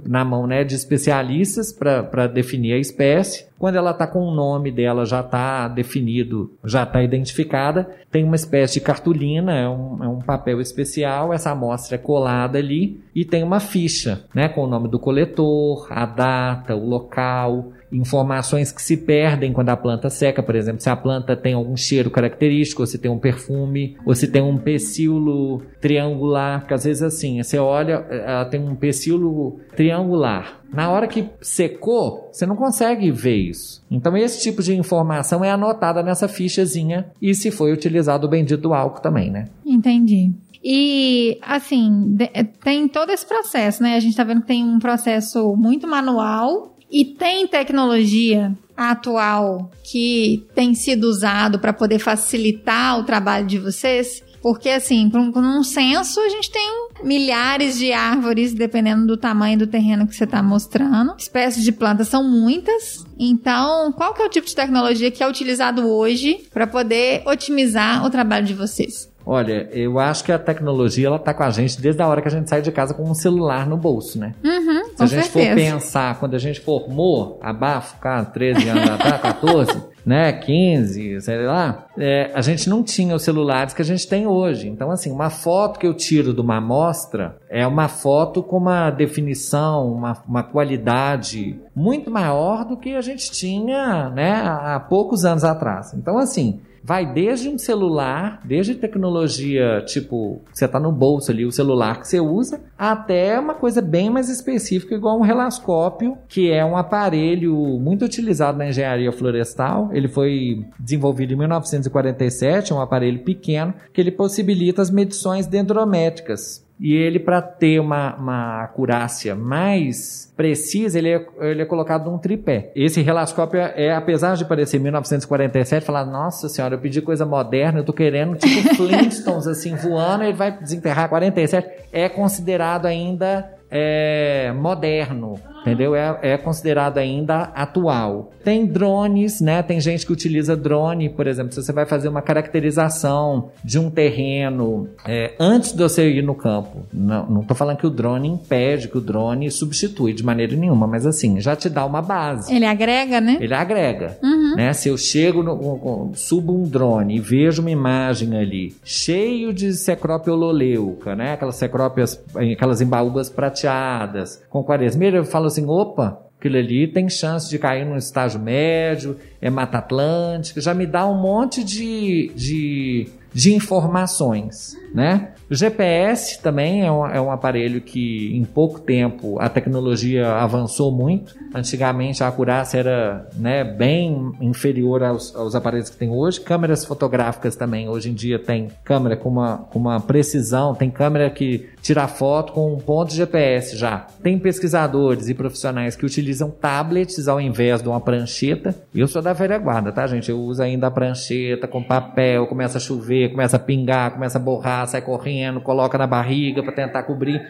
na 0.04 0.24
mão 0.24 0.46
né, 0.46 0.64
de 0.64 0.74
especialistas 0.74 1.72
para 1.72 2.26
definir 2.26 2.72
a 2.72 2.78
espécie. 2.78 3.46
Quando 3.58 3.76
ela 3.76 3.90
está 3.90 4.06
com 4.06 4.20
o 4.20 4.34
nome 4.34 4.72
dela 4.72 5.04
já 5.04 5.20
está 5.20 5.68
definido, 5.68 6.50
já 6.64 6.82
está 6.82 7.02
identificada, 7.02 7.88
tem 8.10 8.24
uma 8.24 8.36
espécie 8.36 8.74
de 8.74 8.80
cartolina, 8.80 9.54
é 9.54 9.68
um, 9.68 10.04
é 10.04 10.08
um 10.08 10.18
papel 10.18 10.60
especial, 10.60 11.32
essa 11.32 11.50
amostra 11.50 11.96
é 11.96 11.98
colada 11.98 12.58
ali 12.58 13.00
e 13.14 13.24
tem 13.24 13.42
uma 13.42 13.60
ficha 13.60 14.24
né, 14.34 14.48
com 14.48 14.64
o 14.64 14.66
nome 14.66 14.88
do 14.88 14.98
coletor, 14.98 15.86
a 15.90 16.06
data, 16.06 16.74
o 16.74 16.88
local, 16.88 17.72
informações 17.96 18.70
que 18.70 18.82
se 18.82 18.96
perdem 18.96 19.52
quando 19.52 19.70
a 19.70 19.76
planta 19.76 20.10
seca, 20.10 20.42
por 20.42 20.54
exemplo, 20.54 20.82
se 20.82 20.90
a 20.90 20.96
planta 20.96 21.34
tem 21.36 21.54
algum 21.54 21.76
cheiro 21.76 22.10
característico, 22.10 22.82
ou 22.82 22.86
se 22.86 22.98
tem 22.98 23.10
um 23.10 23.18
perfume, 23.18 23.96
ou 24.04 24.14
se 24.14 24.28
tem 24.28 24.42
um 24.42 24.58
pecíolo 24.58 25.62
triangular, 25.80 26.60
porque 26.60 26.74
às 26.74 26.84
vezes 26.84 27.02
assim, 27.02 27.42
você 27.42 27.58
olha, 27.58 28.06
ela 28.10 28.44
tem 28.44 28.60
um 28.60 28.74
pecíolo 28.74 29.60
triangular. 29.74 30.60
Na 30.72 30.90
hora 30.90 31.06
que 31.06 31.28
secou, 31.40 32.28
você 32.32 32.44
não 32.44 32.56
consegue 32.56 33.10
ver 33.10 33.36
isso. 33.36 33.84
Então 33.90 34.16
esse 34.16 34.42
tipo 34.42 34.62
de 34.62 34.74
informação 34.76 35.44
é 35.44 35.50
anotada 35.50 36.02
nessa 36.02 36.28
fichazinha 36.28 37.06
e 37.20 37.34
se 37.34 37.50
foi 37.50 37.72
utilizado 37.72 38.26
o 38.26 38.30
bendito 38.30 38.74
álcool 38.74 39.00
também, 39.00 39.30
né? 39.30 39.46
Entendi. 39.64 40.32
E, 40.68 41.38
assim, 41.42 42.18
tem 42.64 42.88
todo 42.88 43.10
esse 43.10 43.24
processo, 43.24 43.80
né? 43.82 43.94
A 43.94 44.00
gente 44.00 44.16
tá 44.16 44.24
vendo 44.24 44.40
que 44.40 44.48
tem 44.48 44.64
um 44.64 44.80
processo 44.80 45.54
muito 45.54 45.86
manual 45.86 46.75
e 46.90 47.04
tem 47.04 47.46
tecnologia 47.46 48.56
atual 48.76 49.70
que 49.82 50.46
tem 50.54 50.74
sido 50.74 51.04
usado 51.04 51.58
para 51.58 51.72
poder 51.72 51.98
facilitar 51.98 52.98
o 52.98 53.04
trabalho 53.04 53.46
de 53.46 53.58
vocês? 53.58 54.22
Porque, 54.42 54.68
assim, 54.68 55.10
para 55.10 55.20
um, 55.20 55.64
censo, 55.64 56.20
a 56.20 56.28
gente 56.28 56.52
tem 56.52 56.88
milhares 57.02 57.76
de 57.76 57.92
árvores, 57.92 58.54
dependendo 58.54 59.04
do 59.04 59.16
tamanho 59.16 59.58
do 59.58 59.66
terreno 59.66 60.06
que 60.06 60.14
você 60.14 60.22
está 60.22 60.40
mostrando. 60.40 61.16
Espécies 61.18 61.64
de 61.64 61.72
plantas 61.72 62.06
são 62.06 62.22
muitas. 62.22 63.04
Então, 63.18 63.90
qual 63.90 64.14
que 64.14 64.22
é 64.22 64.24
o 64.24 64.30
tipo 64.30 64.46
de 64.46 64.54
tecnologia 64.54 65.10
que 65.10 65.20
é 65.20 65.28
utilizado 65.28 65.88
hoje 65.88 66.46
para 66.52 66.64
poder 66.64 67.22
otimizar 67.26 68.06
o 68.06 68.10
trabalho 68.10 68.46
de 68.46 68.54
vocês? 68.54 69.08
Olha, 69.28 69.68
eu 69.72 69.98
acho 69.98 70.22
que 70.22 70.30
a 70.30 70.38
tecnologia 70.38 71.08
ela 71.08 71.18
tá 71.18 71.34
com 71.34 71.42
a 71.42 71.50
gente 71.50 71.80
desde 71.80 72.00
a 72.00 72.06
hora 72.06 72.22
que 72.22 72.28
a 72.28 72.30
gente 72.30 72.48
sai 72.48 72.62
de 72.62 72.70
casa 72.70 72.94
com 72.94 73.02
um 73.02 73.12
celular 73.14 73.66
no 73.66 73.76
bolso, 73.76 74.20
né? 74.20 74.34
Uhum, 74.44 74.84
Se 74.96 75.02
a 75.02 75.06
gente 75.06 75.26
certeza. 75.26 75.48
for 75.48 75.54
pensar, 75.56 76.20
quando 76.20 76.34
a 76.34 76.38
gente 76.38 76.60
formou, 76.60 77.36
abafo, 77.42 77.98
cara, 77.98 78.24
13 78.24 78.68
anos 78.68 78.88
atrás, 78.88 79.20
14, 79.20 79.82
né, 80.06 80.32
15, 80.32 81.20
sei 81.22 81.44
lá, 81.44 81.86
é, 81.98 82.30
a 82.32 82.40
gente 82.40 82.70
não 82.70 82.84
tinha 82.84 83.16
os 83.16 83.22
celulares 83.24 83.74
que 83.74 83.82
a 83.82 83.84
gente 83.84 84.06
tem 84.06 84.28
hoje. 84.28 84.68
Então, 84.68 84.92
assim, 84.92 85.10
uma 85.10 85.28
foto 85.28 85.80
que 85.80 85.86
eu 85.88 85.94
tiro 85.94 86.32
de 86.32 86.40
uma 86.40 86.58
amostra 86.58 87.36
é 87.50 87.66
uma 87.66 87.88
foto 87.88 88.44
com 88.44 88.58
uma 88.58 88.90
definição, 88.90 89.92
uma, 89.92 90.22
uma 90.28 90.44
qualidade 90.44 91.58
muito 91.74 92.12
maior 92.12 92.64
do 92.64 92.76
que 92.76 92.94
a 92.94 93.00
gente 93.00 93.32
tinha, 93.32 94.08
né, 94.10 94.42
há 94.44 94.78
poucos 94.78 95.24
anos 95.24 95.42
atrás. 95.42 95.92
Então, 95.94 96.16
assim, 96.16 96.60
vai 96.86 97.04
desde 97.04 97.48
um 97.48 97.58
celular, 97.58 98.40
desde 98.44 98.76
tecnologia, 98.76 99.82
tipo, 99.84 100.40
você 100.52 100.68
tá 100.68 100.78
no 100.78 100.92
bolso 100.92 101.32
ali, 101.32 101.44
o 101.44 101.50
celular 101.50 102.00
que 102.00 102.06
você 102.06 102.20
usa, 102.20 102.60
até 102.78 103.40
uma 103.40 103.54
coisa 103.54 103.82
bem 103.82 104.08
mais 104.08 104.28
específica, 104.28 104.94
igual 104.94 105.18
um 105.18 105.22
relascópio, 105.22 106.16
que 106.28 106.52
é 106.52 106.64
um 106.64 106.76
aparelho 106.76 107.52
muito 107.80 108.04
utilizado 108.04 108.56
na 108.56 108.68
engenharia 108.68 109.10
florestal. 109.10 109.90
Ele 109.92 110.06
foi 110.06 110.64
desenvolvido 110.78 111.32
em 111.32 111.36
1947, 111.36 112.72
é 112.72 112.76
um 112.76 112.80
aparelho 112.80 113.18
pequeno, 113.24 113.74
que 113.92 114.00
ele 114.00 114.12
possibilita 114.12 114.80
as 114.80 114.90
medições 114.90 115.48
dendrométricas 115.48 116.65
e 116.78 116.94
ele, 116.94 117.18
para 117.18 117.40
ter 117.40 117.80
uma, 117.80 118.14
uma 118.16 118.62
acurácia 118.62 119.34
mais 119.34 120.32
precisa, 120.36 120.98
ele 120.98 121.08
é, 121.08 121.26
ele 121.40 121.62
é 121.62 121.64
colocado 121.64 122.10
num 122.10 122.18
tripé. 122.18 122.70
Esse 122.76 123.00
reloscópio 123.00 123.58
é, 123.58 123.86
é 123.86 123.94
apesar 123.94 124.36
de 124.36 124.44
parecer 124.44 124.78
1947, 124.78 125.84
falar, 125.84 126.04
nossa 126.04 126.48
senhora, 126.48 126.74
eu 126.74 126.78
pedi 126.78 127.00
coisa 127.00 127.24
moderna, 127.24 127.78
eu 127.78 127.84
tô 127.84 127.94
querendo 127.94 128.36
tipo 128.36 128.68
Flintstones 128.76 129.46
assim 129.46 129.74
voando, 129.74 130.24
ele 130.24 130.34
vai 130.34 130.50
desenterrar 130.50 131.08
47, 131.08 131.86
é 131.92 132.08
considerado 132.08 132.84
ainda 132.84 133.50
é, 133.70 134.52
moderno 134.52 135.40
entendeu? 135.66 135.94
É, 135.94 136.18
é 136.22 136.38
considerado 136.38 136.98
ainda 136.98 137.50
atual. 137.54 138.32
Tem 138.44 138.64
drones, 138.64 139.40
né? 139.40 139.62
Tem 139.62 139.80
gente 139.80 140.06
que 140.06 140.12
utiliza 140.12 140.56
drone, 140.56 141.08
por 141.08 141.26
exemplo, 141.26 141.52
se 141.52 141.62
você 141.62 141.72
vai 141.72 141.84
fazer 141.84 142.08
uma 142.08 142.22
caracterização 142.22 143.50
de 143.64 143.78
um 143.78 143.90
terreno 143.90 144.88
é, 145.04 145.34
antes 145.40 145.72
de 145.72 145.82
você 145.82 146.08
ir 146.08 146.22
no 146.22 146.34
campo. 146.34 146.86
Não 146.92 147.40
estou 147.40 147.56
falando 147.56 147.78
que 147.78 147.86
o 147.86 147.90
drone 147.90 148.28
impede, 148.28 148.88
que 148.88 148.98
o 148.98 149.00
drone 149.00 149.50
substitui 149.50 150.12
de 150.12 150.24
maneira 150.24 150.54
nenhuma, 150.54 150.86
mas 150.86 151.04
assim, 151.04 151.40
já 151.40 151.56
te 151.56 151.68
dá 151.68 151.84
uma 151.84 152.00
base. 152.00 152.54
Ele 152.54 152.64
agrega, 152.64 153.20
né? 153.20 153.38
Ele 153.40 153.54
agrega. 153.54 154.16
Uhum. 154.22 154.54
Né? 154.56 154.72
Se 154.72 154.88
eu 154.88 154.96
chego, 154.96 155.42
no, 155.42 156.12
subo 156.14 156.54
um 156.54 156.68
drone 156.68 157.16
e 157.16 157.20
vejo 157.20 157.62
uma 157.62 157.70
imagem 157.70 158.36
ali 158.36 158.76
cheio 158.84 159.52
de 159.52 159.72
secrópia 159.72 160.32
ololeuca, 160.32 161.16
né? 161.16 161.32
Aquelas 161.32 161.56
secrópias, 161.56 162.22
aquelas 162.34 162.80
embaúbas 162.80 163.28
prateadas, 163.28 164.42
com 164.48 164.62
quaresmeira, 164.62 165.16
eu 165.16 165.24
falo 165.24 165.46
assim, 165.46 165.55
opa, 165.64 166.20
aquilo 166.38 166.56
ali 166.56 166.86
tem 166.86 167.08
chance 167.08 167.48
de 167.48 167.58
cair 167.58 167.86
no 167.86 167.96
estágio 167.96 168.38
médio, 168.40 169.16
é 169.40 169.48
Mata 169.48 169.78
Atlântica, 169.78 170.60
já 170.60 170.74
me 170.74 170.86
dá 170.86 171.06
um 171.06 171.20
monte 171.20 171.64
de, 171.64 172.32
de, 172.34 173.08
de 173.36 173.52
informações, 173.52 174.74
né? 174.94 175.34
O 175.50 175.54
GPS 175.54 176.42
também 176.42 176.84
é 176.84 176.90
um, 176.90 177.06
é 177.06 177.20
um, 177.20 177.30
aparelho 177.30 177.80
que 177.80 178.34
em 178.34 178.44
pouco 178.44 178.80
tempo 178.80 179.38
a 179.38 179.48
tecnologia 179.48 180.32
avançou 180.32 180.90
muito. 180.90 181.36
Antigamente 181.54 182.24
a 182.24 182.28
acurácia 182.28 182.78
era 182.78 183.28
né, 183.36 183.62
bem 183.62 184.32
inferior 184.40 185.04
aos, 185.04 185.36
aos, 185.36 185.54
aparelhos 185.54 185.88
que 185.88 185.96
tem 185.96 186.10
hoje. 186.10 186.40
Câmeras 186.40 186.84
fotográficas 186.84 187.54
também. 187.54 187.88
Hoje 187.88 188.10
em 188.10 188.14
dia 188.14 188.38
tem 188.40 188.68
câmera 188.82 189.16
com 189.16 189.28
uma, 189.28 189.58
com 189.70 189.78
uma 189.78 190.00
precisão, 190.00 190.74
tem 190.74 190.90
câmera 190.90 191.30
que 191.30 191.68
tira 191.80 192.08
foto 192.08 192.52
com 192.52 192.74
um 192.74 192.78
ponto 192.78 193.10
de 193.10 193.16
GPS 193.16 193.76
já. 193.76 194.06
Tem 194.22 194.38
pesquisadores 194.38 195.28
e 195.28 195.34
profissionais 195.34 195.94
que 195.94 196.04
utilizam 196.04 196.50
tablets 196.50 197.28
ao 197.28 197.40
invés 197.40 197.80
de 197.80 197.88
uma 197.88 198.00
prancheta. 198.00 198.74
Eu 198.92 199.06
sou 199.06 199.22
da 199.22 199.32
velha 199.32 199.58
guarda, 199.58 199.92
tá, 199.92 200.06
gente? 200.08 200.28
Eu 200.28 200.40
uso 200.40 200.60
ainda 200.60 200.88
a 200.88 200.90
prancheta 200.90 201.68
com 201.68 201.82
papel, 201.84 202.48
começa 202.48 202.78
a 202.78 202.80
chover, 202.80 203.25
começa 203.28 203.56
a 203.56 203.60
pingar, 203.60 204.12
começa 204.12 204.38
a 204.38 204.40
borrar, 204.40 204.86
sai 204.86 205.02
correndo 205.02 205.60
coloca 205.60 205.98
na 205.98 206.06
barriga 206.06 206.62
para 206.62 206.72
tentar 206.72 207.02
cobrir. 207.02 207.42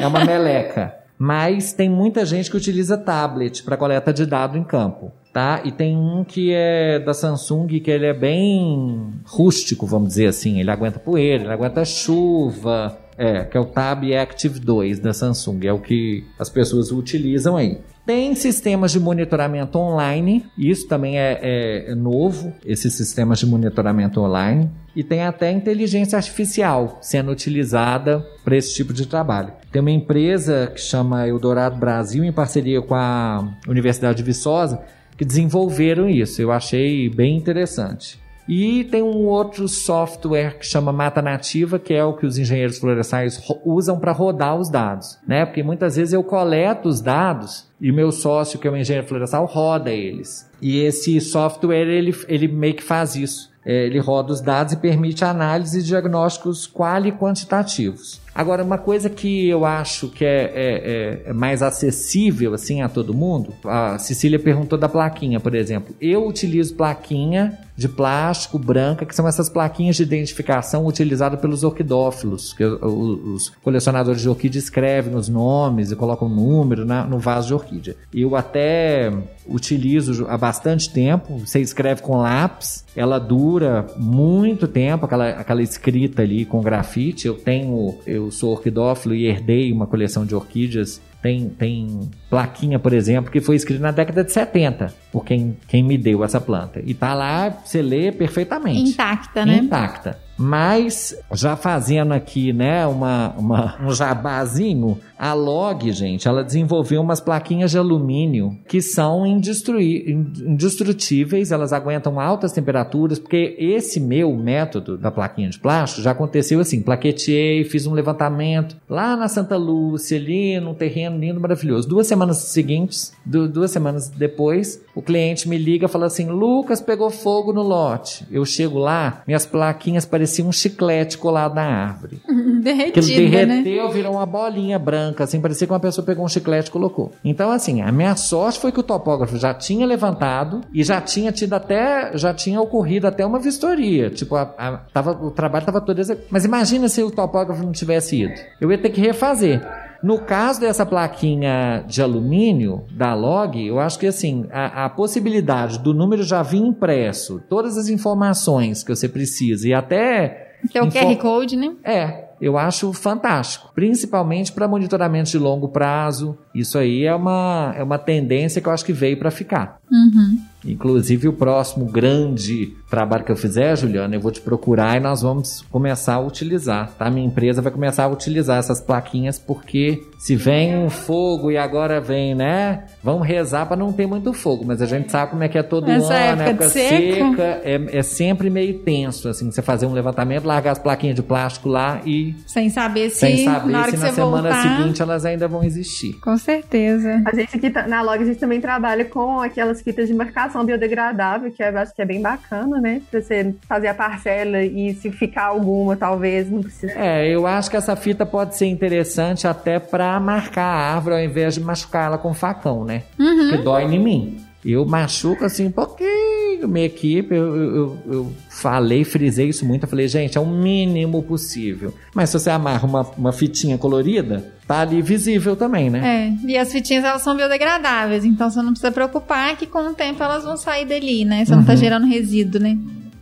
É 0.00 0.06
uma 0.06 0.24
meleca. 0.24 0.94
Mas 1.18 1.72
tem 1.72 1.88
muita 1.88 2.24
gente 2.24 2.50
que 2.50 2.56
utiliza 2.56 2.96
tablet 2.96 3.62
para 3.62 3.76
coleta 3.76 4.10
de 4.10 4.24
dado 4.24 4.56
em 4.56 4.64
campo, 4.64 5.12
tá? 5.32 5.60
E 5.64 5.70
tem 5.70 5.94
um 5.94 6.24
que 6.24 6.50
é 6.54 6.98
da 6.98 7.12
Samsung 7.12 7.66
que 7.66 7.90
ele 7.90 8.06
é 8.06 8.14
bem 8.14 9.12
rústico, 9.26 9.86
vamos 9.86 10.08
dizer 10.08 10.28
assim. 10.28 10.58
Ele 10.58 10.70
aguenta 10.70 10.98
poeira, 10.98 11.44
ele 11.44 11.52
aguenta 11.52 11.84
chuva. 11.84 12.98
É, 13.18 13.44
que 13.44 13.54
é 13.54 13.60
o 13.60 13.66
Tab 13.66 14.02
Active 14.14 14.58
2 14.58 14.98
da 14.98 15.12
Samsung, 15.12 15.66
é 15.66 15.72
o 15.74 15.78
que 15.78 16.24
as 16.38 16.48
pessoas 16.48 16.90
utilizam 16.90 17.54
aí. 17.54 17.78
Tem 18.04 18.34
sistemas 18.34 18.92
de 18.92 18.98
monitoramento 18.98 19.78
online, 19.78 20.44
isso 20.56 20.88
também 20.88 21.18
é, 21.18 21.38
é, 21.42 21.92
é 21.92 21.94
novo, 21.94 22.52
esses 22.64 22.94
sistemas 22.94 23.38
de 23.38 23.46
monitoramento 23.46 24.20
online. 24.20 24.70
E 24.96 25.04
tem 25.04 25.22
até 25.22 25.52
inteligência 25.52 26.16
artificial 26.16 26.98
sendo 27.00 27.30
utilizada 27.30 28.26
para 28.44 28.56
esse 28.56 28.74
tipo 28.74 28.92
de 28.92 29.06
trabalho. 29.06 29.52
Tem 29.70 29.80
uma 29.80 29.90
empresa 29.90 30.72
que 30.74 30.80
chama 30.80 31.28
Eldorado 31.28 31.78
Brasil, 31.78 32.24
em 32.24 32.32
parceria 32.32 32.82
com 32.82 32.94
a 32.94 33.48
Universidade 33.68 34.18
de 34.18 34.24
Viçosa, 34.24 34.82
que 35.16 35.24
desenvolveram 35.24 36.08
isso. 36.08 36.42
Eu 36.42 36.50
achei 36.50 37.08
bem 37.08 37.36
interessante. 37.36 38.19
E 38.52 38.82
tem 38.82 39.00
um 39.00 39.28
outro 39.28 39.68
software 39.68 40.58
que 40.58 40.66
chama 40.66 40.92
Mata 40.92 41.22
Nativa, 41.22 41.78
que 41.78 41.94
é 41.94 42.02
o 42.02 42.14
que 42.14 42.26
os 42.26 42.36
engenheiros 42.36 42.78
florestais 42.78 43.40
usam 43.64 43.96
para 44.00 44.10
rodar 44.10 44.56
os 44.56 44.68
dados, 44.68 45.16
né? 45.24 45.46
Porque 45.46 45.62
muitas 45.62 45.94
vezes 45.94 46.12
eu 46.12 46.24
coleto 46.24 46.88
os 46.88 47.00
dados 47.00 47.70
e 47.80 47.92
meu 47.92 48.10
sócio, 48.10 48.58
que 48.58 48.66
é 48.66 48.70
um 48.72 48.76
engenheiro 48.76 49.06
florestal, 49.06 49.46
roda 49.46 49.92
eles. 49.92 50.50
E 50.60 50.80
esse 50.80 51.20
software, 51.20 51.86
ele, 51.86 52.12
ele 52.26 52.48
meio 52.48 52.74
que 52.74 52.82
faz 52.82 53.14
isso. 53.14 53.52
É, 53.64 53.86
ele 53.86 54.00
roda 54.00 54.32
os 54.32 54.40
dados 54.40 54.72
e 54.72 54.76
permite 54.78 55.24
análise 55.24 55.80
de 55.80 55.86
diagnósticos 55.86 56.66
quali 56.66 57.10
e 57.10 57.12
quantitativos. 57.12 58.20
Agora, 58.34 58.62
uma 58.62 58.78
coisa 58.78 59.10
que 59.10 59.48
eu 59.48 59.64
acho 59.64 60.08
que 60.08 60.24
é, 60.24 60.28
é, 60.28 60.50
é, 60.54 61.22
é, 61.26 61.32
mais 61.32 61.62
acessível 61.62 62.54
assim 62.54 62.80
a 62.80 62.88
todo 62.88 63.12
mundo, 63.12 63.52
a 63.64 63.98
Cecília 63.98 64.38
perguntou 64.38 64.78
da 64.78 64.88
plaquinha, 64.88 65.40
por 65.40 65.54
exemplo. 65.54 65.94
Eu 66.00 66.26
utilizo 66.26 66.74
plaquinha 66.74 67.58
de 67.80 67.88
plástico 67.88 68.58
branca, 68.58 69.06
que 69.06 69.14
são 69.14 69.26
essas 69.26 69.48
plaquinhas 69.48 69.96
de 69.96 70.02
identificação 70.02 70.86
utilizadas 70.86 71.40
pelos 71.40 71.64
orquidófilos, 71.64 72.52
que 72.52 72.62
os 72.62 73.48
colecionadores 73.64 74.20
de 74.20 74.28
orquídea 74.28 74.58
escrevem 74.58 75.14
os 75.14 75.30
nomes 75.30 75.90
e 75.90 75.96
colocam 75.96 76.28
um 76.28 76.34
número 76.34 76.84
na, 76.84 77.06
no 77.06 77.18
vaso 77.18 77.48
de 77.48 77.54
orquídea. 77.54 77.96
Eu 78.12 78.36
até 78.36 79.10
utilizo 79.46 80.26
há 80.28 80.36
bastante 80.36 80.90
tempo, 80.90 81.38
você 81.38 81.58
escreve 81.60 82.02
com 82.02 82.18
lápis, 82.18 82.84
ela 82.94 83.18
dura 83.18 83.86
muito 83.96 84.68
tempo, 84.68 85.06
aquela, 85.06 85.30
aquela 85.30 85.62
escrita 85.62 86.20
ali 86.20 86.44
com 86.44 86.60
grafite. 86.60 87.26
Eu 87.26 87.34
tenho, 87.34 87.98
eu 88.06 88.19
sou 88.30 88.50
orquidófilo 88.50 89.14
e 89.14 89.26
herdei 89.26 89.70
uma 89.70 89.86
coleção 89.86 90.26
de 90.26 90.34
orquídeas 90.34 91.00
tem, 91.22 91.50
tem 91.50 92.10
plaquinha, 92.30 92.78
por 92.78 92.92
exemplo, 92.92 93.30
que 93.30 93.40
foi 93.40 93.54
escrita 93.54 93.82
na 93.82 93.90
década 93.90 94.24
de 94.24 94.32
70 94.32 94.92
por 95.12 95.24
quem, 95.24 95.56
quem 95.68 95.82
me 95.82 95.98
deu 95.98 96.24
essa 96.24 96.40
planta. 96.40 96.80
E 96.84 96.94
tá 96.94 97.12
lá, 97.12 97.50
você 97.50 97.82
lê 97.82 98.10
perfeitamente. 98.10 98.90
Intacta, 98.92 99.44
né? 99.44 99.58
Intacta. 99.58 100.18
Mas, 100.42 101.14
já 101.34 101.54
fazendo 101.54 102.14
aqui, 102.14 102.50
né, 102.50 102.86
uma, 102.86 103.34
uma, 103.36 103.76
um 103.84 103.92
jabazinho, 103.92 104.96
a 105.18 105.34
Log, 105.34 105.92
gente, 105.92 106.26
ela 106.26 106.42
desenvolveu 106.42 107.02
umas 107.02 107.20
plaquinhas 107.20 107.70
de 107.70 107.76
alumínio 107.76 108.56
que 108.66 108.80
são 108.80 109.26
indestrutíveis, 109.26 111.52
elas 111.52 111.74
aguentam 111.74 112.18
altas 112.18 112.52
temperaturas, 112.52 113.18
porque 113.18 113.54
esse 113.58 114.00
meu 114.00 114.34
método 114.34 114.96
da 114.96 115.10
plaquinha 115.10 115.50
de 115.50 115.58
plástico 115.58 116.00
já 116.00 116.12
aconteceu 116.12 116.58
assim, 116.58 116.80
plaquetei, 116.80 117.62
fiz 117.64 117.86
um 117.86 117.92
levantamento 117.92 118.78
lá 118.88 119.14
na 119.14 119.28
Santa 119.28 119.58
Lúcia, 119.58 120.16
ali 120.16 120.58
num 120.58 120.72
terreno 120.72 121.18
lindo, 121.18 121.38
maravilhoso. 121.38 121.86
Duas 121.86 122.06
semanas 122.06 122.38
seguintes, 122.38 123.12
duas 123.26 123.70
semanas 123.70 124.08
depois, 124.08 124.82
o 124.94 125.02
cliente 125.02 125.46
me 125.46 125.58
liga 125.58 125.84
e 125.84 125.88
fala 125.88 126.06
assim, 126.06 126.30
Lucas, 126.30 126.80
pegou 126.80 127.10
fogo 127.10 127.52
no 127.52 127.62
lote. 127.62 128.26
Eu 128.30 128.46
chego 128.46 128.78
lá, 128.78 129.22
minhas 129.26 129.44
plaquinhas 129.44 130.06
pareciam 130.06 130.29
um 130.38 130.52
chiclete 130.52 131.18
colado 131.18 131.54
na 131.54 131.62
árvore. 131.62 132.20
Derretida, 132.62 133.00
que 133.00 133.30
derreteu, 133.30 133.88
né? 133.88 133.92
virou 133.92 134.12
uma 134.12 134.26
bolinha 134.26 134.78
branca, 134.78 135.24
assim, 135.24 135.40
parecia 135.40 135.66
que 135.66 135.72
uma 135.72 135.80
pessoa 135.80 136.04
pegou 136.04 136.24
um 136.24 136.28
chiclete 136.28 136.68
e 136.68 136.72
colocou. 136.72 137.12
Então, 137.24 137.50
assim, 137.50 137.80
a 137.80 137.90
minha 137.90 138.14
sorte 138.16 138.58
foi 138.58 138.70
que 138.70 138.80
o 138.80 138.82
topógrafo 138.82 139.36
já 139.38 139.54
tinha 139.54 139.86
levantado 139.86 140.60
e 140.72 140.82
já 140.82 141.00
tinha 141.00 141.32
tido 141.32 141.54
até, 141.54 142.16
já 142.16 142.34
tinha 142.34 142.60
ocorrido 142.60 143.06
até 143.06 143.24
uma 143.24 143.38
vistoria. 143.38 144.10
Tipo, 144.10 144.36
a, 144.36 144.42
a, 144.56 144.76
tava, 144.92 145.12
o 145.12 145.30
trabalho 145.30 145.62
estava 145.62 145.80
todo. 145.80 146.00
Mas 146.30 146.44
imagina 146.44 146.88
se 146.88 147.02
o 147.02 147.10
topógrafo 147.10 147.62
não 147.62 147.72
tivesse 147.72 148.22
ido. 148.22 148.40
Eu 148.60 148.70
ia 148.70 148.78
ter 148.78 148.90
que 148.90 149.00
refazer. 149.00 149.60
No 150.02 150.18
caso 150.18 150.60
dessa 150.60 150.86
plaquinha 150.86 151.84
de 151.86 152.02
alumínio 152.02 152.84
da 152.90 153.14
log, 153.14 153.64
eu 153.64 153.78
acho 153.78 153.98
que 153.98 154.06
assim, 154.06 154.46
a, 154.50 154.86
a, 154.86 154.88
possibilidade 154.88 155.78
do 155.78 155.92
número 155.92 156.22
já 156.22 156.42
vir 156.42 156.62
impresso, 156.62 157.40
todas 157.48 157.76
as 157.76 157.88
informações 157.88 158.82
que 158.82 158.94
você 158.94 159.08
precisa 159.08 159.68
e 159.68 159.74
até. 159.74 160.56
Que 160.70 160.78
é 160.78 160.82
o 160.82 160.88
QR 160.88 161.16
Code, 161.16 161.56
né? 161.56 161.72
É, 161.84 162.30
eu 162.40 162.56
acho 162.56 162.92
fantástico, 162.94 163.70
principalmente 163.74 164.52
para 164.52 164.66
monitoramento 164.66 165.30
de 165.30 165.38
longo 165.38 165.68
prazo. 165.68 166.38
Isso 166.54 166.78
aí 166.78 167.04
é 167.04 167.14
uma, 167.14 167.74
é 167.76 167.82
uma 167.82 167.98
tendência 167.98 168.62
que 168.62 168.68
eu 168.68 168.72
acho 168.72 168.84
que 168.84 168.92
veio 168.92 169.18
para 169.18 169.30
ficar. 169.30 169.78
Uhum. 169.90 170.40
Inclusive, 170.64 171.28
o 171.28 171.32
próximo 171.34 171.84
grande 171.84 172.74
trabalho 172.90 173.24
que 173.24 173.32
eu 173.32 173.36
fizer, 173.36 173.76
Juliana, 173.76 174.16
eu 174.16 174.20
vou 174.20 174.32
te 174.32 174.40
procurar 174.40 174.96
e 174.96 175.00
nós 175.00 175.22
vamos 175.22 175.62
começar 175.70 176.14
a 176.14 176.20
utilizar, 176.20 176.90
tá? 176.98 177.08
Minha 177.10 177.26
empresa 177.26 177.62
vai 177.62 177.72
começar 177.72 178.04
a 178.04 178.08
utilizar 178.08 178.58
essas 178.58 178.80
plaquinhas 178.80 179.38
porque 179.38 180.02
se 180.18 180.36
vem 180.36 180.76
um 180.76 180.90
fogo 180.90 181.50
e 181.50 181.56
agora 181.56 182.00
vem, 182.00 182.34
né? 182.34 182.84
Vamos 183.02 183.26
rezar 183.26 183.66
para 183.66 183.76
não 183.76 183.92
ter 183.92 184.06
muito 184.06 184.32
fogo, 184.32 184.64
mas 184.66 184.82
a 184.82 184.86
gente 184.86 185.10
sabe 185.10 185.30
como 185.30 185.42
é 185.42 185.48
que 185.48 185.56
é 185.56 185.62
todo 185.62 185.90
Essa 185.90 186.12
ano, 186.12 186.42
época, 186.42 186.64
época 186.64 186.68
seca, 186.68 187.60
é, 187.64 187.98
é 187.98 188.02
sempre 188.02 188.50
meio 188.50 188.80
tenso, 188.80 189.28
assim, 189.28 189.50
você 189.50 189.62
fazer 189.62 189.86
um 189.86 189.92
levantamento, 189.92 190.44
largar 190.44 190.72
as 190.72 190.78
plaquinhas 190.78 191.14
de 191.14 191.22
plástico 191.22 191.68
lá 191.68 192.00
e... 192.04 192.34
Sem 192.46 192.68
saber 192.68 193.10
se, 193.10 193.20
sem 193.20 193.44
saber 193.44 193.72
na, 193.72 193.84
se 193.84 193.96
na 193.96 194.12
semana 194.12 194.50
voltar... 194.50 194.62
seguinte 194.62 195.00
elas 195.00 195.24
ainda 195.24 195.46
vão 195.46 195.62
existir. 195.62 196.14
Com 196.20 196.36
certeza. 196.36 197.22
A 197.24 197.34
gente 197.34 197.56
aqui 197.56 197.70
tá, 197.70 197.86
na 197.86 198.02
Log, 198.02 198.20
a 198.22 198.26
gente 198.26 198.38
também 198.38 198.60
trabalha 198.60 199.04
com 199.04 199.40
aquelas 199.40 199.80
fitas 199.80 200.08
de 200.08 200.14
marcação 200.14 200.64
biodegradável, 200.64 201.50
que 201.50 201.62
eu 201.62 201.78
acho 201.78 201.94
que 201.94 202.02
é 202.02 202.06
bem 202.06 202.20
bacana, 202.20 202.79
né? 202.80 203.02
Pra 203.10 203.20
você 203.20 203.54
fazer 203.68 203.88
a 203.88 203.94
parcela 203.94 204.62
e 204.62 204.94
se 204.94 205.10
ficar 205.10 205.46
alguma, 205.46 205.96
talvez 205.96 206.50
não 206.50 206.62
precisa. 206.62 206.92
É, 206.96 207.28
eu 207.28 207.46
acho 207.46 207.70
que 207.70 207.76
essa 207.76 207.94
fita 207.96 208.24
pode 208.24 208.56
ser 208.56 208.66
interessante 208.66 209.46
até 209.46 209.78
para 209.78 210.18
marcar 210.20 210.64
a 210.64 210.94
árvore 210.94 211.16
ao 211.16 211.20
invés 211.22 211.54
de 211.54 211.60
machucar 211.60 212.06
ela 212.06 212.18
com 212.18 212.32
facão, 212.32 212.84
né? 212.84 213.02
Uhum. 213.18 213.50
Que 213.50 213.58
dói 213.58 213.84
em 213.84 213.98
mim. 213.98 214.49
Eu 214.64 214.84
machuco 214.84 215.44
assim 215.44 215.66
um 215.66 215.70
pouquinho 215.70 216.68
minha 216.68 216.86
equipe. 216.86 217.34
Eu, 217.34 217.56
eu, 217.56 217.98
eu 218.06 218.32
falei, 218.48 219.04
frisei 219.04 219.48
isso 219.48 219.64
muito. 219.64 219.84
Eu 219.84 219.88
falei, 219.88 220.08
gente, 220.08 220.36
é 220.36 220.40
o 220.40 220.46
mínimo 220.46 221.22
possível. 221.22 221.94
Mas 222.14 222.30
se 222.30 222.38
você 222.38 222.50
amarra 222.50 222.86
uma, 222.86 223.02
uma 223.16 223.32
fitinha 223.32 223.78
colorida, 223.78 224.52
tá 224.66 224.80
ali 224.80 225.00
visível 225.02 225.56
também, 225.56 225.88
né? 225.90 226.00
É, 226.28 226.32
e 226.46 226.56
as 226.56 226.70
fitinhas 226.72 227.04
elas 227.04 227.22
são 227.22 227.36
biodegradáveis, 227.36 228.24
então 228.24 228.50
você 228.50 228.62
não 228.62 228.70
precisa 228.72 228.92
preocupar 228.92 229.56
que 229.56 229.66
com 229.66 229.88
o 229.88 229.94
tempo 229.94 230.22
elas 230.22 230.44
vão 230.44 230.56
sair 230.56 230.84
dali, 230.86 231.24
né? 231.24 231.44
Você 231.44 231.54
não 231.54 231.64
tá 231.64 231.74
gerando 231.74 232.06
resíduo, 232.06 232.60
né? 232.60 232.76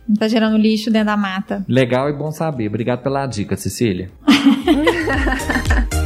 Não 0.07 0.15
tá 0.15 0.27
gerando 0.27 0.57
lixo 0.57 0.89
dentro 0.89 1.07
da 1.07 1.17
mata. 1.17 1.63
Legal 1.67 2.09
e 2.09 2.13
bom 2.13 2.31
saber. 2.31 2.67
Obrigado 2.67 3.03
pela 3.03 3.27
dica, 3.27 3.55
Cecília. 3.55 4.09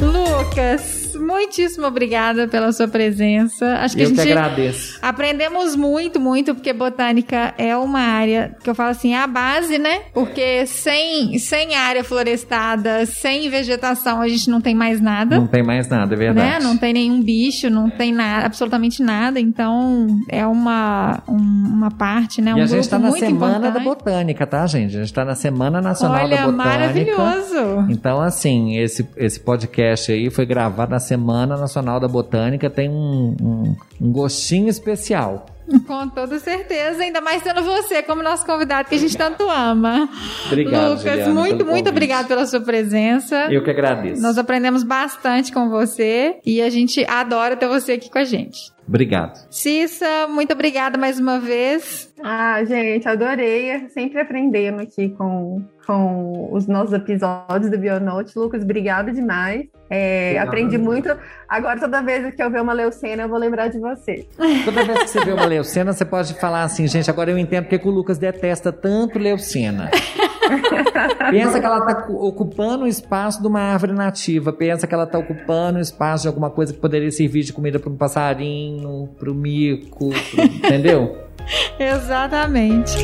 Lucas, 0.00 0.97
muitíssimo 1.28 1.86
obrigada 1.86 2.48
pela 2.48 2.72
sua 2.72 2.88
presença. 2.88 3.66
Acho 3.80 3.94
que 3.96 4.02
eu 4.02 4.06
a 4.06 4.08
gente 4.08 4.22
que 4.22 4.32
agradeço. 4.32 4.98
aprendemos 5.02 5.76
muito, 5.76 6.18
muito, 6.18 6.54
porque 6.54 6.72
botânica 6.72 7.54
é 7.58 7.76
uma 7.76 8.00
área 8.00 8.56
que 8.62 8.68
eu 8.70 8.74
falo 8.74 8.90
assim, 8.90 9.12
é 9.14 9.18
a 9.22 9.26
base, 9.26 9.78
né? 9.78 10.00
Porque 10.14 10.64
sem, 10.66 11.38
sem 11.38 11.74
área 11.74 12.02
florestada, 12.02 13.04
sem 13.06 13.48
vegetação, 13.50 14.20
a 14.22 14.28
gente 14.28 14.48
não 14.48 14.60
tem 14.60 14.74
mais 14.74 15.00
nada. 15.00 15.36
Não 15.38 15.46
tem 15.46 15.62
mais 15.62 15.88
nada, 15.88 16.14
é 16.14 16.16
Né? 16.18 16.24
verdade. 16.24 16.64
Não 16.64 16.76
tem 16.76 16.92
nenhum 16.92 17.22
bicho, 17.22 17.68
não 17.68 17.90
tem 17.90 18.12
nada, 18.12 18.46
absolutamente 18.46 19.02
nada. 19.02 19.38
Então, 19.38 20.06
é 20.28 20.46
uma, 20.46 21.22
um- 21.28 21.34
uma 21.36 21.90
parte, 21.90 22.40
né? 22.40 22.54
Um 22.54 22.58
e 22.58 22.62
a 22.62 22.66
gente 22.66 22.80
está 22.80 22.98
na 22.98 23.10
Semana 23.12 23.58
da 23.58 23.68
importante. 23.68 23.84
Botânica, 23.84 24.46
tá, 24.46 24.66
gente? 24.66 24.94
A 24.96 25.00
gente 25.00 25.04
está 25.06 25.24
na 25.24 25.34
Semana 25.34 25.80
Nacional 25.82 26.24
Olha, 26.24 26.36
da 26.36 26.46
Botânica. 26.46 26.68
maravilhoso. 26.68 27.86
Então, 27.90 28.20
assim, 28.20 28.76
esse, 28.78 29.06
esse 29.16 29.38
podcast 29.40 30.10
aí 30.12 30.30
foi 30.30 30.46
gravado 30.46 30.90
na 30.90 30.98
Semana 31.00 31.17
Nacional 31.56 32.00
da 32.00 32.08
Botânica, 32.08 32.70
tem 32.70 32.88
um, 32.88 33.36
um, 33.40 33.76
um 34.00 34.12
gostinho 34.12 34.68
especial. 34.68 35.46
Com 35.86 36.08
toda 36.08 36.38
certeza, 36.38 37.02
ainda 37.02 37.20
mais 37.20 37.42
tendo 37.42 37.62
você 37.62 38.02
como 38.02 38.22
nosso 38.22 38.46
convidado 38.46 38.88
que 38.88 38.94
a 38.94 38.98
gente 38.98 39.16
tanto 39.16 39.48
ama. 39.50 40.08
Obrigado, 40.46 40.88
Lucas, 40.90 41.02
Juliana, 41.02 41.34
muito, 41.34 41.66
muito 41.66 41.90
obrigado 41.90 42.26
pela 42.26 42.46
sua 42.46 42.60
presença. 42.60 43.48
Eu 43.50 43.62
que 43.62 43.70
agradeço. 43.70 44.22
Nós 44.22 44.38
aprendemos 44.38 44.82
bastante 44.82 45.52
com 45.52 45.68
você 45.68 46.36
e 46.44 46.62
a 46.62 46.70
gente 46.70 47.04
adora 47.04 47.54
ter 47.54 47.68
você 47.68 47.92
aqui 47.92 48.10
com 48.10 48.18
a 48.18 48.24
gente. 48.24 48.72
Obrigado. 48.88 49.46
Cissa, 49.50 50.26
muito 50.28 50.52
obrigada 50.54 50.96
mais 50.96 51.20
uma 51.20 51.38
vez. 51.38 52.10
Ah, 52.24 52.64
gente, 52.64 53.06
adorei. 53.06 53.86
Sempre 53.90 54.20
aprendendo 54.20 54.80
aqui 54.80 55.10
com, 55.10 55.62
com 55.86 56.48
os 56.50 56.66
nossos 56.66 56.94
episódios 56.94 57.70
do 57.70 57.78
Bionote. 57.78 58.36
Lucas, 58.38 58.62
obrigada 58.62 59.12
demais. 59.12 59.66
É, 59.90 60.28
Obrigado. 60.28 60.48
aprendi 60.48 60.78
muito. 60.78 61.14
Agora, 61.46 61.78
toda 61.78 62.02
vez 62.02 62.34
que 62.34 62.42
eu 62.42 62.50
ver 62.50 62.62
uma 62.62 62.72
leucena, 62.72 63.24
eu 63.24 63.28
vou 63.28 63.38
lembrar 63.38 63.68
de 63.68 63.78
você. 63.78 64.26
Toda 64.64 64.84
vez 64.84 64.98
que 65.00 65.08
você 65.08 65.24
vê 65.24 65.32
uma 65.32 65.46
leucena, 65.46 65.92
você 65.92 66.04
pode 66.04 66.34
falar 66.34 66.62
assim, 66.62 66.86
gente, 66.86 67.10
agora 67.10 67.30
eu 67.30 67.38
entendo 67.38 67.64
porque 67.64 67.78
que 67.78 67.88
o 67.88 67.90
Lucas 67.90 68.18
detesta 68.18 68.72
tanto 68.72 69.18
leucena. 69.18 69.90
Pensa 71.30 71.60
que 71.60 71.66
ela 71.66 71.78
está 71.78 72.06
ocupando 72.08 72.84
o 72.84 72.86
espaço 72.88 73.40
de 73.40 73.46
uma 73.48 73.60
árvore 73.60 73.92
nativa. 73.92 74.52
Pensa 74.52 74.86
que 74.86 74.94
ela 74.94 75.04
está 75.04 75.18
ocupando 75.18 75.78
o 75.78 75.82
espaço 75.82 76.22
de 76.22 76.28
alguma 76.28 76.50
coisa 76.50 76.72
que 76.72 76.78
poderia 76.78 77.10
servir 77.10 77.42
de 77.44 77.52
comida 77.52 77.78
para 77.78 77.90
um 77.90 77.96
passarinho, 77.96 79.08
para 79.18 79.30
o 79.30 79.34
mico, 79.34 80.08
pro- 80.10 80.44
entendeu? 80.44 81.16
Exatamente. 81.78 82.96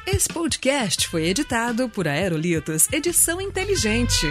Esse 0.07 0.29
podcast 0.29 1.09
foi 1.09 1.27
editado 1.27 1.89
por 1.89 2.07
Aerolitos 2.07 2.87
Edição 2.93 3.41
Inteligente. 3.41 4.27